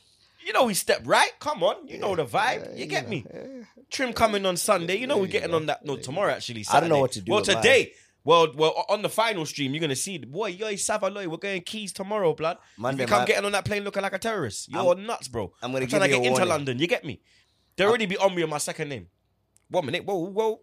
you 0.45 0.53
know, 0.53 0.65
we 0.65 0.73
stepped 0.73 1.05
right. 1.05 1.31
Come 1.39 1.61
on, 1.61 1.87
you 1.87 1.97
know 1.97 2.15
the 2.15 2.25
vibe. 2.25 2.77
You 2.77 2.85
get 2.85 3.07
me? 3.09 3.25
Trim 3.89 4.13
coming 4.13 4.45
on 4.45 4.57
Sunday. 4.57 4.95
You 4.97 5.07
know 5.07 5.17
we're 5.17 5.27
getting 5.27 5.53
on 5.53 5.65
that. 5.67 5.85
No, 5.85 5.97
tomorrow 5.97 6.31
actually. 6.31 6.65
I 6.71 6.79
don't 6.79 6.89
know 6.89 6.99
what 6.99 7.11
to 7.13 7.21
do 7.21 7.31
Well, 7.31 7.41
today. 7.41 7.93
Well, 8.23 8.53
well, 8.55 8.85
on 8.87 9.01
the 9.01 9.09
final 9.09 9.45
stream, 9.47 9.73
you're 9.73 9.81
gonna 9.81 9.95
see 9.95 10.17
the 10.19 10.27
boy, 10.27 10.49
yo, 10.49 10.67
Savaloy, 10.73 11.25
we're 11.27 11.37
going 11.37 11.61
keys 11.61 11.91
tomorrow, 11.91 12.33
blood. 12.33 12.57
Monday, 12.77 13.03
if 13.03 13.09
you 13.09 13.15
come 13.15 13.25
getting 13.25 13.45
on 13.45 13.51
that 13.53 13.65
plane 13.65 13.83
looking 13.83 14.03
like 14.03 14.13
a 14.13 14.19
terrorist, 14.19 14.69
you're 14.71 14.95
nuts, 14.95 15.27
bro. 15.27 15.51
I'm 15.61 15.71
gonna 15.71 15.87
trying 15.87 16.01
to 16.03 16.07
you 16.09 16.13
get 16.15 16.17
into 16.25 16.31
warning. 16.33 16.49
London. 16.49 16.79
You 16.79 16.87
get 16.87 17.03
me? 17.03 17.19
They 17.77 17.83
already 17.85 18.05
be 18.05 18.17
on 18.17 18.35
me 18.35 18.43
on 18.43 18.49
my 18.49 18.59
second 18.59 18.89
name. 18.89 19.07
One 19.69 19.85
minute, 19.85 20.05
whoa, 20.05 20.17
whoa. 20.29 20.61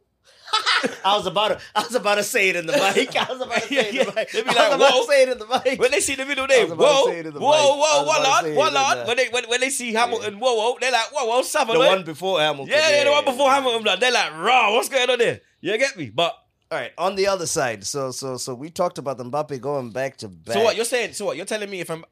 I 1.05 1.17
was 1.17 1.27
about 1.27 1.49
to. 1.49 1.61
I 1.75 1.83
was 1.83 1.95
about 1.95 2.17
to 2.17 2.23
say 2.23 2.51
it 2.51 2.57
in 2.57 2.67
the 2.67 2.73
mic. 2.73 3.17
I 3.17 3.33
was 3.33 3.41
about 3.41 3.63
to 3.63 3.69
say 3.69 3.77
it 3.77 3.95
in 3.95 4.07
the 4.07 4.13
mic. 4.15 4.31
They 4.31 4.43
be 4.43 4.51
I 4.51 4.53
like, 4.53 4.69
was 4.69 4.77
about 4.77 4.93
whoa. 4.93 5.01
to 5.01 5.07
say 5.09 5.23
it 5.23 5.29
in 5.31 5.39
the 5.39 5.47
mic. 5.65 5.81
When 5.81 5.91
they 5.91 6.01
see 6.01 6.15
the 6.15 6.27
middle 6.27 6.47
name, 6.47 6.63
was 6.65 6.73
about 6.73 6.85
to 6.85 6.95
whoa, 6.95 7.07
say 7.07 7.19
it 7.21 7.27
in 7.27 7.35
the 7.35 7.41
whoa, 7.41 7.51
mic. 7.51 7.59
I 7.59 7.65
whoa, 7.65 7.77
was 7.77 7.79
whoa, 7.81 8.03
about 8.03 8.23
to 8.23 8.29
lord, 8.29 8.45
say 8.45 8.53
it 8.53 8.57
whoa, 8.57 8.67
in 8.69 8.75
lord. 8.75 8.99
the- 8.99 9.05
When 9.09 9.17
they 9.17 9.29
when, 9.31 9.45
when 9.49 9.61
they 9.61 9.71
see 9.71 9.93
Hamilton, 9.95 10.39
whoa, 10.39 10.55
whoa, 10.55 10.77
they're 10.81 10.93
like, 10.93 11.11
whoa, 11.13 11.25
whoa, 11.27 11.41
Savaloy. 11.43 11.73
The 11.73 11.79
one 11.79 12.05
before 12.05 12.39
Hamilton. 12.41 12.69
Yeah, 12.73 12.91
yeah, 12.91 13.05
the 13.05 13.11
one 13.11 13.25
before 13.25 13.51
Hamilton, 13.51 13.83
blood. 13.83 14.01
They're 14.01 14.13
like, 14.13 14.33
raw, 14.35 14.73
what's 14.75 14.89
going 14.89 15.11
on 15.11 15.19
there? 15.19 15.41
You 15.61 15.77
get 15.79 15.97
me? 15.97 16.11
But 16.11 16.37
All 16.71 16.79
right, 16.79 16.93
on 16.99 17.17
the 17.17 17.27
other 17.29 17.47
side, 17.47 17.85
so 17.87 18.11
so 18.11 18.37
so 18.37 18.55
we 18.55 18.69
talked 18.69 18.99
about 18.99 19.19
Mbappe 19.19 19.59
going 19.61 19.91
back 19.91 20.19
to 20.19 20.29
back. 20.29 20.55
so 20.55 20.63
what? 20.63 20.77
You're 20.77 20.85
saying? 20.85 21.15
So 21.15 21.25
what? 21.25 21.37
You're 21.37 21.47
telling 21.47 21.71
me 21.71 21.81
if 21.81 21.91
I'm 21.91 22.05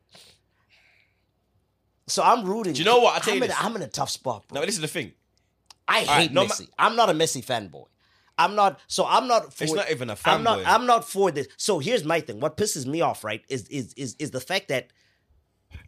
So 2.06 2.22
I'm 2.22 2.44
rooting. 2.44 2.72
Do 2.72 2.78
you 2.78 2.84
know 2.86 3.00
what? 3.00 3.14
I'll 3.14 3.20
tell 3.20 3.32
I'm 3.34 3.38
you 3.38 3.44
in, 3.44 3.48
this. 3.50 3.58
I'm 3.60 3.76
in 3.76 3.82
a 3.82 3.88
tough 3.88 4.10
spot, 4.10 4.48
bro. 4.48 4.60
no? 4.60 4.66
This 4.66 4.76
is 4.76 4.80
the 4.80 4.88
thing. 4.88 5.12
I 5.86 6.00
All 6.00 6.06
right, 6.06 6.20
hate 6.22 6.32
no 6.32 6.44
ma- 6.44 6.48
Messi. 6.48 6.68
I'm 6.78 6.96
not 6.96 7.10
a 7.10 7.12
Messi 7.12 7.44
fanboy. 7.44 7.84
I'm 8.38 8.54
not. 8.54 8.80
So 8.86 9.04
I'm 9.06 9.28
not. 9.28 9.52
For, 9.52 9.64
It's 9.64 9.72
not 9.74 9.90
even 9.90 10.08
a 10.10 10.16
I'm 10.24 10.42
not. 10.42 10.58
fanboy. 10.60 10.64
I'm 10.66 10.86
not 10.86 11.08
for 11.08 11.30
this. 11.30 11.48
So 11.58 11.78
here's 11.78 12.04
my 12.04 12.20
thing. 12.20 12.40
What 12.40 12.56
pisses 12.56 12.86
me 12.86 13.02
off, 13.02 13.24
right, 13.24 13.42
is 13.50 13.68
is 13.68 13.92
is 13.94 14.16
is 14.18 14.30
the 14.30 14.40
fact 14.40 14.68
that 14.68 14.88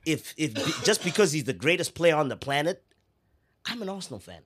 if 0.04 0.35
if 0.37 0.52
just 0.85 1.02
because 1.04 1.33
he's 1.33 1.44
the 1.44 1.52
greatest 1.54 1.94
player 1.94 2.16
on 2.16 2.28
the 2.28 2.37
planet, 2.37 2.85
I'm 3.64 3.81
an 3.83 3.88
Arsenal 3.88 4.20
fan. 4.20 4.42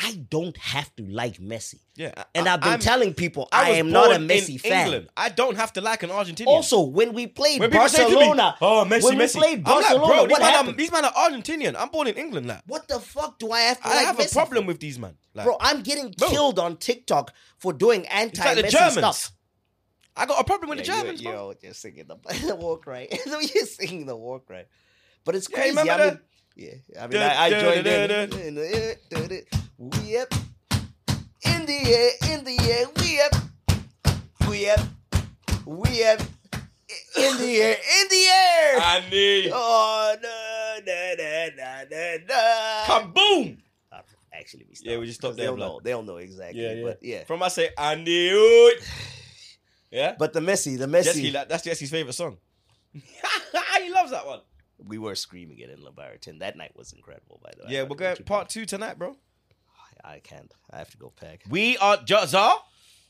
I 0.00 0.12
don't 0.30 0.56
have 0.58 0.94
to 0.96 1.02
like 1.04 1.38
Messi. 1.38 1.80
Yeah, 1.96 2.12
and 2.32 2.48
I've 2.48 2.60
been 2.60 2.70
I'm- 2.70 2.78
telling 2.80 3.14
people 3.14 3.48
I, 3.50 3.70
was 3.70 3.78
am 3.80 3.90
not 3.90 4.12
a 4.12 4.18
Messi 4.18 4.60
fan. 4.60 4.86
England. 4.86 5.08
I 5.16 5.28
don't 5.28 5.56
have 5.56 5.72
to 5.72 5.80
like 5.80 6.04
an 6.04 6.10
Argentinian. 6.10 6.46
Also, 6.46 6.82
when 6.82 7.12
we 7.14 7.26
played 7.26 7.58
when 7.58 7.70
to 7.70 7.74
me, 7.74 7.80
Barcelona, 7.80 8.56
"Oh, 8.60 8.84
Messi, 8.88 9.02
when 9.04 9.18
we 9.18 9.24
Messi," 9.24 9.34
played 9.38 9.64
Barcelona, 9.64 10.04
like, 10.04 10.08
bro, 10.08 10.22
these 10.26 10.30
what 10.30 10.40
man, 10.40 10.68
are, 10.68 10.72
these 10.72 10.92
man 10.92 11.04
are 11.04 11.12
Argentinian. 11.12 11.74
I'm 11.76 11.88
born 11.88 12.06
in 12.06 12.14
England, 12.14 12.46
like. 12.46 12.62
What 12.68 12.86
the 12.86 13.00
fuck 13.00 13.40
do 13.40 13.50
I 13.50 13.60
have 13.62 13.80
to 13.80 13.88
I 13.88 13.94
like 13.96 14.06
have 14.06 14.16
Messi 14.18 14.30
a 14.30 14.34
problem 14.34 14.64
for? 14.64 14.68
with 14.68 14.80
these 14.80 14.98
man. 15.00 15.16
Like, 15.34 15.46
Bro, 15.46 15.56
I'm 15.60 15.82
getting 15.82 16.12
Bro. 16.16 16.28
killed 16.28 16.58
on 16.60 16.76
TikTok 16.76 17.34
for 17.58 17.72
doing 17.72 18.06
anti 18.06 18.54
like 18.54 18.70
stuff. 18.70 19.32
I 20.16 20.26
got 20.26 20.40
a 20.40 20.44
problem 20.44 20.70
with 20.70 20.78
the 20.78 20.84
Yeah, 20.84 20.96
you- 20.96 21.02
Germans, 21.02 21.22
bro. 21.22 21.32
Yo, 21.32 21.54
you're 21.62 21.74
singing 21.74 22.06
the, 22.06 22.16
the 22.46 22.54
war 22.56 22.78
cry. 22.78 23.08
you're 23.26 23.66
singing 23.66 24.06
the 24.06 24.16
war 24.16 24.38
cry. 24.40 24.64
But 25.24 25.34
it's 25.34 25.48
Yeah, 25.50 25.56
crazy. 25.58 25.70
remember 25.70 25.92
I 25.92 26.06
mean? 26.10 26.20
Yeah, 26.58 26.74
I 27.00 27.06
mean, 27.06 27.22
I, 27.22 27.42
I 27.44 27.50
joined 27.50 27.86
in. 27.86 28.54
the- 28.54 29.44
We 29.78 30.18
up 30.18 30.34
in 31.44 31.66
the 31.66 31.80
air, 31.86 32.10
in 32.34 32.44
the 32.44 32.58
air. 32.68 32.86
We 32.98 33.20
up, 33.20 33.34
we 34.48 34.68
up, 34.70 34.80
we 35.64 36.04
up 36.04 36.20
in 37.16 37.38
the 37.38 37.56
air, 37.60 37.76
in 37.76 38.08
the 38.08 38.26
air. 38.26 38.78
I 38.80 39.04
need. 39.10 39.50
Oh, 39.54 40.16
no, 40.20 40.78
no, 40.84 41.14
no, 41.16 41.48
no, 41.56 41.84
no, 41.90 42.16
no. 42.28 42.84
Kaboom! 42.86 43.58
Actually, 44.32 44.66
we 44.68 44.74
Yeah, 44.82 44.98
we 44.98 45.06
just 45.06 45.20
stopped 45.20 45.36
there, 45.36 45.46
They'll 45.46 45.56
know. 45.56 45.80
They'll 45.82 46.02
know 46.02 46.16
exactly. 46.16 46.62
Yeah, 46.62 46.72
yeah. 46.74 46.82
But 46.82 46.98
yeah. 47.02 47.24
From 47.24 47.42
I 47.42 47.48
say, 47.48 47.70
I 47.76 47.94
knew 47.96 48.72
it. 48.74 48.82
Yeah? 49.90 50.14
But 50.18 50.32
the 50.32 50.40
Messi, 50.40 50.78
the 50.78 50.86
Messi. 50.86 51.04
Jesky, 51.04 51.30
that's 51.30 51.64
Jesky's 51.64 51.90
favorite 51.90 52.12
song. 52.12 52.36
he 52.92 53.90
loves 53.90 54.10
that 54.10 54.26
one. 54.26 54.40
We 54.84 54.98
were 54.98 55.14
screaming 55.14 55.58
it 55.58 55.70
in 55.70 55.78
Labarton. 55.80 56.38
That 56.40 56.56
night 56.56 56.72
was 56.76 56.92
incredible, 56.92 57.40
by 57.42 57.50
the 57.56 57.64
way. 57.66 57.72
Yeah, 57.72 57.82
we're 57.82 57.88
thought 57.90 57.98
going 57.98 58.16
it 58.18 58.26
part 58.26 58.48
two 58.48 58.64
tonight, 58.64 58.98
bro. 58.98 59.16
I 60.04 60.20
can't. 60.20 60.52
I 60.70 60.78
have 60.78 60.90
to 60.90 60.96
go 60.98 61.10
pack. 61.20 61.42
We 61.50 61.76
are 61.78 61.96
J- 61.96 62.26
Zar. 62.26 62.58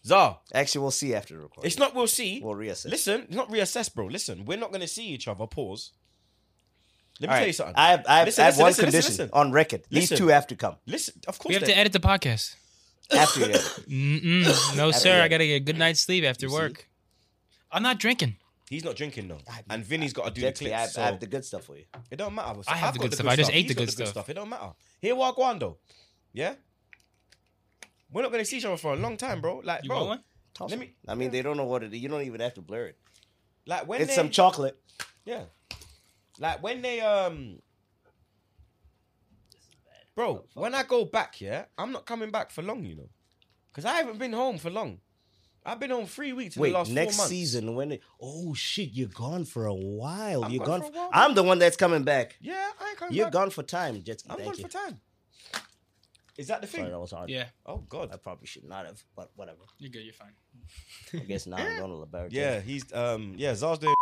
Zar. 0.05 0.39
Actually, 0.55 0.81
we'll 0.83 0.91
see 0.91 1.15
after 1.15 1.35
the 1.35 1.41
recording. 1.41 1.67
It's 1.67 1.79
not. 1.79 1.95
We'll 1.95 2.07
see. 2.07 2.41
We'll 2.43 2.55
reassess. 2.55 2.89
Listen, 2.91 3.23
it's 3.23 3.35
not 3.37 3.51
reassess, 3.51 3.95
bro. 3.95 4.07
Listen, 4.07 4.47
we're 4.47 4.57
not 4.59 4.71
going 4.71 4.81
to 4.81 4.89
see 4.89 5.09
each 5.09 5.29
other. 5.29 5.47
Pause. 5.47 5.93
Let 7.21 7.29
me 7.29 7.29
All 7.29 7.35
tell 7.35 7.41
right. 7.43 7.47
you 7.49 7.53
something. 7.53 7.75
I 7.77 7.91
have, 7.91 8.05
I 8.09 8.19
have, 8.19 8.27
Listen, 8.29 8.43
I 8.43 8.45
have 8.47 8.53
listen, 8.55 8.63
one 8.63 8.69
listen, 8.71 8.85
condition 8.87 9.11
listen, 9.11 9.31
on 9.33 9.53
record. 9.53 9.83
These 9.91 10.09
two 10.11 10.29
have 10.29 10.47
to 10.47 10.57
come 10.57 10.77
Listen, 10.87 11.15
of 11.27 11.39
course. 11.39 11.49
We 11.51 11.55
have 11.55 11.63
they- 11.67 11.73
to 11.73 11.79
edit 11.79 11.93
the 11.93 12.01
podcast. 12.01 12.55
after 13.13 13.41
you. 13.41 13.47
edit. 13.47 13.83
No, 14.77 14.89
After 14.89 15.01
sir. 15.01 15.17
you 15.19 15.23
I 15.23 15.29
gotta 15.29 15.47
get 15.47 15.55
a 15.55 15.61
good 15.61 15.79
night's 15.79 16.01
sleep 16.01 16.25
after 16.25 16.47
You 16.47 16.51
see? 16.51 16.57
work. 16.57 16.89
I'm 17.73 17.83
not 17.83 17.99
drinking. 17.99 18.37
He's 18.71 18.85
not 18.85 18.97
drinking 18.97 19.29
though, 19.29 19.41
and 19.71 19.83
Vinny's 19.85 20.13
got 20.13 20.27
to 20.27 20.31
do 20.31 20.43
Jet 20.43 20.51
the 20.55 20.57
ski, 20.57 20.65
clips. 20.67 20.77
I 20.77 20.81
have, 20.81 20.91
so 20.91 21.03
I 21.03 21.05
have 21.07 21.21
the 21.21 21.27
good 21.27 21.45
stuff 21.45 21.65
for 21.65 21.77
you. 21.77 21.85
it 22.11 22.17
don't 22.17 22.35
matter. 22.35 22.61
I 22.69 22.77
have 22.77 22.89
I've 22.89 22.93
the 22.95 22.99
got 22.99 23.05
good 23.11 23.15
stuff. 23.15 23.27
I 23.27 23.37
just 23.37 23.51
ate 23.51 23.67
He's 23.67 23.69
the 23.69 23.75
good 23.97 24.09
stuff. 24.09 24.29
It 24.29 24.35
don't 24.35 24.49
matter. 24.49 24.73
Here, 25.01 25.15
Wagwando. 25.15 25.77
Yeah. 26.35 26.55
We're 28.13 28.23
not 28.23 28.31
going 28.31 28.43
to 28.43 28.49
see 28.49 28.59
each 28.59 28.65
other 28.65 28.77
for 28.77 28.93
a 28.93 28.97
long 28.97 29.17
time, 29.17 29.41
bro. 29.41 29.61
Like, 29.65 29.85
You 29.85 29.89
bro. 29.89 30.05
want 30.05 30.09
one? 30.61 30.71
Let 30.71 30.79
me- 30.79 30.95
I 31.07 31.15
mean, 31.15 31.31
they 31.31 31.41
don't 31.43 31.57
know 31.57 31.65
what 31.65 31.83
it 31.83 31.93
is. 31.95 32.01
You 32.01 32.09
don't 32.09 32.23
even 32.23 32.41
have 32.41 32.55
to 32.55 32.63
blur 32.63 32.87
it. 32.87 32.99
Like 33.67 33.87
when 33.87 34.01
it's 34.01 34.11
they, 34.11 34.17
some 34.17 34.31
chocolate. 34.31 34.79
Yeah. 35.25 35.45
Like 36.39 36.63
when 36.63 36.83
they 36.83 37.01
um 37.01 37.59
Bro, 40.15 40.47
when 40.55 40.75
I 40.75 40.83
go 40.83 41.05
back, 41.05 41.41
yeah, 41.41 41.67
I'm 41.77 41.93
not 41.93 42.05
coming 42.05 42.31
back 42.31 42.51
for 42.51 42.63
long, 42.63 42.85
you 42.85 42.97
know. 42.97 43.09
Cause 43.73 43.85
I 43.85 43.93
haven't 43.93 44.19
been 44.19 44.33
home 44.33 44.59
for 44.59 44.71
long. 44.71 44.99
I've 45.69 45.79
been 45.81 45.93
on 45.93 46.07
three 46.07 46.33
weeks 46.33 46.57
in 46.57 46.63
Wait, 46.63 46.71
the 46.73 46.79
last 46.79 46.91
next 46.91 47.17
four 47.17 47.23
months. 47.25 47.31
season 47.31 47.75
when 47.75 47.93
it? 47.93 48.03
Oh 48.21 48.55
shit, 48.55 48.91
you're 48.93 49.09
gone 49.09 49.45
for 49.45 49.67
a 49.67 49.75
while. 49.75 50.45
I'm 50.45 50.51
you're 50.51 50.65
gone 50.65 50.81
gone. 50.81 50.93
for 50.93 50.97
a 50.99 51.01
while, 51.03 51.11
I'm 51.13 51.35
the 51.35 51.43
one 51.43 51.59
that's 51.59 51.77
coming 51.77 52.05
back. 52.05 52.37
Yeah, 52.41 52.55
I 52.81 52.89
ain't 52.89 52.99
coming 52.99 53.15
You're 53.15 53.27
back. 53.27 53.33
gone 53.35 53.51
for 53.51 53.63
time, 53.63 54.03
Jet 54.03 54.21
ski. 54.21 54.31
I'm 54.31 54.37
Thank 54.39 54.49
gone 54.51 54.59
you. 54.59 54.65
for 54.65 54.71
time. 54.71 55.01
Is 56.39 56.47
that 56.47 56.61
the 56.61 56.67
thing? 56.69 56.81
Sorry, 56.83 56.91
that 56.93 57.01
was 57.01 57.11
hard. 57.11 57.29
Yeah, 57.31 57.47
Oh 57.67 57.79
god. 57.89 58.11
I 58.13 58.17
probably 58.17 58.47
should 58.47 58.65
not 58.65 58.87
have, 58.87 59.03
but 59.17 59.31
whatever. 59.37 59.59
you're 59.79 59.91
good. 59.91 60.05
You're 60.05 60.15
fine. 60.15 60.33
I 61.13 61.19
guess 61.25 61.47
now 61.47 61.57
I'm 61.57 61.79
going 61.79 61.91
to 61.91 62.07
LeBaron. 62.07 62.29
Yeah, 62.31 62.61
he's 62.61 62.91
um 62.93 63.35
yeah, 63.37 63.55
Zar's 63.55 63.79
doing 63.79 63.95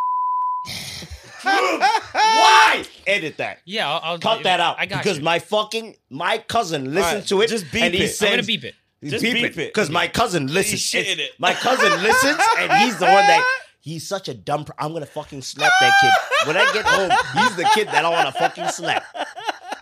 Why? 1.42 2.84
Edit 3.06 3.36
that. 3.38 3.58
Yeah, 3.64 3.88
I'll, 3.90 4.00
I'll 4.02 4.18
Cut 4.18 4.42
that 4.42 4.60
out. 4.60 4.76
I 4.78 4.86
got 4.86 5.02
because 5.02 5.18
you. 5.18 5.24
my 5.24 5.38
fucking 5.38 5.96
my 6.10 6.38
cousin 6.38 6.86
listened 6.92 7.04
Alright, 7.04 7.26
to 7.28 7.40
it. 7.42 7.48
just 7.48 7.70
beep 7.72 7.82
and 7.82 7.94
it. 7.94 8.02
I'm 8.02 8.08
said, 8.08 8.26
I'm 8.26 8.32
gonna 8.34 8.42
beep 8.42 8.64
it. 8.64 8.74
Just 9.10 9.22
beep, 9.22 9.34
beep 9.34 9.44
it 9.58 9.72
because 9.74 9.90
my 9.90 10.08
cousin 10.08 10.46
listens. 10.46 10.94
in 10.94 11.20
it. 11.20 11.30
My 11.38 11.52
cousin 11.54 12.02
listens, 12.02 12.38
and 12.58 12.72
he's 12.84 12.98
the 12.98 13.04
one 13.06 13.14
that 13.14 13.44
he's 13.80 14.06
such 14.06 14.28
a 14.28 14.34
dumb. 14.34 14.64
Pr- 14.64 14.72
I'm 14.78 14.92
gonna 14.92 15.06
fucking 15.06 15.42
slap 15.42 15.72
that 15.80 15.94
kid 16.00 16.46
when 16.48 16.56
I 16.56 16.70
get 16.72 16.84
home. 16.84 17.10
He's 17.34 17.56
the 17.56 17.68
kid 17.74 17.88
that 17.88 18.04
I 18.04 18.08
want 18.10 18.26
to 18.34 18.38
fucking 18.38 18.68
slap. 18.68 19.04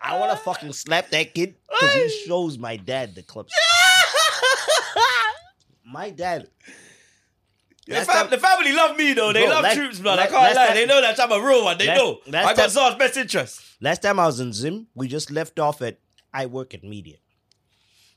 I 0.02 0.18
want 0.18 0.30
to 0.32 0.36
fucking 0.36 0.72
slap 0.74 1.10
that 1.10 1.32
kid 1.34 1.54
because 1.68 1.94
he 1.94 2.08
shows 2.26 2.58
my 2.58 2.76
dad 2.76 3.14
the 3.14 3.22
clips. 3.22 3.52
my 5.84 6.10
dad. 6.10 6.48
The, 7.86 7.96
fam- 8.02 8.30
the 8.30 8.38
family 8.38 8.72
love 8.72 8.96
me 8.96 9.12
though. 9.12 9.32
They 9.32 9.42
Bro, 9.44 9.50
love 9.54 9.62
last- 9.64 9.76
troops, 9.76 9.98
blood. 10.00 10.18
I 10.18 10.26
can't 10.26 10.56
lie. 10.56 10.66
time- 10.68 10.74
they 10.74 10.86
know 10.86 11.00
that 11.02 11.20
I'm 11.20 11.32
a 11.32 11.40
real 11.46 11.64
one. 11.64 11.76
They 11.76 11.86
last- 11.86 11.98
know. 11.98 12.20
last 12.26 12.46
I 12.46 12.54
got 12.54 12.70
Zar's 12.70 12.94
best 12.94 13.16
interest. 13.18 13.60
Last 13.80 14.00
time 14.02 14.18
I 14.18 14.26
was 14.26 14.40
in 14.40 14.52
Zim, 14.54 14.86
we 14.94 15.06
just 15.08 15.30
left 15.30 15.58
off 15.58 15.82
at 15.82 15.98
I 16.32 16.46
work 16.46 16.72
at 16.74 16.82
media. 16.82 17.16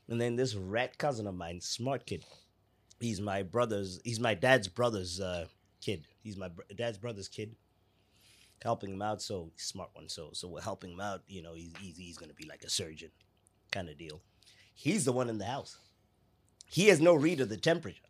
And 0.08 0.20
then 0.20 0.36
this 0.36 0.54
rat 0.54 0.96
cousin 0.98 1.26
of 1.26 1.34
mine, 1.34 1.60
smart 1.60 2.06
kid. 2.06 2.24
He's 3.00 3.20
my 3.20 3.42
brother's, 3.42 4.00
he's 4.04 4.20
my 4.20 4.34
dad's 4.34 4.68
brother's 4.68 5.20
uh, 5.20 5.46
kid. 5.80 6.06
He's 6.22 6.36
my 6.36 6.48
br- 6.48 6.62
dad's 6.76 6.98
brother's 6.98 7.28
kid. 7.28 7.54
Helping 8.62 8.92
him 8.92 9.02
out, 9.02 9.22
so 9.22 9.52
smart 9.56 9.90
one. 9.92 10.08
So 10.08 10.30
so 10.32 10.48
we're 10.48 10.60
helping 10.60 10.90
him 10.90 11.00
out, 11.00 11.22
you 11.28 11.42
know, 11.42 11.54
he's 11.54 11.72
he's, 11.78 11.96
he's 11.96 12.18
gonna 12.18 12.34
be 12.34 12.46
like 12.48 12.64
a 12.64 12.70
surgeon 12.70 13.10
kind 13.70 13.88
of 13.88 13.96
deal. 13.96 14.20
He's 14.74 15.04
the 15.04 15.12
one 15.12 15.28
in 15.28 15.38
the 15.38 15.44
house. 15.44 15.78
He 16.66 16.88
has 16.88 17.00
no 17.00 17.14
read 17.14 17.40
of 17.40 17.50
the 17.50 17.56
temperature. 17.56 18.07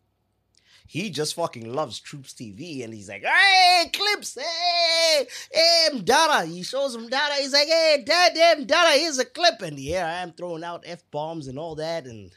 He 0.90 1.10
just 1.10 1.34
fucking 1.34 1.70
loves 1.70 2.00
Troops 2.00 2.32
TV, 2.32 2.82
and 2.82 2.94
he's 2.94 3.10
like, 3.10 3.22
"Hey, 3.22 3.90
clips, 3.92 4.36
hey, 4.40 5.26
hey, 5.52 5.88
Mdara." 5.92 6.46
He 6.46 6.62
shows 6.62 6.94
him 6.94 7.10
Mdara. 7.10 7.38
He's 7.38 7.52
like, 7.52 7.68
"Hey, 7.68 8.02
dad, 8.06 8.32
damn 8.34 8.66
Mdara, 8.66 8.98
here's 8.98 9.18
a 9.18 9.26
clip." 9.26 9.60
And 9.60 9.78
here 9.78 10.02
I 10.02 10.22
am 10.22 10.32
throwing 10.32 10.64
out 10.64 10.84
f 10.86 11.02
bombs 11.10 11.46
and 11.46 11.58
all 11.58 11.74
that, 11.74 12.06
and 12.06 12.30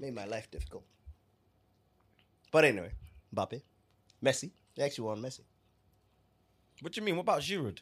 made 0.00 0.14
my 0.14 0.24
life 0.24 0.50
difficult. 0.50 0.84
But 2.50 2.64
anyway, 2.64 2.92
Mbappe, 3.36 3.60
Messi, 4.24 4.50
they 4.74 4.84
actually 4.84 5.04
won 5.04 5.20
Messi. 5.20 5.40
What 6.80 6.94
do 6.94 7.00
you 7.00 7.04
mean? 7.04 7.16
What 7.16 7.22
about 7.22 7.42
Giroud? 7.42 7.78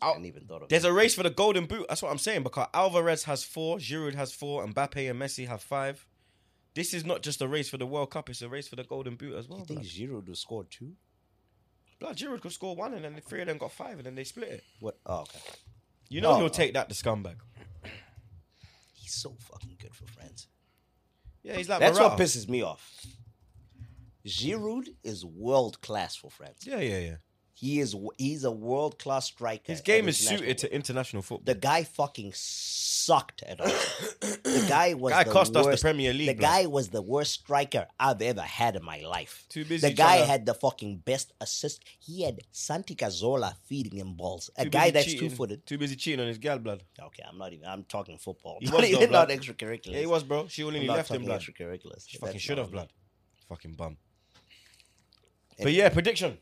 I 0.00 0.08
hadn't 0.08 0.24
even 0.24 0.46
thought 0.46 0.62
of 0.62 0.68
There's 0.70 0.84
it. 0.84 0.90
a 0.90 0.92
race 0.92 1.14
for 1.14 1.22
the 1.22 1.30
golden 1.30 1.66
boot. 1.66 1.84
That's 1.88 2.02
what 2.02 2.10
I'm 2.10 2.18
saying 2.18 2.44
because 2.44 2.68
Alvarez 2.72 3.24
has 3.24 3.44
four, 3.44 3.76
Giroud 3.76 4.14
has 4.14 4.32
four, 4.32 4.66
Mbappe 4.66 5.10
and 5.10 5.20
Messi 5.20 5.46
have 5.46 5.62
five. 5.62 6.06
This 6.74 6.92
is 6.92 7.04
not 7.04 7.22
just 7.22 7.40
a 7.40 7.48
race 7.48 7.68
for 7.68 7.76
the 7.76 7.86
World 7.86 8.10
Cup; 8.10 8.28
it's 8.30 8.42
a 8.42 8.48
race 8.48 8.66
for 8.68 8.76
the 8.76 8.84
golden 8.84 9.16
boot 9.16 9.34
as 9.36 9.48
well. 9.48 9.60
You 9.60 9.64
think 9.64 9.80
blood. 9.80 9.90
Giroud 9.90 10.28
will 10.28 10.34
score 10.34 10.64
two? 10.64 10.92
Blood, 12.00 12.16
Giroud 12.16 12.40
could 12.40 12.52
score 12.52 12.74
one, 12.74 12.94
and 12.94 13.04
then 13.04 13.14
the 13.14 13.20
three 13.20 13.40
of 13.40 13.46
them 13.46 13.58
got 13.58 13.70
five, 13.72 13.96
and 13.98 14.04
then 14.06 14.14
they 14.16 14.24
split 14.24 14.48
it. 14.48 14.64
What? 14.80 14.98
Oh, 15.06 15.20
okay. 15.20 15.38
You 16.08 16.20
know 16.20 16.32
Oh, 16.32 16.36
he'll 16.36 16.44
oh. 16.46 16.48
take 16.48 16.74
that, 16.74 16.88
the 16.88 16.94
scumbag. 16.94 17.36
He's 18.94 19.14
so 19.14 19.36
fucking 19.38 19.76
good 19.80 19.94
for 19.94 20.06
France. 20.06 20.48
Yeah, 21.42 21.56
he's 21.56 21.68
like 21.68 21.78
That's 21.80 21.98
Morata. 21.98 22.14
what 22.16 22.22
pisses 22.22 22.48
me 22.48 22.62
off. 22.62 23.04
Giroud 24.26 24.88
is 25.02 25.24
world 25.26 25.80
class 25.82 26.16
for 26.16 26.30
France. 26.30 26.64
Yeah, 26.66 26.80
yeah, 26.80 26.98
yeah. 26.98 27.16
He 27.56 27.78
is. 27.78 27.94
He's 28.18 28.42
a 28.42 28.50
world 28.50 28.98
class 28.98 29.26
striker. 29.26 29.70
His 29.70 29.80
game 29.80 30.08
is 30.08 30.16
suited 30.18 30.58
to 30.58 30.74
international 30.74 31.22
football. 31.22 31.44
The 31.54 31.58
guy 31.58 31.84
fucking 31.84 32.32
sucked 32.34 33.44
at 33.44 33.60
us. 33.60 34.14
the 34.20 34.66
guy 34.68 34.94
was 34.94 35.12
Guy 35.12 35.22
the 35.22 35.30
cost 35.30 35.54
us 35.54 35.62
the 35.64 35.70
worst, 35.70 35.82
Premier 35.82 36.12
League, 36.12 36.26
The 36.26 36.34
blood. 36.34 36.48
guy 36.50 36.66
was 36.66 36.88
the 36.88 37.00
worst 37.00 37.32
striker 37.32 37.86
I've 38.00 38.20
ever 38.22 38.40
had 38.42 38.74
in 38.74 38.84
my 38.84 38.98
life. 39.02 39.44
Too 39.48 39.64
busy 39.64 39.88
The 39.88 39.94
guy 39.94 40.18
to- 40.18 40.26
had 40.26 40.46
the 40.46 40.54
fucking 40.54 40.98
best 41.04 41.32
assist. 41.40 41.84
He 42.00 42.22
had 42.24 42.40
Santi 42.50 42.96
Cazorla 42.96 43.54
feeding 43.66 43.98
him 44.00 44.14
balls. 44.14 44.50
A 44.58 44.64
Too 44.64 44.70
guy 44.70 44.90
that's 44.90 45.14
two 45.14 45.30
footed. 45.30 45.64
Too 45.64 45.78
busy 45.78 45.94
cheating 45.94 46.20
on 46.20 46.26
his 46.26 46.38
gal, 46.38 46.58
blood. 46.58 46.82
Okay, 47.00 47.22
I'm 47.30 47.38
not 47.38 47.52
even. 47.52 47.66
I'm 47.68 47.84
talking 47.84 48.18
football. 48.18 48.58
He 48.60 48.68
was, 48.68 48.90
though, 48.90 48.98
not 49.00 49.08
blood. 49.10 49.28
extracurriculars. 49.28 49.92
Yeah, 49.92 50.00
he 50.00 50.06
was, 50.06 50.24
bro. 50.24 50.48
She 50.48 50.64
only 50.64 50.86
left 50.88 51.08
him, 51.10 51.22
blood. 51.24 51.40
Extracurriculars. 51.40 52.04
She 52.08 52.18
fucking 52.18 52.40
should 52.40 52.58
have, 52.58 52.66
me. 52.66 52.72
blood. 52.72 52.88
Fucking 53.48 53.74
bum. 53.74 53.96
But 55.62 55.72
yeah, 55.72 55.88
prediction. 55.88 56.38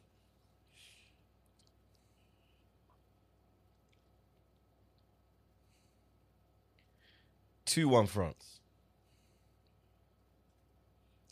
Two 7.72 7.88
one 7.88 8.06
France. 8.06 8.60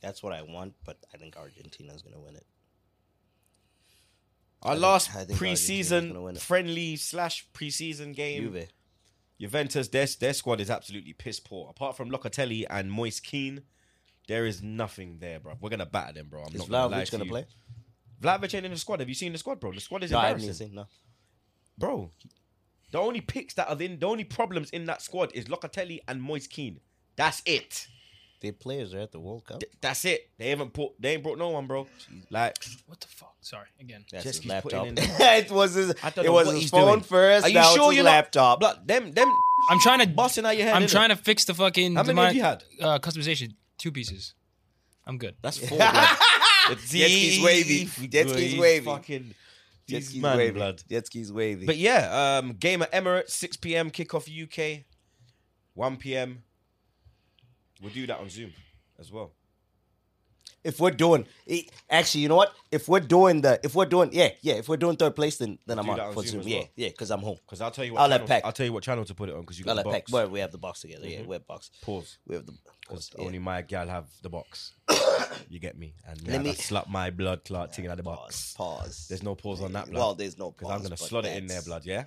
That's 0.00 0.22
what 0.22 0.32
I 0.32 0.40
want, 0.40 0.72
but 0.86 0.96
I 1.12 1.18
think 1.18 1.36
Argentina's 1.36 2.00
gonna 2.00 2.18
win 2.18 2.34
it. 2.34 2.46
Our 4.62 4.72
think- 4.72 4.82
last 4.82 5.10
I 5.10 5.24
think 5.24 5.38
Argentina's 5.40 5.90
gonna 5.90 6.02
preseason 6.22 6.40
friendly 6.40 6.96
slash 6.96 7.46
preseason 7.52 8.14
game. 8.14 8.50
Juve. 8.52 8.68
Juventus, 9.38 9.88
their, 9.88 10.06
their 10.18 10.32
squad 10.32 10.60
is 10.60 10.70
absolutely 10.70 11.12
piss 11.12 11.40
poor. 11.40 11.68
Apart 11.68 11.96
from 11.96 12.10
Locatelli 12.10 12.64
and 12.70 12.90
Moise 12.90 13.20
Kean, 13.20 13.62
there 14.26 14.46
is 14.46 14.62
nothing 14.62 15.18
there, 15.18 15.40
bro. 15.40 15.58
We're 15.60 15.68
gonna 15.70 15.84
batter 15.84 16.14
them, 16.14 16.28
bro. 16.28 16.42
I'm 16.42 16.54
Is 16.54 16.60
not 16.60 16.68
gonna 16.70 16.86
lie 16.88 17.02
Vlahovic 17.02 17.04
to 17.06 17.10
gonna 17.18 17.24
play? 17.26 17.46
Vlahovic 18.22 18.54
ain't 18.54 18.64
in 18.64 18.72
the 18.72 18.78
squad. 18.78 19.00
Have 19.00 19.08
you 19.10 19.14
seen 19.14 19.32
the 19.32 19.38
squad, 19.38 19.60
bro? 19.60 19.72
The 19.72 19.80
squad 19.80 20.04
is 20.04 20.10
No, 20.10 20.18
I 20.18 20.28
haven't 20.28 20.40
embarrassing, 20.42 20.68
seen. 20.68 20.74
No. 20.74 20.86
bro. 21.76 22.10
The 22.90 22.98
only 22.98 23.20
picks 23.20 23.54
that 23.54 23.68
are 23.68 23.80
in, 23.80 23.98
the 23.98 24.06
only 24.06 24.24
problems 24.24 24.70
in 24.70 24.84
that 24.86 25.00
squad 25.02 25.30
is 25.34 25.44
Locatelli 25.46 26.00
and 26.08 26.20
Moise 26.20 26.46
Kean. 26.46 26.80
That's 27.16 27.42
it. 27.46 27.86
Their 28.40 28.52
players 28.54 28.94
are 28.94 29.00
at 29.00 29.12
the 29.12 29.20
World 29.20 29.44
Cup. 29.44 29.60
Th- 29.60 29.70
That's 29.82 30.04
it. 30.06 30.30
They 30.38 30.48
haven't 30.48 30.72
put. 30.72 30.92
They 30.98 31.12
ain't 31.12 31.22
brought 31.22 31.36
no 31.38 31.50
one, 31.50 31.66
bro. 31.66 31.86
Like 32.30 32.56
What 32.86 32.98
the 32.98 33.06
fuck? 33.08 33.34
Sorry 33.42 33.66
again. 33.78 34.04
That's 34.10 34.24
Just 34.24 34.42
his 34.42 34.50
laptop. 34.50 34.86
in- 34.86 34.94
it 34.98 35.50
was 35.50 35.74
his. 35.74 35.90
It 35.90 36.32
was 36.32 36.50
his 36.52 36.70
phone 36.70 36.86
doing. 36.88 37.00
first. 37.02 37.44
Are 37.44 37.48
you 37.50 37.56
now 37.56 37.74
sure 37.74 37.88
it's 37.88 37.96
you're 37.96 38.04
not- 38.04 38.10
laptop? 38.12 38.60
Blood, 38.60 38.88
them, 38.88 39.12
them. 39.12 39.28
I'm 39.70 39.78
trying 39.80 39.98
to. 40.00 40.06
Busting 40.06 40.46
out 40.46 40.56
your 40.56 40.66
head. 40.66 40.74
I'm 40.74 40.84
innit? 40.84 40.90
trying 40.90 41.10
to 41.10 41.16
fix 41.16 41.44
the 41.44 41.52
fucking. 41.54 41.94
How 41.96 42.02
many 42.02 42.14
demi- 42.14 42.26
have 42.26 42.34
you 42.34 42.42
had? 42.42 42.64
Uh, 42.80 42.98
customization. 42.98 43.52
Two 43.76 43.92
pieces. 43.92 44.32
I'm 45.06 45.18
good. 45.18 45.34
That's 45.42 45.58
four. 45.68 45.76
blood. 45.76 45.92
Jet 46.68 46.78
ski's 46.80 47.42
wavy. 47.44 47.90
Jet 48.08 48.28
ski's 48.30 48.58
wavy. 48.58 48.84
Fucking. 48.86 49.34
Jet 49.90 50.04
ski's 50.04 50.22
man, 50.22 50.36
wavy. 50.36 50.52
blood. 50.54 50.82
Jet 50.88 51.06
ski's 51.06 51.32
wavy. 51.32 51.66
But 51.66 51.76
yeah, 51.76 52.38
um, 52.42 52.52
game 52.52 52.82
at 52.82 52.92
Emirates, 52.92 53.30
6 53.30 53.56
p.m. 53.58 53.90
kickoff 53.90 54.26
UK, 54.28 54.84
1 55.74 55.96
p.m. 55.96 56.42
We'll 57.82 57.92
do 57.92 58.06
that 58.06 58.18
on 58.18 58.28
Zoom 58.28 58.52
as 58.98 59.10
well. 59.10 59.32
If 60.62 60.78
we're 60.78 60.90
doing, 60.90 61.24
eh, 61.48 61.62
actually, 61.88 62.20
you 62.20 62.28
know 62.28 62.36
what? 62.36 62.52
If 62.70 62.86
we're 62.86 63.00
doing 63.00 63.40
the, 63.40 63.58
if 63.64 63.74
we're 63.74 63.86
doing, 63.86 64.10
yeah, 64.12 64.28
yeah, 64.42 64.54
if 64.54 64.68
we're 64.68 64.76
doing 64.76 64.94
third 64.96 65.16
place, 65.16 65.38
then 65.38 65.58
then 65.66 65.78
I'm 65.78 65.86
Do 65.86 65.92
on, 65.92 65.96
that 65.96 66.06
on 66.08 66.12
for 66.12 66.22
Zoom 66.22 66.42
Zoom. 66.42 66.52
Yeah, 66.52 66.58
well. 66.58 66.68
yeah, 66.76 66.88
because 66.88 67.10
I'm 67.10 67.20
home. 67.20 67.38
Because 67.46 67.62
I'll 67.62 67.70
tell 67.70 67.82
you 67.86 67.94
what 67.94 68.02
I'll 68.02 68.08
channel, 68.10 68.26
let 68.26 68.28
Peck. 68.28 68.44
I'll 68.44 68.52
tell 68.52 68.66
you 68.66 68.72
what 68.74 68.82
channel 68.82 69.06
to 69.06 69.14
put 69.14 69.30
it 69.30 69.34
on 69.34 69.40
because 69.40 69.58
you 69.58 69.64
I'll 69.66 69.74
got 69.74 69.86
let 69.86 69.90
the 69.90 69.98
box. 70.00 70.12
Where 70.12 70.28
we 70.28 70.40
have 70.40 70.52
the 70.52 70.58
box 70.58 70.82
together. 70.82 71.08
Yeah, 71.08 71.20
Mhm. 71.20 71.26
we 71.28 71.34
have 71.36 71.46
box. 71.46 71.70
Pause. 71.80 72.18
We 72.26 72.34
have 72.36 72.44
the. 72.44 72.52
Because 72.82 73.10
yeah. 73.18 73.24
only 73.24 73.38
my 73.38 73.62
gal 73.62 73.88
have 73.88 74.08
the 74.20 74.28
box. 74.28 74.74
You 75.48 75.58
get 75.58 75.76
me? 75.78 75.94
And 76.06 76.20
Let 76.22 76.32
yeah, 76.32 76.38
me- 76.38 76.50
me 76.50 76.54
slap 76.56 76.88
my 76.88 77.10
blood 77.10 77.44
clot 77.44 77.74
thing 77.74 77.84
in 77.86 77.96
the 77.96 78.02
box. 78.02 78.54
Pause. 78.56 79.06
There's 79.08 79.22
no 79.22 79.34
pause 79.34 79.60
on 79.62 79.72
that 79.72 79.86
blood. 79.90 79.98
Well, 79.98 80.14
there's 80.14 80.38
no 80.38 80.50
Because 80.50 80.70
I'm 80.70 80.78
gonna 80.78 80.90
but 80.90 80.98
slot 80.98 81.24
it 81.26 81.36
in 81.36 81.46
there, 81.46 81.60
that's- 81.60 81.66
blood. 81.66 81.82
Yeah. 81.84 82.04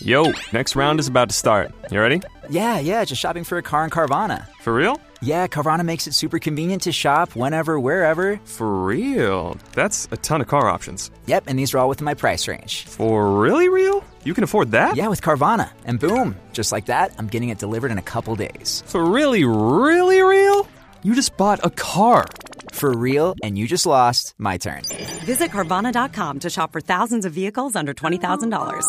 Yo, 0.00 0.30
next 0.52 0.76
round 0.76 1.00
is 1.00 1.08
about 1.08 1.30
to 1.30 1.34
start. 1.34 1.72
You 1.90 2.00
ready? 2.00 2.20
Yeah, 2.50 2.78
yeah, 2.80 3.02
just 3.04 3.20
shopping 3.20 3.44
for 3.44 3.56
a 3.56 3.62
car 3.62 3.82
in 3.84 3.88
Carvana. 3.90 4.46
For 4.60 4.74
real? 4.74 5.00
Yeah, 5.22 5.46
Carvana 5.46 5.84
makes 5.86 6.06
it 6.06 6.12
super 6.12 6.38
convenient 6.38 6.82
to 6.82 6.92
shop 6.92 7.34
whenever, 7.34 7.80
wherever. 7.80 8.38
For 8.44 8.84
real? 8.84 9.56
That's 9.72 10.06
a 10.10 10.18
ton 10.18 10.42
of 10.42 10.48
car 10.48 10.68
options. 10.68 11.10
Yep, 11.26 11.44
and 11.46 11.58
these 11.58 11.72
are 11.72 11.78
all 11.78 11.88
within 11.88 12.04
my 12.04 12.12
price 12.12 12.46
range. 12.46 12.84
For 12.84 13.40
really 13.40 13.70
real? 13.70 14.04
You 14.24 14.34
can 14.34 14.44
afford 14.44 14.72
that? 14.72 14.96
Yeah, 14.96 15.08
with 15.08 15.22
Carvana. 15.22 15.70
And 15.86 15.98
boom, 15.98 16.36
just 16.52 16.72
like 16.72 16.86
that, 16.86 17.14
I'm 17.16 17.28
getting 17.28 17.48
it 17.48 17.58
delivered 17.58 17.90
in 17.90 17.96
a 17.96 18.02
couple 18.02 18.36
days. 18.36 18.82
For 18.86 19.02
really, 19.02 19.44
really 19.44 20.20
real? 20.20 20.68
You 21.06 21.14
just 21.14 21.36
bought 21.36 21.64
a 21.64 21.70
car. 21.70 22.26
For 22.72 22.92
real, 22.92 23.36
and 23.44 23.56
you 23.56 23.68
just 23.68 23.86
lost 23.86 24.34
my 24.38 24.56
turn. 24.56 24.82
Visit 25.24 25.52
Carvana.com 25.52 26.40
to 26.40 26.50
shop 26.50 26.72
for 26.72 26.80
thousands 26.80 27.24
of 27.24 27.32
vehicles 27.32 27.76
under 27.76 27.94
$20,000. 27.94 28.82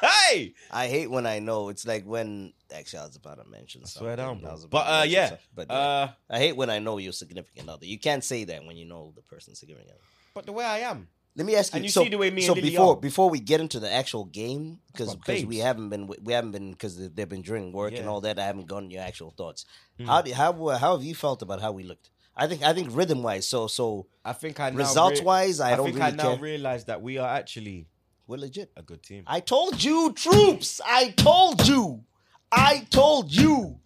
hey, 0.00 0.54
I 0.70 0.86
hate 0.86 1.10
when 1.10 1.26
I 1.26 1.40
know. 1.40 1.68
It's 1.68 1.84
like 1.84 2.04
when 2.04 2.52
actually 2.72 3.00
I 3.00 3.06
was 3.06 3.16
about 3.16 3.42
to 3.42 3.50
mention. 3.50 3.84
swear 3.86 4.14
down, 4.14 4.38
bro. 4.38 4.52
was 4.52 4.66
But, 4.66 4.86
uh, 4.86 5.02
yeah, 5.04 5.30
something. 5.30 5.46
But 5.52 5.70
uh, 5.72 6.08
I 6.30 6.38
hate 6.38 6.56
when 6.56 6.70
I 6.70 6.78
know 6.78 6.98
your 6.98 7.12
significant 7.12 7.68
other. 7.68 7.84
You 7.84 7.98
can't 7.98 8.22
say 8.22 8.44
that 8.44 8.64
when 8.64 8.76
you 8.76 8.84
know 8.84 9.12
the 9.16 9.22
person's 9.22 9.58
significant 9.58 9.90
other. 9.90 10.00
But 10.32 10.46
the 10.46 10.52
way 10.52 10.64
I 10.64 10.78
am. 10.90 11.08
Let 11.36 11.46
me 11.46 11.56
ask 11.56 11.72
you. 11.72 11.78
And 11.78 11.84
you 11.84 11.90
so, 11.90 12.04
see 12.04 12.10
the 12.10 12.18
way 12.18 12.30
me 12.30 12.42
so 12.42 12.54
before 12.54 12.94
are. 12.94 13.00
before 13.00 13.28
we 13.28 13.40
get 13.40 13.60
into 13.60 13.80
the 13.80 13.92
actual 13.92 14.24
game, 14.24 14.78
because 14.92 15.16
because 15.16 15.44
we 15.44 15.58
haven't 15.58 15.88
been 15.88 16.06
we 16.22 16.32
haven't 16.32 16.52
been 16.52 16.70
because 16.70 16.96
they've 16.96 17.28
been 17.28 17.42
during 17.42 17.72
work 17.72 17.94
and 17.94 18.08
all 18.08 18.20
that. 18.20 18.38
I 18.38 18.44
haven't 18.46 18.66
gotten 18.66 18.90
your 18.90 19.02
actual 19.02 19.32
thoughts. 19.36 19.64
Mm. 19.98 20.06
How 20.06 20.22
do, 20.22 20.32
how 20.32 20.68
how 20.68 20.96
have 20.96 21.04
you 21.04 21.14
felt 21.14 21.42
about 21.42 21.60
how 21.60 21.72
we 21.72 21.82
looked? 21.82 22.10
I 22.36 22.46
think 22.46 22.62
I 22.62 22.72
think 22.72 22.88
rhythm 22.92 23.22
wise. 23.22 23.48
So 23.48 23.66
so 23.66 24.06
I 24.24 24.32
think 24.32 24.60
I 24.60 24.68
results 24.68 25.20
rea- 25.20 25.26
wise, 25.26 25.60
I, 25.60 25.76
don't 25.76 25.86
think 25.86 25.96
really 25.98 26.12
I 26.12 26.16
now 26.16 26.34
care. 26.34 26.38
realize 26.38 26.84
that 26.84 27.02
we 27.02 27.18
are 27.18 27.28
actually 27.28 27.88
We're 28.26 28.38
legit. 28.38 28.70
a 28.76 28.82
good 28.82 29.02
team. 29.02 29.24
I 29.26 29.40
told 29.40 29.82
you, 29.82 30.12
troops. 30.12 30.80
I 30.84 31.10
told 31.10 31.66
you. 31.66 32.04
I 32.50 32.86
told 32.90 33.32
you. 33.32 33.80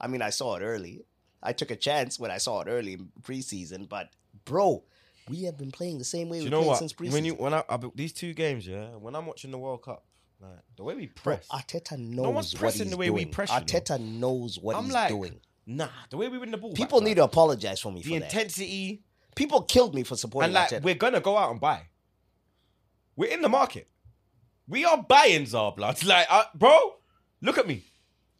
I 0.00 0.06
mean, 0.06 0.22
I 0.22 0.30
saw 0.30 0.56
it 0.56 0.62
early. 0.62 1.04
I 1.42 1.52
took 1.52 1.70
a 1.70 1.76
chance 1.76 2.18
when 2.18 2.30
I 2.30 2.38
saw 2.38 2.62
it 2.62 2.68
early 2.68 2.94
in 2.94 3.08
preseason, 3.22 3.88
but 3.88 4.10
bro, 4.44 4.84
we 5.28 5.44
have 5.44 5.56
been 5.56 5.70
playing 5.70 5.98
the 5.98 6.04
same 6.04 6.28
way 6.28 6.38
Do 6.38 6.44
you 6.44 6.50
know 6.50 6.62
what? 6.62 6.78
since 6.78 6.92
preseason. 6.92 7.12
When 7.12 7.24
you 7.24 7.34
when 7.34 7.54
I, 7.54 7.62
I 7.68 7.78
these 7.94 8.12
two 8.12 8.32
games, 8.34 8.66
yeah, 8.66 8.88
when 8.96 9.14
I'm 9.14 9.26
watching 9.26 9.50
the 9.50 9.58
World 9.58 9.82
Cup, 9.82 10.04
like, 10.40 10.50
the 10.76 10.84
way 10.84 10.94
we 10.94 11.06
Bro, 11.06 11.14
press, 11.36 11.48
Arteta 11.48 11.92
one's 11.92 12.16
knows 12.16 12.52
what 12.54 12.60
pressing 12.60 12.82
he's 12.84 12.90
the 12.92 12.96
way 12.96 13.06
doing. 13.06 13.16
we 13.16 13.24
press. 13.26 13.50
Arteta 13.50 14.00
knows 14.00 14.58
what 14.58 14.76
I'm 14.76 14.84
he's 14.84 14.92
like, 14.92 15.08
doing. 15.08 15.40
nah, 15.66 15.88
the 16.10 16.16
way 16.16 16.28
we 16.28 16.38
win 16.38 16.50
the 16.50 16.56
ball. 16.58 16.70
back, 16.70 16.76
People 16.76 16.98
like, 16.98 17.08
need 17.08 17.14
to 17.16 17.24
apologize 17.24 17.80
for 17.80 17.90
me 17.92 18.02
the 18.02 18.14
for 18.14 18.20
that. 18.20 18.24
intensity, 18.32 19.02
People 19.34 19.62
killed 19.62 19.94
me 19.94 20.02
for 20.04 20.16
supporting 20.16 20.46
and 20.46 20.54
like 20.54 20.68
Arteta. 20.70 20.82
we're 20.82 20.94
gonna 20.94 21.20
go 21.20 21.36
out 21.36 21.50
and 21.50 21.60
buy. 21.60 21.82
We're 23.16 23.30
in 23.32 23.42
the 23.42 23.48
market. 23.48 23.88
We 24.68 24.84
are 24.84 25.02
buying 25.02 25.46
Zar 25.46 25.72
blood. 25.72 26.04
Like, 26.04 26.26
uh, 26.30 26.44
bro, 26.54 26.94
look 27.40 27.58
at 27.58 27.66
me. 27.66 27.84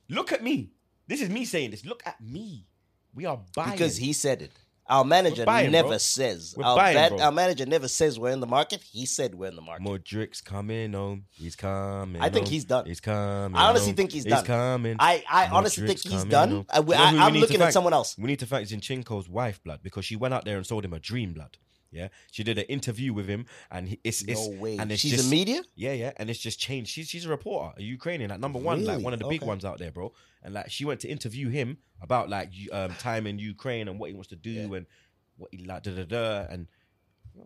Look 0.08 0.32
at 0.32 0.42
me. 0.42 0.70
This 1.06 1.20
is 1.20 1.28
me 1.30 1.44
saying 1.44 1.70
this. 1.72 1.84
Look 1.84 2.02
at 2.06 2.20
me. 2.20 2.66
We 3.14 3.24
are 3.26 3.40
buying 3.56 3.72
because 3.72 3.96
he 3.96 4.12
said 4.12 4.42
it. 4.42 4.52
Our 4.88 5.04
manager 5.04 5.44
buying, 5.44 5.70
never 5.70 5.88
bro. 5.88 5.98
says. 5.98 6.54
We're 6.56 6.64
our, 6.64 6.76
buying, 6.76 6.96
bat- 6.96 7.10
bro. 7.10 7.20
our 7.20 7.32
manager 7.32 7.66
never 7.66 7.88
says 7.88 8.18
we're 8.18 8.30
in 8.30 8.40
the 8.40 8.46
market. 8.46 8.80
He 8.82 9.04
said 9.04 9.34
we're 9.34 9.48
in 9.48 9.56
the 9.56 9.62
market. 9.62 9.84
Modric's 9.84 10.40
coming 10.40 10.92
home. 10.94 11.24
He's 11.30 11.56
coming. 11.56 12.22
I 12.22 12.30
think 12.30 12.46
home. 12.46 12.52
he's 12.52 12.64
done. 12.64 12.86
He's 12.86 13.00
coming. 13.00 13.54
I 13.56 13.68
honestly 13.68 13.88
home. 13.90 13.96
think 13.96 14.12
he's 14.12 14.24
done. 14.24 14.44
coming. 14.44 14.96
I- 14.98 15.24
I 15.30 15.48
honestly 15.48 15.86
think 15.86 15.98
he's 16.00 16.24
done. 16.24 16.50
home. 16.50 16.66
I- 16.70 16.78
You 16.78 16.84
know 16.86 16.94
I- 16.94 17.10
who 17.10 17.16
we 17.16 17.22
I'm 17.22 17.34
looking 17.34 17.56
at 17.56 17.60
thank? 17.64 17.72
someone 17.72 17.92
else. 17.92 18.16
We 18.18 18.26
need 18.28 18.38
to 18.38 18.46
thank 18.46 18.66
Zinchenko's 18.68 19.28
wife, 19.28 19.62
blood, 19.62 19.80
because 19.82 20.04
she 20.06 20.16
went 20.16 20.32
out 20.34 20.44
there 20.46 20.56
and 20.56 20.66
sold 20.66 20.84
him 20.84 20.92
a 20.94 20.98
dream, 20.98 21.34
blood. 21.34 21.58
Yeah, 21.90 22.08
she 22.30 22.44
did 22.44 22.58
an 22.58 22.64
interview 22.64 23.14
with 23.14 23.26
him, 23.26 23.46
and 23.70 23.88
he, 23.88 23.98
it's, 24.04 24.20
it's 24.22 24.46
No 24.46 24.54
way. 24.60 24.76
And 24.76 24.92
it's 24.92 25.00
She's 25.00 25.12
just, 25.12 25.26
a 25.26 25.30
media? 25.30 25.62
Yeah, 25.74 25.92
yeah, 25.92 26.12
and 26.18 26.28
it's 26.28 26.38
just 26.38 26.60
changed. 26.60 26.90
She's 26.90 27.08
she's 27.08 27.24
a 27.24 27.30
reporter, 27.30 27.72
a 27.78 27.82
Ukrainian, 27.82 28.28
like 28.30 28.40
number 28.40 28.58
one, 28.58 28.84
like 28.84 29.00
one 29.00 29.14
of 29.14 29.18
the 29.20 29.26
big 29.26 29.40
Okay. 29.42 29.48
ones 29.48 29.64
out 29.64 29.78
there, 29.78 29.90
bro. 29.90 30.12
And 30.42 30.52
like 30.52 30.70
she 30.70 30.84
went 30.84 31.00
to 31.00 31.08
interview 31.08 31.48
him 31.48 31.78
about 32.02 32.28
like 32.28 32.50
um, 32.72 32.94
time 32.96 33.26
in 33.26 33.38
Ukraine 33.38 33.88
and 33.88 33.98
what 33.98 34.10
he 34.10 34.14
wants 34.14 34.28
to 34.28 34.36
do 34.36 34.74
and 34.74 34.86
what 35.38 35.48
he 35.50 35.64
like 35.64 35.82
da 35.82 35.92
da 35.92 36.04
da 36.04 36.46
and. 36.52 36.66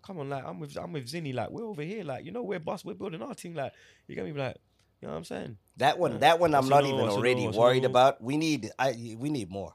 Come 0.03 0.19
on, 0.21 0.31
like 0.31 0.43
I'm 0.45 0.59
with 0.59 0.75
I'm 0.77 0.93
with 0.93 1.07
Zinni, 1.07 1.35
like 1.35 1.51
we're 1.51 1.65
over 1.67 1.83
here, 1.83 2.03
like 2.03 2.25
you 2.25 2.33
know 2.33 2.43
we're 2.43 2.59
boss, 2.59 2.83
we're 2.85 2.95
building 2.95 3.21
our 3.21 3.35
team, 3.35 3.55
like 3.55 3.73
you 4.09 4.15
get 4.17 4.25
me, 4.25 4.33
like 4.33 4.57
you 5.03 5.07
know 5.07 5.13
what 5.13 5.19
I'm 5.19 5.25
saying. 5.25 5.59
That 5.77 5.99
one, 5.99 6.13
Yeah. 6.13 6.19
that 6.19 6.41
one, 6.41 6.55
I'm 6.55 6.69
not 6.69 6.85
even 6.87 7.09
already 7.09 7.47
worried 7.47 7.85
about. 7.85 8.23
We 8.23 8.37
need, 8.39 8.71
I, 8.79 9.17
we 9.19 9.29
need 9.29 9.51
more, 9.51 9.75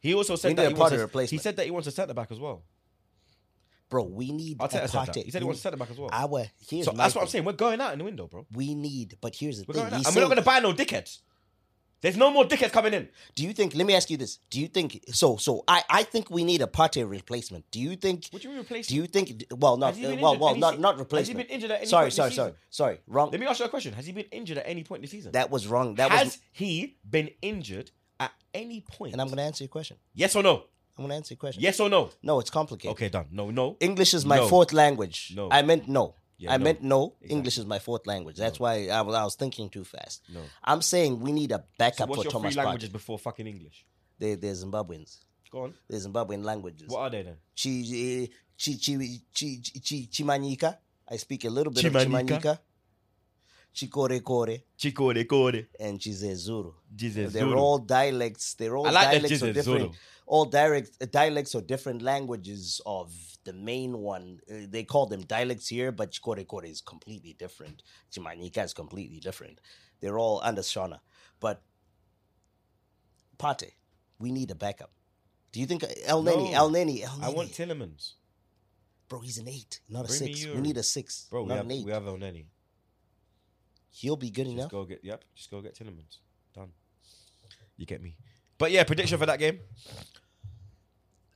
He 0.00 0.14
also 0.14 0.36
said 0.36 0.56
that 0.56 0.68
he 0.68 0.74
wants 0.74 1.14
a, 1.14 1.26
he 1.26 1.36
said 1.36 1.56
that 1.56 1.66
he 1.66 1.70
wants 1.70 1.86
a 1.86 1.90
centre 1.90 2.14
back 2.14 2.30
as 2.32 2.38
well. 2.40 2.62
Bro. 3.88 4.04
We 4.04 4.32
need. 4.32 4.58
Arteta 4.58 4.84
a 4.84 4.88
said 4.88 5.06
that. 5.06 5.16
He 5.16 5.30
said 5.30 5.42
he 5.42 5.46
wants 5.46 5.60
a 5.60 5.62
centre 5.62 5.76
back 5.76 5.90
as 5.90 5.98
well. 5.98 6.10
Our 6.12 6.46
here's 6.68 6.86
so 6.86 6.92
that's 6.92 7.14
what 7.14 7.22
I'm 7.22 7.28
saying. 7.28 7.44
We're 7.44 7.52
going 7.52 7.80
out 7.80 7.92
in 7.92 7.98
the 7.98 8.04
window, 8.04 8.26
bro. 8.26 8.46
We 8.52 8.74
need, 8.74 9.16
but 9.20 9.34
here's 9.34 9.58
the 9.58 9.64
We're 9.68 9.74
thing. 9.74 9.82
going 9.84 9.94
out, 9.94 10.06
and 10.06 10.14
we're 10.14 10.22
not 10.22 10.28
going 10.28 10.38
to 10.38 10.44
buy 10.44 10.60
no 10.60 10.72
dickheads. 10.72 11.20
There's 12.00 12.16
no 12.16 12.30
more 12.30 12.44
dickheads 12.44 12.70
coming 12.70 12.94
in. 12.94 13.08
Do 13.34 13.42
you 13.42 13.52
think? 13.52 13.74
Let 13.74 13.84
me 13.84 13.94
ask 13.94 14.08
you 14.08 14.16
this. 14.16 14.38
Do 14.50 14.60
you 14.60 14.68
think? 14.68 15.02
So, 15.08 15.36
so 15.36 15.64
I, 15.66 15.82
I 15.90 16.02
think 16.04 16.30
we 16.30 16.44
need 16.44 16.62
a 16.62 16.66
Partey 16.66 17.08
replacement. 17.08 17.68
Do 17.72 17.80
you 17.80 17.96
think? 17.96 18.28
Would 18.32 18.44
you 18.44 18.56
replace? 18.60 18.86
Do 18.86 18.94
you 18.94 19.06
think? 19.06 19.44
Well, 19.50 19.76
not, 19.76 19.96
been 19.96 20.20
well, 20.20 20.38
well, 20.38 20.54
not, 20.54 20.74
se- 20.74 20.80
not 20.80 20.92
has 20.92 20.98
he 20.98 21.02
replacement. 21.02 21.48
been 21.48 21.54
injured 21.54 21.70
at 21.72 21.78
any 21.78 21.86
sorry, 21.86 22.04
point 22.04 22.12
sorry, 22.14 22.30
sorry, 22.32 22.52
sorry. 22.70 23.00
Wrong. 23.08 23.30
Let 23.32 23.40
me 23.40 23.46
ask 23.46 23.58
you 23.58 23.66
a 23.66 23.68
question. 23.68 23.94
Has 23.94 24.06
he 24.06 24.12
been 24.12 24.26
injured 24.30 24.58
at 24.58 24.68
any 24.68 24.84
point 24.84 25.02
this 25.02 25.10
season? 25.10 25.32
That 25.32 25.50
was 25.50 25.66
wrong. 25.66 25.96
That 25.96 26.12
Has 26.12 26.24
was. 26.26 26.38
he 26.52 26.98
been 27.08 27.30
injured 27.42 27.90
at 28.20 28.32
any 28.54 28.80
point? 28.80 29.12
And 29.12 29.20
I'm 29.20 29.26
going 29.26 29.38
to 29.38 29.42
answer 29.42 29.64
your 29.64 29.68
question. 29.68 29.96
Yes 30.14 30.36
or 30.36 30.42
no? 30.44 30.64
I'm 30.98 31.08
to 31.08 31.14
answer 31.14 31.34
your 31.34 31.38
question. 31.38 31.62
Yes 31.62 31.78
or 31.80 31.88
no? 31.88 32.10
No, 32.22 32.40
it's 32.40 32.50
complicated. 32.50 32.92
Okay, 32.92 33.08
done. 33.08 33.26
No, 33.30 33.50
no. 33.50 33.76
English 33.80 34.14
is 34.14 34.24
my 34.26 34.36
No. 34.36 34.48
fourth 34.48 34.72
language. 34.72 35.32
No. 35.34 35.48
I 35.50 35.62
meant 35.62 35.88
no. 35.88 36.14
Yeah, 36.38 36.52
I 36.52 36.56
no. 36.58 36.64
meant 36.64 36.82
no. 36.82 37.14
English 37.22 37.58
is 37.58 37.66
my 37.66 37.78
fourth 37.78 38.06
language. 38.06 38.36
That's 38.36 38.60
why 38.60 38.88
I 38.88 39.00
was, 39.02 39.14
I 39.14 39.24
was 39.24 39.34
thinking 39.36 39.68
too 39.70 39.84
fast. 39.84 40.22
No. 40.32 40.40
I'm 40.62 40.82
saying 40.82 41.20
we 41.20 41.32
need 41.32 41.52
a 41.52 41.56
So 41.58 41.64
backup 41.78 42.08
what's 42.08 42.22
for 42.22 42.24
your 42.26 42.32
Thomas 42.32 42.54
three 42.54 42.60
Partey. 42.62 42.64
languages 42.66 42.88
before 42.90 43.18
fucking 43.18 43.46
English? 43.46 43.84
They, 44.18 44.34
they're 44.34 44.52
Zimbabweans. 44.54 45.18
Go 45.50 45.62
on. 45.64 45.74
They're 45.88 46.00
Zimbabwean 46.00 46.44
languages. 46.44 46.88
What 46.88 47.00
are 47.00 47.10
they 47.10 47.22
then? 47.22 47.36
Chi, 47.60 48.28
chi, 48.56 48.72
chi, 48.82 49.20
chi, 49.34 49.60
chi, 49.88 50.08
Chimanyika. 50.12 50.76
I 51.10 51.16
speak 51.16 51.44
a 51.44 51.50
little 51.50 51.72
bit 51.72 51.84
of 51.84 51.92
Chimanyika. 51.92 52.40
Chimanyika. 52.40 52.58
Chikore 53.78 54.22
Kore 54.24 54.58
Chikore 54.76 55.24
Kore. 55.28 55.68
and 55.78 56.00
Chizezuru. 56.00 56.74
Chizezuru. 56.96 57.32
They're 57.32 57.56
all 57.56 57.78
dialects. 57.78 58.54
They're 58.54 58.76
all 58.76 58.88
I 58.88 58.90
like 58.90 59.10
dialects 59.12 59.42
of 59.42 59.54
different. 59.54 59.94
All 60.26 60.44
direct 60.44 61.10
dialects 61.12 61.54
or 61.54 61.62
different 61.62 62.02
languages 62.02 62.80
of 62.84 63.14
the 63.44 63.52
main 63.52 63.98
one. 63.98 64.40
Uh, 64.50 64.66
they 64.68 64.82
call 64.82 65.06
them 65.06 65.22
dialects 65.22 65.68
here, 65.68 65.92
but 65.92 66.10
Chikore 66.10 66.44
Kore 66.46 66.64
is 66.64 66.80
completely 66.80 67.34
different. 67.38 67.82
Chimanyika 68.12 68.64
is 68.64 68.74
completely 68.74 69.20
different. 69.20 69.60
They're 70.00 70.18
all 70.18 70.40
under 70.42 70.62
Shona. 70.62 70.98
But 71.40 71.62
Pate, 73.38 73.74
we 74.18 74.32
need 74.32 74.50
a 74.50 74.56
backup. 74.56 74.90
Do 75.52 75.60
you 75.60 75.66
think 75.66 75.82
Elneny, 75.82 76.52
No. 76.52 76.68
Elneny, 76.68 77.02
El 77.02 77.10
Neni? 77.10 77.24
I 77.24 77.28
want 77.30 77.52
Tielemans. 77.52 78.14
Bro, 79.08 79.20
he's 79.20 79.38
an 79.38 79.48
eight, 79.48 79.80
not 79.88 80.04
a 80.04 80.08
Bring 80.08 80.24
me 80.24 80.34
six. 80.34 80.54
We 80.54 80.60
need 80.60 80.76
a 80.76 80.82
six, 80.82 81.26
Bro, 81.30 81.42
we 81.44 81.48
not 81.48 81.56
have, 81.58 81.64
an 81.64 81.72
eight. 81.72 81.86
we 81.86 81.92
have 81.92 82.02
Elneny. 82.02 82.44
He'll 83.90 84.16
be 84.16 84.30
good 84.30 84.44
Just 84.46 84.56
enough. 84.56 84.70
go 84.70 84.84
get 84.84 85.00
yep. 85.02 85.24
Just 85.34 85.50
go 85.50 85.60
get 85.60 85.74
Tielemans. 85.74 86.18
Done. 86.54 86.70
You 87.76 87.86
get 87.86 88.02
me. 88.02 88.16
But 88.58 88.70
yeah, 88.70 88.84
prediction 88.84 89.18
for 89.18 89.26
that 89.26 89.38
game. 89.38 89.60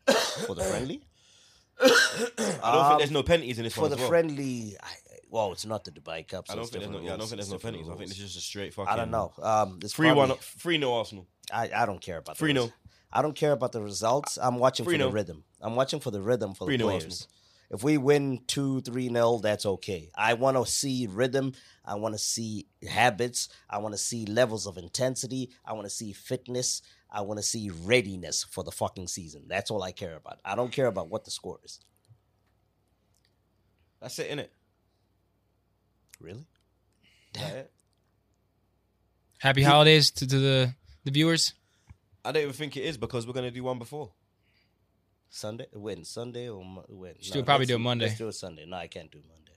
for 0.46 0.54
the 0.54 0.64
friendly. 0.64 1.02
I 1.80 1.88
don't 1.88 2.64
Um, 2.64 2.88
think 2.88 2.98
there's 2.98 3.10
no 3.10 3.22
penalties 3.22 3.58
in 3.58 3.64
this 3.64 3.74
for 3.74 3.82
one 3.82 3.90
the 3.90 3.96
as 3.96 4.00
well. 4.00 4.08
friendly. 4.08 4.76
I, 4.82 4.88
well, 5.30 5.52
it's 5.52 5.64
not 5.64 5.84
the 5.84 5.90
Dubai 5.90 6.26
Cup. 6.28 6.46
So 6.46 6.52
I 6.52 6.56
don't 6.56 6.66
think 6.68 6.84
there's 6.84 6.90
no. 6.94 7.00
Yeah, 7.00 7.14
I 7.14 7.16
don't 7.16 7.26
think 7.28 7.38
there's 7.38 7.50
no 7.50 7.58
penalties. 7.58 7.88
I 7.88 7.94
think 7.96 8.08
this 8.08 8.18
is 8.18 8.24
just 8.34 8.36
a 8.38 8.40
straight 8.40 8.74
fucking. 8.74 8.92
I 8.92 8.96
don't 8.96 9.10
know. 9.10 9.32
Um, 9.42 9.78
it's 9.82 9.94
Three 9.94 10.12
one. 10.12 10.32
Three 10.36 10.78
no 10.78 10.94
Arsenal. 10.94 11.26
I, 11.52 11.70
I 11.74 11.86
don't 11.86 12.00
care 12.00 12.18
about 12.18 12.36
the 12.36 12.38
Three 12.40 12.52
res- 12.52 12.70
I 13.12 13.20
don't 13.22 13.34
care 13.36 13.52
about 13.52 13.72
the 13.72 13.80
results. 13.82 14.38
I'm 14.40 14.58
watching 14.58 14.84
for 14.84 14.90
Three 14.90 14.98
the 14.98 15.10
rhythm. 15.10 15.44
I'm 15.60 15.74
watching 15.74 16.00
for 16.00 16.10
the 16.10 16.20
rhythm 16.20 16.54
for 16.54 16.66
Three 16.66 16.76
the 16.76 16.84
players. 16.84 17.04
Arsenal. 17.04 17.28
If 17.72 17.82
we 17.82 17.96
win 17.96 18.42
two, 18.46 18.82
three 18.82 19.08
nil, 19.08 19.38
that's 19.38 19.64
okay. 19.64 20.10
I 20.14 20.34
want 20.34 20.58
to 20.58 20.70
see 20.70 21.08
rhythm. 21.10 21.54
I 21.84 21.94
want 21.94 22.14
to 22.14 22.18
see 22.18 22.66
habits. 22.86 23.48
I 23.68 23.78
want 23.78 23.94
to 23.94 23.98
see 23.98 24.26
levels 24.26 24.66
of 24.66 24.76
intensity. 24.76 25.50
I 25.64 25.72
want 25.72 25.86
to 25.86 25.90
see 25.90 26.12
fitness. 26.12 26.82
I 27.10 27.22
want 27.22 27.38
to 27.38 27.42
see 27.42 27.70
readiness 27.70 28.44
for 28.44 28.62
the 28.62 28.70
fucking 28.70 29.08
season. 29.08 29.44
That's 29.48 29.70
all 29.70 29.82
I 29.82 29.92
care 29.92 30.16
about. 30.16 30.38
I 30.44 30.54
don't 30.54 30.70
care 30.70 30.86
about 30.86 31.08
what 31.08 31.24
the 31.24 31.30
score 31.30 31.60
is. 31.64 31.80
That's 34.02 34.18
it, 34.18 34.30
innit? 34.30 34.48
Really? 36.20 36.44
That 37.34 37.54
it? 37.54 37.72
Happy 39.38 39.62
holidays 39.62 40.10
to, 40.10 40.26
to 40.26 40.38
the 40.38 40.74
the 41.04 41.10
viewers. 41.10 41.54
I 42.24 42.32
don't 42.32 42.42
even 42.42 42.52
think 42.52 42.76
it 42.76 42.82
is 42.82 42.98
because 42.98 43.26
we're 43.26 43.32
gonna 43.32 43.50
do 43.50 43.64
one 43.64 43.78
before. 43.78 44.12
Sunday? 45.34 45.66
When 45.72 46.04
Sunday 46.04 46.48
or 46.50 46.62
Mo- 46.64 46.84
when? 46.88 47.14
Just 47.18 47.32
do 47.32 47.38
it- 47.40 47.46
probably 47.46 47.64
do 47.66 47.76
it 47.76 47.78
Monday. 47.78 48.04
Let's 48.06 48.18
do 48.18 48.28
it 48.28 48.32
Sunday. 48.32 48.66
No, 48.66 48.76
I 48.76 48.86
can't 48.86 49.10
do 49.10 49.18
Monday. 49.26 49.52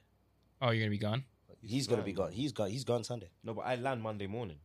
Oh, 0.62 0.70
you're 0.72 0.84
gonna 0.86 0.90
be 0.92 0.98
gone. 0.98 1.26
He's 1.62 1.86
gonna 1.86 2.02
be 2.02 2.14
gone. 2.14 2.32
He's 2.32 2.52
gone. 2.54 2.70
He's 2.70 2.84
gone 2.86 3.04
Sunday 3.04 3.30
No, 3.44 3.54
but 3.54 3.62
I 3.66 3.76
land 3.76 4.02
Monday 4.02 4.28
morning. 4.28 4.60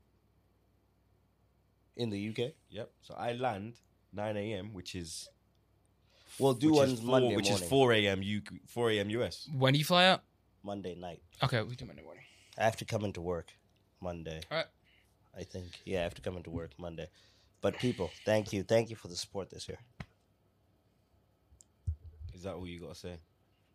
in 1.97 2.09
the 2.11 2.19
UK. 2.31 2.55
Yep. 2.71 2.91
So 3.03 3.15
I 3.15 3.33
land 3.33 3.75
9 4.13 4.37
a.m., 4.37 4.73
which 4.73 4.95
is 4.95 5.29
We'll 6.39 6.55
do 6.55 6.69
which 6.69 6.77
one 6.77 6.89
is 6.91 7.01
four, 7.01 7.09
Monday 7.11 7.37
which 7.37 7.51
morning. 7.51 7.65
is 7.65 7.69
4 7.69 7.93
a.m. 7.93 8.23
U 8.23 8.43
4 8.69 8.91
a.m. 8.93 9.11
US. 9.11 9.49
When 9.53 9.73
do 9.75 9.79
you 9.79 9.85
fly 9.85 10.07
out? 10.07 10.23
Monday 10.63 10.95
night. 10.95 11.23
Okay, 11.43 11.61
we 11.63 11.75
do 11.75 11.85
Monday 11.87 12.03
morning. 12.03 12.25
I 12.57 12.65
have 12.65 12.77
to 12.77 12.85
come 12.85 13.05
into 13.05 13.21
work 13.21 13.53
Monday. 14.01 14.41
All 14.51 14.59
right. 14.59 14.67
I 15.37 15.43
think. 15.43 15.81
Yeah, 15.85 16.01
I 16.01 16.03
have 16.05 16.15
to 16.15 16.23
come 16.23 16.37
into 16.37 16.51
work 16.51 16.71
Monday. 16.79 17.09
But 17.61 17.79
people, 17.79 18.11
thank 18.25 18.53
you, 18.53 18.63
thank 18.63 18.89
you 18.89 18.97
for 18.97 19.09
the 19.09 19.17
support 19.17 19.51
this 19.51 19.69
year. 19.69 19.79
Is 22.41 22.45
that 22.45 22.55
all 22.55 22.66
you 22.66 22.80
gotta 22.80 22.95
say? 22.95 23.18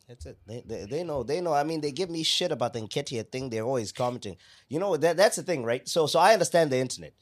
That's 0.08 0.26
it. 0.26 0.40
They, 0.48 0.64
they 0.66 0.86
they 0.86 1.04
know 1.04 1.22
they 1.22 1.40
know. 1.40 1.54
I 1.54 1.64
mean, 1.64 1.82
they 1.82 1.92
give 1.92 2.10
me 2.10 2.24
shit 2.24 2.52
about 2.52 2.74
the 2.74 2.82
Nketiah 2.82 3.32
thing. 3.32 3.52
They're 3.52 3.64
always 3.64 3.92
commenting. 3.92 4.38
You 4.70 4.80
know 4.80 4.98
that 4.98 5.18
that's 5.18 5.36
the 5.36 5.44
thing, 5.44 5.64
right? 5.64 5.88
So 5.88 6.08
so 6.08 6.18
I 6.18 6.34
understand 6.34 6.72
the 6.72 6.78
internet. 6.78 7.14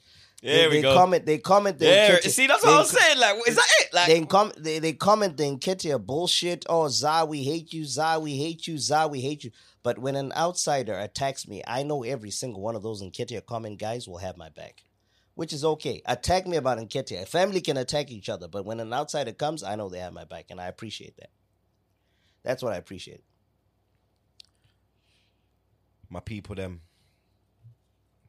There 0.42 0.58
they, 0.58 0.68
we 0.70 0.76
they 0.76 0.82
go. 0.84 0.94
comment. 0.94 1.26
They 1.26 1.38
comment. 1.40 1.80
The 1.80 1.86
There, 1.86 2.22
see, 2.22 2.48
that's 2.48 2.64
what 2.64 2.74
I 2.74 2.78
was 2.78 2.92
saying. 2.92 3.20
Like, 3.20 3.36
is 3.46 3.56
that 3.58 3.68
it? 3.82 3.94
Like, 3.94 4.08
they 4.08 4.26
com- 4.26 4.54
they, 4.58 4.80
they 4.80 4.94
comment 4.94 5.36
the 5.36 5.44
Nketiah 5.44 6.06
bullshit. 6.06 6.66
Oh, 6.70 6.88
Za, 6.88 7.26
we 7.28 7.44
hate 7.44 7.74
you. 7.74 7.84
Za, 7.84 8.20
we 8.22 8.38
hate 8.38 8.68
you. 8.68 8.78
Za, 8.78 9.08
we 9.08 9.20
hate 9.20 9.44
you. 9.44 9.52
But 9.84 10.00
when 10.00 10.16
an 10.16 10.32
outsider 10.34 10.98
attacks 10.98 11.46
me, 11.46 11.62
I 11.68 11.84
know 11.84 12.04
every 12.04 12.32
single 12.32 12.62
one 12.62 12.78
of 12.78 12.84
those 12.84 13.04
Nketiah 13.04 13.46
comment 13.46 13.80
guys 13.80 14.08
will 14.08 14.20
have 14.20 14.38
my 14.38 14.48
back, 14.48 14.84
which 15.36 15.54
is 15.54 15.66
okay. 15.66 16.02
Attack 16.06 16.48
me 16.48 16.58
about 16.58 16.78
Nketiah. 16.78 17.28
Family 17.28 17.62
can 17.62 17.78
attack 17.78 18.12
each 18.12 18.30
other, 18.30 18.48
but 18.48 18.66
when 18.66 18.80
an 18.80 18.94
outsider 18.94 19.34
comes, 19.34 19.64
I 19.64 19.76
know 19.76 19.90
they 19.90 20.00
have 20.00 20.14
my 20.14 20.26
back, 20.26 20.46
and 20.50 20.60
I 20.60 20.68
appreciate 20.68 21.18
that. 21.18 21.30
That's 22.44 22.62
what 22.62 22.74
I 22.74 22.78
appreciate. 22.78 23.24
my 26.14 26.20
people, 26.20 26.56
them. 26.56 26.82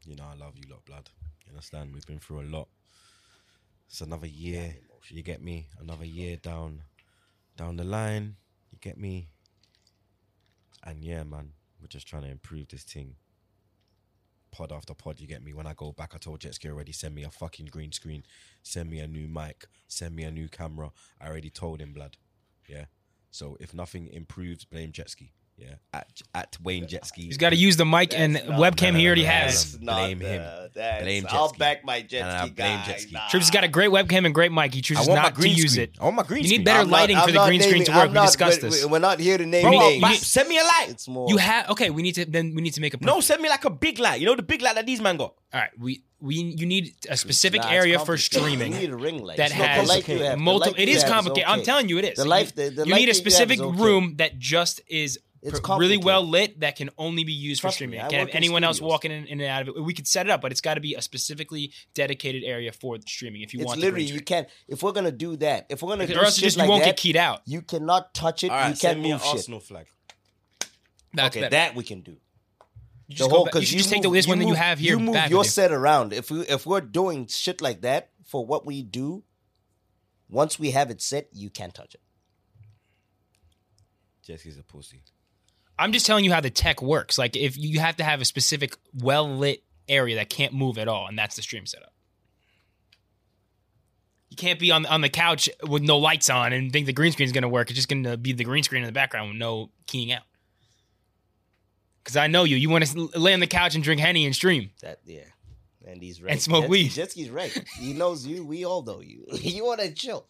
You 0.06 0.16
know, 0.16 0.24
I 0.24 0.36
love 0.36 0.54
you 0.56 0.70
lot, 0.70 0.84
blood. 0.86 1.10
You 1.44 1.52
understand? 1.52 1.92
We've 1.92 2.06
been 2.06 2.18
through 2.18 2.40
a 2.40 2.48
lot. 2.48 2.68
It's 3.88 4.00
another 4.00 4.26
year. 4.26 4.74
You 5.08 5.22
get 5.22 5.42
me? 5.42 5.68
Another 5.78 6.06
year 6.06 6.36
down, 6.36 6.82
down 7.56 7.76
the 7.76 7.84
line. 7.84 8.36
You 8.72 8.78
get 8.80 8.98
me? 8.98 9.28
And 10.82 11.04
yeah, 11.04 11.24
man, 11.24 11.52
we're 11.80 11.88
just 11.88 12.08
trying 12.08 12.22
to 12.22 12.30
improve 12.30 12.68
this 12.68 12.84
thing. 12.84 13.16
Pod 14.54 14.70
after 14.70 14.94
pod, 14.94 15.18
you 15.18 15.26
get 15.26 15.42
me? 15.42 15.52
When 15.52 15.66
I 15.66 15.74
go 15.74 15.90
back, 15.90 16.12
I 16.14 16.18
told 16.18 16.38
Jetski 16.38 16.70
already, 16.70 16.92
send 16.92 17.12
me 17.12 17.24
a 17.24 17.30
fucking 17.30 17.66
green 17.66 17.90
screen, 17.90 18.22
send 18.62 18.88
me 18.88 19.00
a 19.00 19.08
new 19.08 19.26
mic, 19.26 19.66
send 19.88 20.14
me 20.14 20.22
a 20.22 20.30
new 20.30 20.48
camera. 20.48 20.92
I 21.20 21.26
already 21.26 21.50
told 21.50 21.80
him, 21.80 21.92
blood. 21.92 22.18
Yeah. 22.68 22.84
So 23.32 23.56
if 23.58 23.74
nothing 23.74 24.06
improves, 24.06 24.64
blame 24.64 24.92
Jetski. 24.92 25.30
Yeah. 25.56 25.68
At 25.92 26.08
at 26.34 26.56
Wayne 26.64 26.86
Jetski. 26.86 27.18
He's 27.24 27.36
got 27.36 27.50
to 27.50 27.56
use 27.56 27.76
the 27.76 27.84
mic 27.86 28.12
and 28.18 28.34
webcam 28.36 28.96
he 28.96 29.06
already 29.06 29.22
has. 29.22 29.76
Blame 29.76 30.18
him. 30.18 30.42
Blame 30.74 31.26
I'll 31.30 31.50
Jetski. 31.52 31.58
back 31.58 31.84
my 31.84 32.02
jet 32.02 32.22
And 32.22 32.30
I 32.30 32.40
ski 32.46 32.50
blame 32.54 32.78
guy. 32.78 32.82
Jetski. 32.92 33.12
Nah. 33.12 33.28
Troops 33.28 33.46
has 33.46 33.50
got 33.52 33.62
a 33.62 33.68
great 33.68 33.90
webcam 33.90 34.26
and 34.26 34.34
great 34.34 34.50
mic. 34.50 34.74
He 34.74 34.82
chooses 34.82 35.06
I 35.06 35.10
want 35.12 35.18
my 35.22 35.28
not 35.28 35.34
to 35.36 35.40
green 35.40 35.54
use 35.56 35.72
screen. 35.74 35.84
it. 35.84 35.96
I 36.00 36.04
want 36.04 36.16
my 36.16 36.22
green 36.24 36.42
screen. 36.42 36.42
You 36.42 36.48
screen. 36.48 36.58
need 36.58 36.64
better 36.64 36.80
I'm 36.80 36.90
not- 36.90 36.96
lighting 37.00 37.16
I'm 37.16 37.22
for 37.26 37.30
the 37.32 37.38
not 37.38 37.46
green 37.46 37.60
screen 37.60 37.72
naming- 37.74 37.86
to 37.86 37.92
work. 37.92 38.00
I'm 38.02 38.08
We 38.08 38.14
not- 38.14 38.26
discussed 38.26 38.62
we- 38.62 38.68
this. 38.70 38.84
We're 38.86 38.98
not 38.98 39.20
here 39.20 39.38
to 39.38 39.46
name 39.46 39.62
Bro, 39.62 39.70
names. 39.78 40.02
you 40.02 40.08
need- 40.08 40.18
Send 40.20 40.48
me 40.48 40.58
a 40.58 40.64
light. 40.64 40.86
It's 40.88 41.06
more. 41.08 41.28
You 41.30 41.36
have 41.36 41.70
okay. 41.70 41.90
We 41.90 42.02
need 42.02 42.16
to 42.16 42.24
then 42.24 42.52
we 42.56 42.60
need 42.62 42.74
to 42.74 42.80
make 42.80 42.94
a 42.94 42.98
No, 43.00 43.20
send 43.20 43.40
me 43.40 43.48
like 43.48 43.64
a 43.64 43.70
big 43.70 44.00
light. 44.00 44.18
You 44.20 44.26
know 44.26 44.34
the 44.34 44.42
big 44.42 44.60
light 44.60 44.74
that 44.74 44.86
these 44.86 45.00
man 45.00 45.16
got. 45.16 45.34
All 45.52 45.60
right, 45.60 45.70
we 45.78 46.02
we 46.20 46.34
you 46.34 46.66
need 46.66 46.94
a 47.08 47.16
specific 47.16 47.60
Nah, 47.60 47.68
it's 47.68 47.76
area 47.76 47.98
for 48.00 48.16
complicated. 48.16 48.42
streaming 48.42 48.72
You 48.72 48.78
need 48.80 48.90
a 48.90 48.96
ring 48.96 49.22
light. 49.22 49.36
that 49.36 49.50
It's 49.50 49.58
not 49.60 49.68
has 49.68 49.88
light 49.88 50.08
you 50.08 50.18
have. 50.18 50.30
The 50.32 50.36
multiple. 50.38 50.72
light 50.72 50.80
It 50.80 50.88
you 50.88 50.96
is 50.96 51.02
have 51.04 51.12
complicated. 51.12 51.48
I'm 51.48 51.58
okay. 51.60 51.64
telling 51.66 51.88
you, 51.88 51.98
it 51.98 52.04
is. 52.06 52.16
The 52.16 52.24
You- 52.24 52.28
life- 52.30 52.54
the- 52.56 52.70
the 52.70 52.70
you 52.70 52.78
light 52.78 52.86
need 52.86 52.90
that 52.90 52.96
a 52.96 53.00
you 53.02 53.06
have 53.08 53.16
specific 53.16 53.58
is 53.58 53.62
okay. 53.62 53.78
room 53.82 54.14
that 54.16 54.38
just 54.40 54.80
is 54.88 55.18
It's 55.46 55.60
pr- 55.60 55.74
really 55.76 55.98
well 55.98 56.22
lit 56.26 56.60
that 56.60 56.74
can 56.76 56.88
only 56.96 57.22
be 57.22 57.32
used 57.34 57.60
for 57.60 57.66
Trust 57.66 57.80
me, 57.82 57.86
streaming. 57.88 58.00
I 58.00 58.08
can't 58.08 58.28
have 58.28 58.34
anyone 58.36 58.64
else 58.64 58.76
studios. 58.78 58.90
walking 58.90 59.12
in, 59.12 59.26
in 59.26 59.40
and 59.40 59.48
out 59.48 59.62
of 59.68 59.76
it. 59.76 59.80
We 59.84 59.92
could 59.92 60.08
set 60.08 60.26
it 60.26 60.30
up, 60.30 60.40
but 60.40 60.52
it's 60.52 60.62
got 60.62 60.74
to 60.74 60.80
be 60.80 60.94
a 60.94 61.02
specifically 61.02 61.70
dedicated 61.92 62.44
area 62.44 62.72
for 62.72 62.96
streaming. 63.06 63.42
If 63.42 63.52
you 63.52 63.60
It's 63.60 63.66
want, 63.66 63.80
literally 63.80 64.06
green 64.06 64.14
you 64.14 64.20
can't. 64.22 64.48
If 64.68 64.82
we're 64.82 64.92
gonna 64.92 65.12
do 65.12 65.36
that, 65.36 65.66
if 65.68 65.82
we're 65.82 65.90
gonna 65.90 66.04
Because- 66.06 66.14
do 66.16 66.20
or 66.22 66.24
else 66.24 66.34
shit 66.36 66.42
you 66.42 66.46
just- 66.46 66.56
you 66.58 66.68
won't 66.68 66.82
that, 66.82 66.90
get 66.90 66.96
keyed 66.96 67.16
out. 67.16 67.42
You 67.44 67.60
cannot 67.60 68.14
touch 68.14 68.42
it. 68.42 68.50
All 68.50 68.56
right, 68.56 68.70
you 68.70 68.74
send 68.76 68.94
can't 68.96 69.00
me 69.02 69.10
an 69.10 69.16
move 69.18 69.22
shit. 69.22 69.32
Arsenal 69.34 69.60
flag. 69.60 69.86
That's 71.12 71.34
okay, 71.36 71.40
better. 71.42 71.50
that 71.50 71.74
we 71.74 71.84
can 71.84 72.00
do. 72.00 72.16
You 73.06 73.16
just 73.16 73.30
go 73.30 73.44
back- 73.44 73.54
you 73.56 73.62
should 73.66 73.76
just 73.78 73.90
take 73.90 74.00
the 74.02 74.10
this 74.10 74.26
one 74.26 74.38
that 74.38 74.48
you 74.48 74.54
have 74.54 74.78
here 74.78 74.92
You 74.94 74.98
move 75.00 75.12
back 75.14 75.28
your 75.28 75.44
set 75.44 75.72
around. 75.72 76.14
If 76.14 76.30
we 76.30 76.40
if 76.48 76.64
we're 76.64 76.80
doing 76.80 77.26
shit 77.26 77.60
like 77.60 77.82
that 77.82 78.12
for 78.24 78.46
what 78.46 78.64
we 78.64 78.82
do, 78.82 79.24
once 80.30 80.58
we 80.58 80.70
have 80.70 80.90
it 80.90 81.02
set, 81.02 81.28
you 81.34 81.50
can't 81.50 81.74
touch 81.74 81.94
it. 81.94 82.00
Jesse's 84.22 84.56
a 84.58 84.62
pussy. 84.62 85.02
I'm 85.78 85.92
just 85.92 86.06
telling 86.06 86.24
you 86.24 86.32
how 86.32 86.40
the 86.40 86.50
tech 86.50 86.80
works. 86.82 87.18
Like 87.18 87.36
if 87.36 87.56
you 87.56 87.80
have 87.80 87.96
to 87.96 88.04
have 88.04 88.20
a 88.20 88.24
specific 88.24 88.76
well 88.94 89.28
lit 89.28 89.62
area 89.88 90.16
that 90.16 90.30
can't 90.30 90.52
move 90.52 90.78
at 90.78 90.88
all, 90.88 91.06
and 91.06 91.18
that's 91.18 91.36
the 91.36 91.42
stream 91.42 91.66
setup. 91.66 91.92
You 94.30 94.36
can't 94.36 94.58
be 94.58 94.72
on 94.72 94.86
on 94.86 95.00
the 95.00 95.08
couch 95.08 95.48
with 95.68 95.82
no 95.82 95.98
lights 95.98 96.28
on 96.28 96.52
and 96.52 96.72
think 96.72 96.86
the 96.86 96.92
green 96.92 97.12
screen 97.12 97.26
is 97.26 97.32
going 97.32 97.42
to 97.42 97.48
work. 97.48 97.70
It's 97.70 97.76
just 97.76 97.88
going 97.88 98.04
to 98.04 98.16
be 98.16 98.32
the 98.32 98.44
green 98.44 98.64
screen 98.64 98.82
in 98.82 98.86
the 98.86 98.92
background 98.92 99.30
with 99.30 99.38
no 99.38 99.70
keying 99.86 100.12
out. 100.12 100.22
Because 102.02 102.16
I 102.16 102.26
know 102.26 102.44
you. 102.44 102.56
You 102.56 102.68
want 102.68 102.84
to 102.84 103.10
lay 103.18 103.32
on 103.32 103.40
the 103.40 103.46
couch 103.46 103.74
and 103.74 103.82
drink 103.82 104.00
henny 104.00 104.26
and 104.26 104.34
stream. 104.34 104.70
That 104.82 104.98
yeah. 105.06 105.22
And 105.86 106.02
he's 106.02 106.20
right. 106.20 106.32
And 106.32 106.42
smoke 106.42 106.64
Jet- 106.64 106.70
weed. 106.70 106.90
Jetski's 106.90 107.30
right. 107.30 107.64
He 107.78 107.92
knows 107.92 108.26
you. 108.26 108.44
We 108.44 108.64
all 108.64 108.82
know 108.82 109.00
you. 109.00 109.24
you 109.32 109.64
want 109.64 109.80
to 109.80 109.92
chill. 109.92 110.26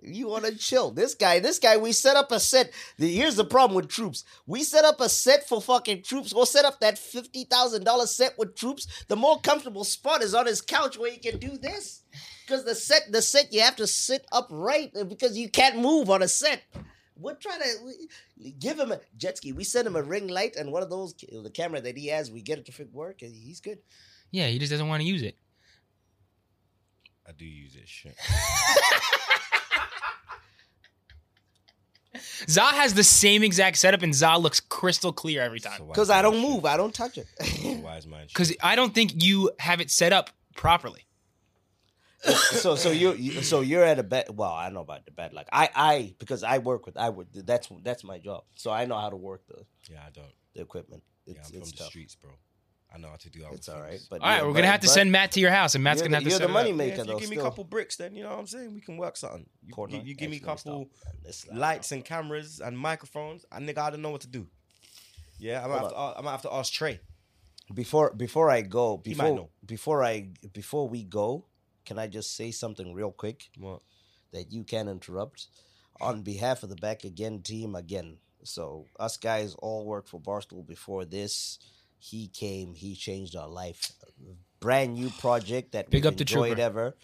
You 0.00 0.28
want 0.28 0.44
to 0.44 0.56
chill. 0.56 0.92
This 0.92 1.14
guy, 1.14 1.40
this 1.40 1.58
guy, 1.58 1.76
we 1.76 1.92
set 1.92 2.16
up 2.16 2.30
a 2.30 2.38
set. 2.38 2.72
Here's 2.96 3.34
the 3.34 3.44
problem 3.44 3.74
with 3.74 3.88
troops. 3.88 4.24
We 4.46 4.62
set 4.62 4.84
up 4.84 5.00
a 5.00 5.08
set 5.08 5.48
for 5.48 5.60
fucking 5.60 6.02
troops. 6.02 6.32
Go 6.32 6.44
set 6.44 6.64
up 6.64 6.78
that 6.80 6.94
$50,000 6.94 8.06
set 8.06 8.38
with 8.38 8.54
troops. 8.54 8.86
The 9.08 9.16
more 9.16 9.40
comfortable 9.40 9.84
spot 9.84 10.22
is 10.22 10.34
on 10.34 10.46
his 10.46 10.60
couch 10.60 10.96
where 10.98 11.10
he 11.10 11.18
can 11.18 11.38
do 11.38 11.58
this. 11.58 12.02
Because 12.46 12.64
the 12.64 12.74
set, 12.74 13.10
the 13.10 13.20
set, 13.20 13.52
you 13.52 13.60
have 13.60 13.76
to 13.76 13.86
sit 13.86 14.24
upright 14.30 14.92
because 15.08 15.36
you 15.36 15.50
can't 15.50 15.78
move 15.78 16.10
on 16.10 16.22
a 16.22 16.28
set. 16.28 16.62
We're 17.16 17.34
trying 17.34 17.60
to 17.60 17.74
we, 18.38 18.52
give 18.52 18.78
him 18.78 18.92
a 18.92 19.00
jet 19.16 19.36
ski. 19.38 19.52
We 19.52 19.64
send 19.64 19.88
him 19.88 19.96
a 19.96 20.02
ring 20.02 20.28
light 20.28 20.54
and 20.54 20.70
one 20.70 20.84
of 20.84 20.90
those, 20.90 21.14
the 21.14 21.50
camera 21.50 21.80
that 21.80 21.96
he 21.96 22.06
has, 22.06 22.30
we 22.30 22.40
get 22.40 22.58
it 22.58 22.66
to 22.66 22.72
fit 22.72 22.92
work 22.92 23.22
and 23.22 23.34
he's 23.34 23.60
good. 23.60 23.78
Yeah, 24.30 24.46
he 24.46 24.58
just 24.60 24.70
doesn't 24.70 24.86
want 24.86 25.02
to 25.02 25.08
use 25.08 25.22
it. 25.22 25.36
I 27.26 27.32
do 27.32 27.44
use 27.44 27.74
it. 27.74 27.88
Shit. 27.88 28.14
Za 32.48 32.62
has 32.62 32.94
the 32.94 33.04
same 33.04 33.42
exact 33.42 33.76
setup, 33.78 34.02
and 34.02 34.14
Za 34.14 34.36
looks 34.36 34.60
crystal 34.60 35.12
clear 35.12 35.40
every 35.42 35.60
time. 35.60 35.86
Because 35.86 36.10
I 36.10 36.22
don't 36.22 36.40
move, 36.40 36.64
I 36.64 36.76
don't 36.76 36.94
touch 36.94 37.18
it. 37.18 37.26
Wise 37.82 38.06
man. 38.12 38.20
shit. 38.22 38.28
Because 38.28 38.54
I 38.62 38.76
don't 38.76 38.94
think 38.94 39.22
you 39.22 39.50
have 39.58 39.80
it 39.80 39.90
set 39.90 40.12
up 40.12 40.30
properly. 40.56 41.04
so 42.22 42.74
so 42.74 42.90
you 42.90 43.12
you- 43.14 43.42
so 43.42 43.60
you're 43.60 43.84
at 43.84 43.98
a 43.98 44.02
bed. 44.02 44.26
Well, 44.34 44.52
I 44.52 44.68
know 44.70 44.80
about 44.80 45.04
the 45.04 45.12
bed. 45.12 45.32
Like 45.32 45.48
I 45.52 45.70
I 45.74 46.14
because 46.18 46.42
I 46.42 46.58
work 46.58 46.84
with 46.84 46.96
I 46.96 47.08
would 47.08 47.28
that's 47.46 47.68
that's 47.84 48.02
my 48.02 48.18
job. 48.18 48.42
So 48.56 48.70
I 48.72 48.86
know 48.86 48.98
how 48.98 49.08
to 49.10 49.16
work 49.16 49.42
the 49.46 49.64
Yeah, 49.88 50.00
I 50.04 50.10
don't. 50.10 50.26
the 50.54 50.62
equipment. 50.62 51.04
It's, 51.26 51.36
Yeah, 51.36 51.42
I'm 51.44 51.50
from 51.52 51.60
it's 51.62 51.70
the 51.72 51.78
tough. 51.78 51.86
streets, 51.88 52.16
bro. 52.16 52.32
I 52.94 52.98
know 52.98 53.08
how 53.10 53.16
to 53.16 53.30
do 53.30 53.44
other 53.44 53.54
It's 53.54 53.68
all 53.68 53.80
right, 53.80 54.00
but 54.08 54.22
all 54.22 54.28
right, 54.28 54.36
yeah, 54.36 54.42
we're 54.42 54.48
but- 54.48 54.54
gonna 54.60 54.66
have 54.72 54.80
to 54.80 54.86
but 54.86 54.92
send 54.94 55.12
Matt 55.12 55.32
to 55.32 55.40
your 55.40 55.50
house, 55.50 55.74
and 55.74 55.84
Matt's 55.84 56.00
gonna 56.00 56.16
have 56.16 56.24
the- 56.24 56.30
to 56.30 56.32
you're 56.32 56.38
the 56.38 56.44
it 56.46 56.48
up. 56.48 56.54
money 56.54 56.70
Yeah, 56.70 56.74
maker 56.76 56.92
if 56.92 56.98
you 56.98 57.04
though. 57.12 57.18
give 57.18 57.30
me 57.30 57.36
a 57.36 57.42
couple 57.42 57.64
bricks, 57.64 57.96
then 57.96 58.14
you 58.16 58.22
know 58.22 58.30
what 58.30 58.38
I'm 58.38 58.46
saying. 58.46 58.74
We 58.74 58.80
can 58.80 58.96
work 58.96 59.16
something. 59.16 59.46
You, 59.66 59.74
Portnoy? 59.74 59.92
you, 59.92 60.00
you 60.04 60.14
give 60.14 60.30
me 60.30 60.36
a 60.38 60.48
Actually, 60.48 60.72
let 60.72 60.78
me 60.80 60.84
couple 60.86 60.96
stop. 60.96 61.14
Man, 61.14 61.22
this 61.24 61.36
slide 61.38 61.56
lights 61.58 61.92
and 61.92 62.04
cameras 62.04 62.60
and 62.60 62.78
microphones, 62.78 63.44
and 63.52 63.68
nigga, 63.68 63.78
I 63.78 63.90
don't 63.90 64.00
know 64.02 64.10
what 64.10 64.22
to 64.22 64.26
do. 64.28 64.46
Yeah, 65.38 65.62
I 65.64 65.66
might, 65.68 65.72
have 65.74 65.80
Hold 65.92 66.14
to, 66.14 66.18
I 66.18 66.22
might 66.22 66.30
have 66.32 66.42
to 66.42 66.52
ask 66.52 66.72
Trey. 66.72 66.98
before 67.74 68.12
before 68.14 68.50
I 68.50 68.62
go 68.62 69.00
He 69.04 69.14
might 69.14 69.24
before 69.24 69.36
know. 69.36 69.50
before 69.66 70.02
I 70.04 70.28
before 70.52 70.88
we 70.88 71.04
go, 71.04 71.44
can 71.84 71.98
I 71.98 72.06
just 72.06 72.34
say 72.34 72.50
something 72.50 72.92
real 72.94 73.12
quick 73.12 73.50
What? 73.58 73.82
that 74.32 74.50
you 74.50 74.64
can 74.64 74.88
interrupt 74.88 75.46
on 76.00 76.22
behalf 76.22 76.62
of 76.62 76.70
the 76.70 76.76
Back 76.76 77.04
Again 77.04 77.42
team 77.42 77.74
again. 77.74 78.18
So 78.44 78.86
us 78.98 79.16
guys 79.18 79.54
all 79.56 79.84
worked 79.84 80.08
for 80.08 80.18
Barstool 80.20 80.66
before 80.66 81.04
this. 81.04 81.58
He 81.98 82.28
came, 82.28 82.74
he 82.74 82.94
changed 82.94 83.36
our 83.36 83.48
life. 83.48 83.92
Brand 84.60 84.94
new 84.94 85.10
project 85.10 85.72
that 85.72 85.90
Big 85.90 86.04
we've 86.04 86.12
up 86.12 86.16
the 86.16 86.22
enjoyed 86.22 86.56
trooper. 86.56 86.60
ever. 86.62 86.96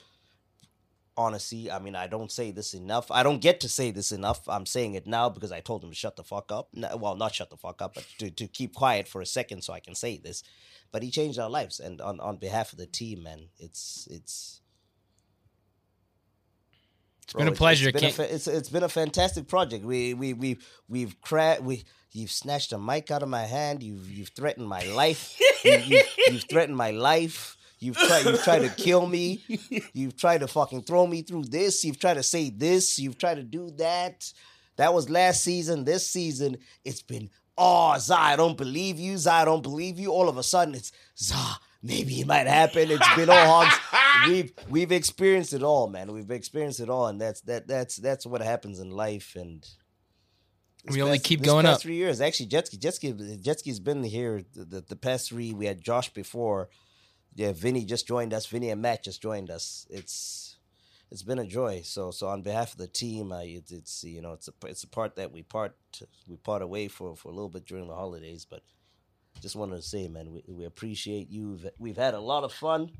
Honestly, 1.16 1.70
I 1.70 1.78
mean, 1.78 1.94
I 1.94 2.08
don't 2.08 2.32
say 2.32 2.50
this 2.50 2.74
enough. 2.74 3.10
I 3.10 3.22
don't 3.22 3.40
get 3.40 3.60
to 3.60 3.68
say 3.68 3.92
this 3.92 4.10
enough. 4.10 4.48
I'm 4.48 4.66
saying 4.66 4.94
it 4.94 5.06
now 5.06 5.28
because 5.28 5.52
I 5.52 5.60
told 5.60 5.84
him 5.84 5.90
to 5.90 5.96
shut 5.96 6.16
the 6.16 6.24
fuck 6.24 6.50
up. 6.50 6.68
No, 6.74 6.96
well, 6.96 7.14
not 7.14 7.34
shut 7.34 7.50
the 7.50 7.56
fuck 7.56 7.80
up, 7.80 7.94
but 7.94 8.04
to, 8.18 8.30
to 8.30 8.48
keep 8.48 8.74
quiet 8.74 9.06
for 9.06 9.20
a 9.20 9.26
second 9.26 9.62
so 9.62 9.72
I 9.72 9.78
can 9.78 9.94
say 9.94 10.16
this. 10.16 10.42
But 10.90 11.04
he 11.04 11.10
changed 11.10 11.38
our 11.38 11.50
lives, 11.50 11.78
and 11.78 12.00
on, 12.00 12.18
on 12.18 12.38
behalf 12.38 12.72
of 12.72 12.78
the 12.78 12.86
team, 12.86 13.22
man, 13.22 13.48
it's 13.58 14.08
it's 14.10 14.60
It's 17.24 17.32
been 17.32 17.48
a 17.48 17.52
pleasure. 17.52 17.88
It's 17.88 18.16
been 18.16 18.26
a, 18.26 18.34
it's, 18.34 18.46
it's 18.46 18.68
been 18.68 18.82
a 18.82 18.88
fantastic 18.88 19.48
project. 19.48 19.84
We 19.84 20.14
we 20.14 20.34
we 20.34 20.58
we've 20.88 21.20
cra- 21.20 21.58
we 21.60 21.84
you've 22.12 22.30
snatched 22.30 22.72
a 22.72 22.78
mic 22.78 23.10
out 23.10 23.22
of 23.22 23.28
my 23.28 23.42
hand. 23.42 23.82
You've 23.82 24.10
you've 24.10 24.28
threatened 24.28 24.68
my 24.68 24.84
life. 24.84 25.38
you, 25.64 25.78
you, 25.78 26.02
you've 26.28 26.44
threatened 26.48 26.76
my 26.76 26.90
life. 26.90 27.56
You've 27.78 27.96
tried 27.96 28.26
you've 28.26 28.42
tried 28.42 28.60
to 28.60 28.68
kill 28.70 29.06
me. 29.06 29.42
You've 29.92 30.16
tried 30.16 30.40
to 30.40 30.48
fucking 30.48 30.82
throw 30.82 31.06
me 31.06 31.22
through 31.22 31.44
this. 31.44 31.84
You've 31.84 31.98
tried 31.98 32.14
to 32.14 32.22
say 32.22 32.50
this. 32.50 32.98
You've 32.98 33.18
tried 33.18 33.36
to 33.36 33.42
do 33.42 33.70
that. 33.78 34.30
That 34.76 34.92
was 34.92 35.08
last 35.08 35.42
season. 35.42 35.84
This 35.84 36.08
season, 36.08 36.58
it's 36.84 37.02
been 37.02 37.30
oh 37.56 37.96
Za, 37.98 38.18
I 38.18 38.36
don't 38.36 38.56
believe 38.56 38.98
you. 38.98 39.16
Za, 39.16 39.32
I 39.32 39.44
don't 39.44 39.62
believe 39.62 39.98
you. 39.98 40.10
All 40.12 40.28
of 40.28 40.36
a 40.38 40.42
sudden, 40.42 40.74
it's 40.74 40.92
Za. 41.18 41.58
Maybe 41.86 42.18
it 42.20 42.26
might 42.26 42.46
happen. 42.46 42.90
It's 42.90 43.14
been 43.14 43.28
all 43.28 43.46
hogs. 43.64 43.74
We've 44.28 44.52
we've 44.70 44.92
experienced 44.92 45.52
it 45.52 45.62
all, 45.62 45.86
man. 45.88 46.10
We've 46.12 46.30
experienced 46.30 46.80
it 46.80 46.88
all, 46.88 47.08
and 47.08 47.20
that's 47.20 47.42
that 47.42 47.66
that's 47.68 47.96
that's 47.96 48.24
what 48.24 48.40
happens 48.40 48.78
in 48.80 48.90
life. 48.90 49.36
And 49.36 49.68
We 50.90 51.02
only 51.02 51.18
past- 51.18 51.24
keep 51.28 51.42
going 51.42 51.66
past 51.66 51.74
up. 51.76 51.82
Three 51.82 51.96
years, 51.96 52.22
actually. 52.22 52.46
Jetski, 52.48 52.78
Jetski, 52.78 53.42
Jetski's 53.42 53.80
been 53.80 54.02
here 54.02 54.42
the, 54.54 54.64
the, 54.64 54.80
the 54.80 54.96
past 54.96 55.28
three. 55.28 55.52
We 55.52 55.66
had 55.66 55.82
Josh 55.82 56.08
before. 56.14 56.70
Yeah, 57.34 57.52
Vinny 57.52 57.84
just 57.84 58.06
joined 58.06 58.32
us. 58.32 58.46
Vinny 58.46 58.70
and 58.70 58.80
Matt 58.80 59.04
just 59.04 59.20
joined 59.20 59.50
us. 59.50 59.86
It's 59.90 60.56
it's 61.10 61.22
been 61.24 61.40
a 61.40 61.46
joy. 61.46 61.82
So 61.84 62.10
so 62.10 62.28
on 62.28 62.40
behalf 62.42 62.72
of 62.72 62.78
the 62.78 62.86
team, 62.88 63.30
I 63.32 63.42
it's, 63.42 63.72
it's 63.72 64.04
you 64.04 64.22
know 64.22 64.32
it's 64.32 64.48
a 64.48 64.52
it's 64.66 64.84
a 64.84 64.88
part 64.88 65.16
that 65.16 65.32
we 65.32 65.42
part 65.42 65.76
we 66.28 66.36
part 66.36 66.62
away 66.62 66.88
for 66.88 67.14
for 67.16 67.28
a 67.28 67.34
little 67.34 67.50
bit 67.50 67.66
during 67.66 67.88
the 67.88 67.94
holidays, 67.94 68.46
but 68.48 68.62
just 69.40 69.56
wanted 69.56 69.76
to 69.76 69.82
say, 69.82 70.08
man, 70.08 70.32
we, 70.32 70.42
we 70.48 70.64
appreciate 70.64 71.28
you. 71.30 71.58
We've, 71.78 71.96
had 71.96 72.14
a 72.14 72.20
lot 72.20 72.44
of 72.44 72.52
fun. 72.52 72.90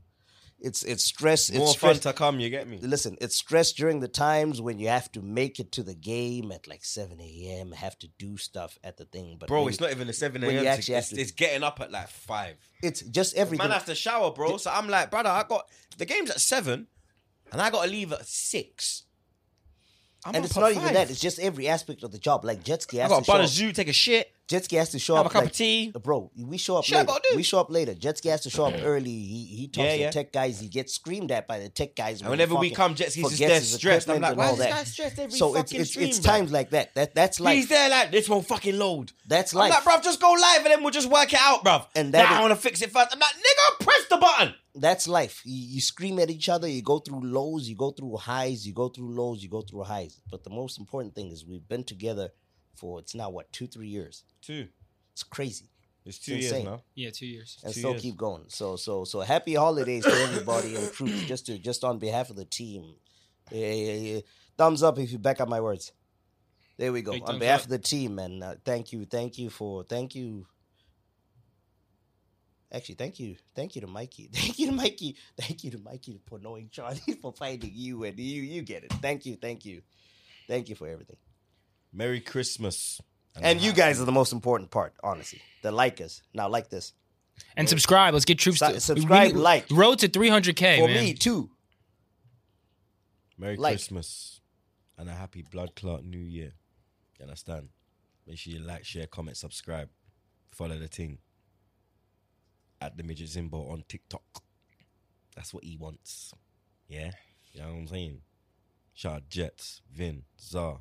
It's 0.61 0.82
it's 0.85 1.05
stress. 1.05 1.51
More 1.53 1.62
it's 1.68 1.74
fun 1.74 1.97
stress. 1.97 2.12
to 2.14 2.16
come, 2.16 2.39
you 2.41 2.49
get 2.49 2.66
me? 2.68 2.78
Listen, 2.80 3.18
it's 3.20 3.35
stress 3.37 3.72
during 3.72 4.01
the 4.01 4.09
times 4.09 4.62
when 4.62 4.78
you 4.78 4.89
have 4.89 5.11
to 5.12 5.20
make 5.20 5.59
it 5.59 5.72
to 5.72 5.82
the 5.82 5.95
game 5.95 6.53
at 6.53 6.68
like 6.68 6.85
seven 6.85 7.20
a.m. 7.20 7.72
Have 7.72 7.99
to 7.99 8.09
do 8.18 8.37
stuff 8.37 8.78
at 8.85 8.97
the 8.97 9.05
thing, 9.05 9.37
but 9.39 9.49
Bro, 9.49 9.66
it's 9.68 9.80
you- 9.80 9.87
not 9.87 9.93
even 9.93 10.07
the 10.07 10.12
7 10.12 10.41
when 10.41 10.53
you 10.53 10.59
a.m. 10.61 10.66
actually 10.68 10.95
It's, 10.95 11.09
to- 11.11 11.20
it's 11.20 11.32
getting 11.32 11.64
up 11.64 11.80
at 11.80 11.91
like 11.91 12.09
5. 12.09 12.57
It's 12.82 13.03
just 13.03 13.35
everything. 13.37 13.64
Man, 13.64 13.72
I 13.72 13.74
have 13.74 13.87
to 13.87 13.95
shower, 13.95 14.30
bro. 14.30 14.57
So 14.57 14.70
I'm 14.70 14.89
like, 14.89 15.11
brother, 15.11 15.28
I 15.28 15.43
got 15.43 15.66
the 15.99 16.07
game's 16.07 16.30
at 16.30 16.41
7 16.41 16.87
and 17.53 17.61
I 17.61 17.68
got 17.70 17.85
to 17.85 17.91
leave 17.91 18.12
at 18.12 18.24
6. 18.26 19.03
I'm 20.25 20.35
and 20.35 20.45
it's 20.45 20.57
at 20.57 20.61
not 20.61 20.72
even 20.72 20.95
that. 20.95 21.11
It's 21.11 21.20
just 21.20 21.39
every 21.39 21.68
aspect 21.68 22.03
of 22.03 22.11
the 22.12 22.18
job. 22.18 22.45
Like 22.45 22.62
Jetski 22.64 22.99
I 22.99 23.03
has 23.03 23.11
got 23.11 23.16
to 23.18 23.20
to 23.22 23.27
show 23.27 23.33
bun 23.33 23.41
a 23.41 23.45
up. 23.45 23.51
zoo, 23.51 23.72
take 23.72 23.89
a 23.89 23.93
shit. 23.93 24.31
Jetski 24.49 24.77
has 24.77 24.91
to 24.91 24.99
show 24.99 25.16
Have 25.16 25.25
up. 25.27 25.33
a 25.33 25.35
cup 25.35 25.45
of 25.45 25.53
tea. 25.53 25.91
bro. 26.03 26.31
We 26.37 26.59
show 26.59 26.77
up 26.77 26.85
Shit, 26.85 26.97
I 26.97 27.01
later. 27.01 27.07
gotta. 27.12 27.33
We 27.37 27.43
show 27.43 27.61
up 27.61 27.70
later. 27.70 27.95
Jetski 27.95 28.29
has 28.31 28.43
to 28.43 28.51
show 28.51 28.66
up 28.66 28.75
early. 28.83 29.09
He 29.11 29.45
he 29.47 29.68
talks 29.68 29.85
Yeah, 29.87 29.93
to 29.93 29.99
yeah. 30.01 30.07
the 30.09 30.12
tech 30.12 30.33
guys. 30.33 30.61
He 30.61 30.68
gets 30.68 30.93
screamed 30.95 31.31
at 31.31 31.49
by 31.49 31.61
the 31.61 31.70
tech 31.70 31.97
guys. 31.97 32.20
And 32.20 32.29
when 32.29 32.39
whenever 32.39 32.55
we 32.57 32.68
fucking 32.68 32.77
come, 32.77 32.95
Jetski's 32.95 33.14
just 33.14 33.33
forgets 33.33 33.39
there 33.70 33.79
stressed. 33.79 34.11
I'm 34.11 34.20
like, 34.20 34.37
why 34.37 34.51
is 34.51 34.59
this 34.59 34.66
guy 34.66 34.85
stressed 34.85 35.18
every 35.18 35.31
So 35.39 35.55
it's 35.55 35.70
fucking 35.72 35.81
it's 35.81 35.91
stream, 35.91 36.09
it's 36.09 36.20
bro? 36.20 36.33
times 36.33 36.53
like 36.53 36.70
that. 36.70 36.95
That 36.95 37.14
that's 37.14 37.41
life. 37.41 37.55
He's 37.57 37.68
there 37.68 37.89
like, 37.89 38.11
this 38.11 38.29
won't 38.29 38.47
fucking 38.47 38.79
load. 38.79 39.12
That's 39.27 39.55
like. 39.55 39.72
I'm 39.72 39.83
like, 39.83 40.01
bruv, 40.01 40.05
just 40.05 40.20
go 40.20 40.31
live 40.33 40.59
and 40.59 40.66
then 40.66 40.83
we'll 40.83 40.91
just 40.93 41.09
work 41.11 41.33
it 41.33 41.39
out, 41.41 41.64
bro. 41.64 41.77
And 41.95 42.07
And 42.07 42.14
that 42.14 42.25
that 42.25 42.33
is- 42.33 42.39
I 42.39 42.41
want 42.43 42.53
to 42.53 42.61
fix 42.61 42.83
it 42.83 42.93
first. 42.93 43.09
I'm 43.14 43.18
like, 43.18 43.31
nigga, 43.31 43.85
press 43.85 44.05
the 44.11 44.16
button. 44.18 44.55
That's 44.75 45.07
life. 45.07 45.41
You, 45.45 45.75
you 45.77 45.81
scream 45.81 46.18
at 46.18 46.31
each 46.31 46.49
other. 46.49 46.66
You 46.68 46.83
go 46.83 46.99
through 46.99 47.20
lows. 47.22 47.68
You 47.68 47.77
go 47.77 47.91
through 47.93 48.16
highs. 48.16 48.66
You 48.66 48.72
go 48.75 48.89
through 48.89 49.11
lows. 49.14 49.43
You 49.43 49.49
go 49.49 49.62
through 49.62 49.85
highs. 49.85 50.20
But 50.31 50.45
the 50.45 50.51
most 50.51 50.79
important 50.79 51.14
thing 51.14 51.31
is 51.31 51.45
we've 51.47 51.66
been 51.68 51.85
together 51.85 52.31
for 52.77 52.99
it's 53.01 53.14
now 53.14 53.31
what 53.31 53.53
two 53.53 53.66
three 53.66 53.89
years. 53.89 54.25
Two. 54.43 54.66
It's 55.12 55.22
crazy. 55.22 55.70
It's 56.05 56.16
It's 56.16 56.27
two 56.27 56.33
years 56.37 56.47
insane. 56.53 56.64
now. 56.66 56.83
Yeah, 56.95 57.11
two 57.11 57.27
years. 57.27 57.59
and 57.64 57.72
Two 57.72 57.81
still 57.81 57.91
years. 57.93 58.03
keep 58.03 58.16
going. 58.16 58.45
So 58.49 58.77
so 58.77 59.05
so 59.05 59.20
happy 59.20 59.55
holidays 59.55 60.05
to 60.05 60.12
everybody 60.12 60.75
and 60.77 60.93
troops. 60.93 61.22
Just 61.25 61.47
to 61.47 61.59
just 61.59 61.85
on 61.85 61.99
behalf 61.99 62.31
of 62.31 62.37
the 62.37 62.45
team, 62.45 62.97
yeah, 63.51 63.70
yeah, 63.72 63.93
yeah. 64.14 64.20
thumbs 64.59 64.83
up 64.83 64.99
if 64.99 65.12
you 65.12 65.18
back 65.18 65.41
up 65.41 65.49
my 65.49 65.61
words. 65.61 65.93
There 66.77 66.93
we 66.93 67.03
go. 67.03 67.12
Big 67.12 67.22
on 67.29 67.39
behalf 67.39 67.61
up. 67.61 67.64
of 67.66 67.70
the 67.70 67.79
team, 67.79 68.18
and 68.18 68.43
uh, 68.43 68.55
thank 68.64 68.93
you, 68.93 69.05
thank 69.07 69.39
you 69.39 69.49
for 69.51 69.85
thank 69.85 70.14
you. 70.16 70.47
Actually, 72.72 72.96
thank 72.96 73.20
you, 73.20 73.36
thank 73.54 73.74
you 73.76 73.80
to 73.82 73.86
Mikey, 73.86 74.30
thank 74.32 74.58
you 74.58 74.66
to 74.66 74.72
Mikey, 74.72 75.16
thank 75.36 75.62
you 75.64 75.70
to 75.70 75.78
Mikey 75.78 76.20
for 76.26 76.38
knowing 76.38 76.68
Charlie 76.70 76.98
for 77.22 77.32
finding 77.32 77.70
you, 77.74 78.04
and 78.04 78.18
you 78.18 78.42
you 78.42 78.62
get 78.62 78.84
it. 78.84 78.92
Thank 78.94 79.26
you, 79.26 79.36
thank 79.36 79.64
you, 79.64 79.82
thank 80.48 80.68
you 80.68 80.74
for 80.74 80.88
everything. 80.88 81.16
Merry 81.92 82.20
Christmas. 82.20 83.00
And 83.40 83.60
you 83.60 83.72
guys 83.72 84.00
are 84.00 84.04
the 84.04 84.12
most 84.12 84.32
important 84.32 84.70
part, 84.70 84.94
honestly. 85.02 85.40
The 85.62 85.72
like 85.72 86.00
us 86.00 86.22
Now, 86.32 86.48
like 86.48 86.70
this. 86.70 86.92
And 87.56 87.68
subscribe. 87.68 88.14
Let's 88.14 88.24
get 88.24 88.38
troops. 88.38 88.60
Su- 88.60 88.72
to, 88.74 88.80
subscribe, 88.80 89.26
we 89.28 89.32
need- 89.32 89.40
like. 89.42 89.66
Road 89.72 89.98
to 90.00 90.08
300k, 90.08 90.78
For 90.78 90.86
man. 90.86 91.02
me, 91.02 91.14
too. 91.14 91.50
Merry 93.36 93.56
Like. 93.56 93.72
Christmas 93.72 94.40
and 94.96 95.08
a 95.08 95.12
happy 95.12 95.42
blood 95.42 95.74
clot 95.74 96.04
new 96.04 96.18
year. 96.20 96.52
You 97.18 97.24
understand? 97.24 97.70
Make 98.26 98.38
sure 98.38 98.52
you 98.52 98.60
like, 98.60 98.84
share, 98.84 99.06
comment, 99.08 99.36
subscribe. 99.36 99.88
Follow 100.52 100.78
the 100.78 100.86
thing 100.88 101.18
at 102.85 102.97
the 102.97 103.03
midget 103.03 103.28
Zimbo 103.28 103.70
on 103.72 103.82
TikTok. 103.89 104.43
That's 105.35 105.55
what 105.55 105.64
he 105.64 105.76
wants. 105.76 106.35
Yeah? 106.87 107.11
You 107.53 107.61
know 107.62 107.68
what 107.68 107.78
I'm 107.78 107.89
saying? 107.89 108.20
Shout 108.93 109.22
Jets, 109.28 109.80
Vin, 109.91 110.24
Zar, 110.41 110.80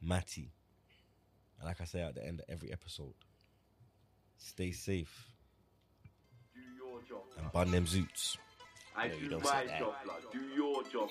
Matty. 0.00 0.52
And 1.58 1.66
like 1.66 1.80
I 1.80 1.84
say 1.84 2.02
at 2.02 2.14
the 2.14 2.24
end 2.24 2.40
of 2.40 2.46
every 2.48 2.72
episode, 2.72 3.14
stay 4.36 4.70
safe. 4.70 5.32
Do 6.54 6.60
your 6.60 7.02
job. 7.02 7.24
And 7.38 7.52
bun 7.52 7.70
them 7.70 7.86
zoots. 7.86 8.36
I 8.96 9.08
no, 9.08 9.18
do 9.18 9.28
don't 9.28 9.44
my 9.44 9.66
job, 9.78 9.94
lad. 10.06 10.22
Do 10.32 10.40
your 10.54 10.82
job. 10.84 11.08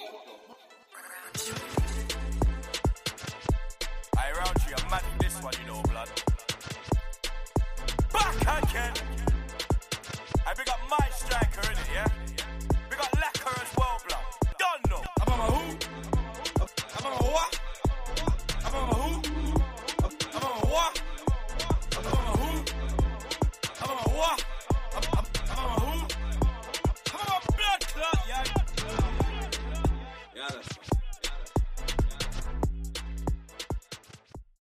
I 4.17 4.31
round 4.31 4.57
you, 4.67 4.75
I'm 4.77 4.89
mad 4.89 5.03
this 5.19 5.41
one, 5.43 5.53
you 5.61 5.67
know, 5.67 5.81
blood. 5.83 6.09
Back 8.11 8.63
again. 8.63 9.34
I 10.47 10.53
pick 10.53 10.69
up 10.69 10.79
my 10.89 11.07
striker, 11.09 11.61
innit, 11.61 11.93
yeah? 11.93 12.74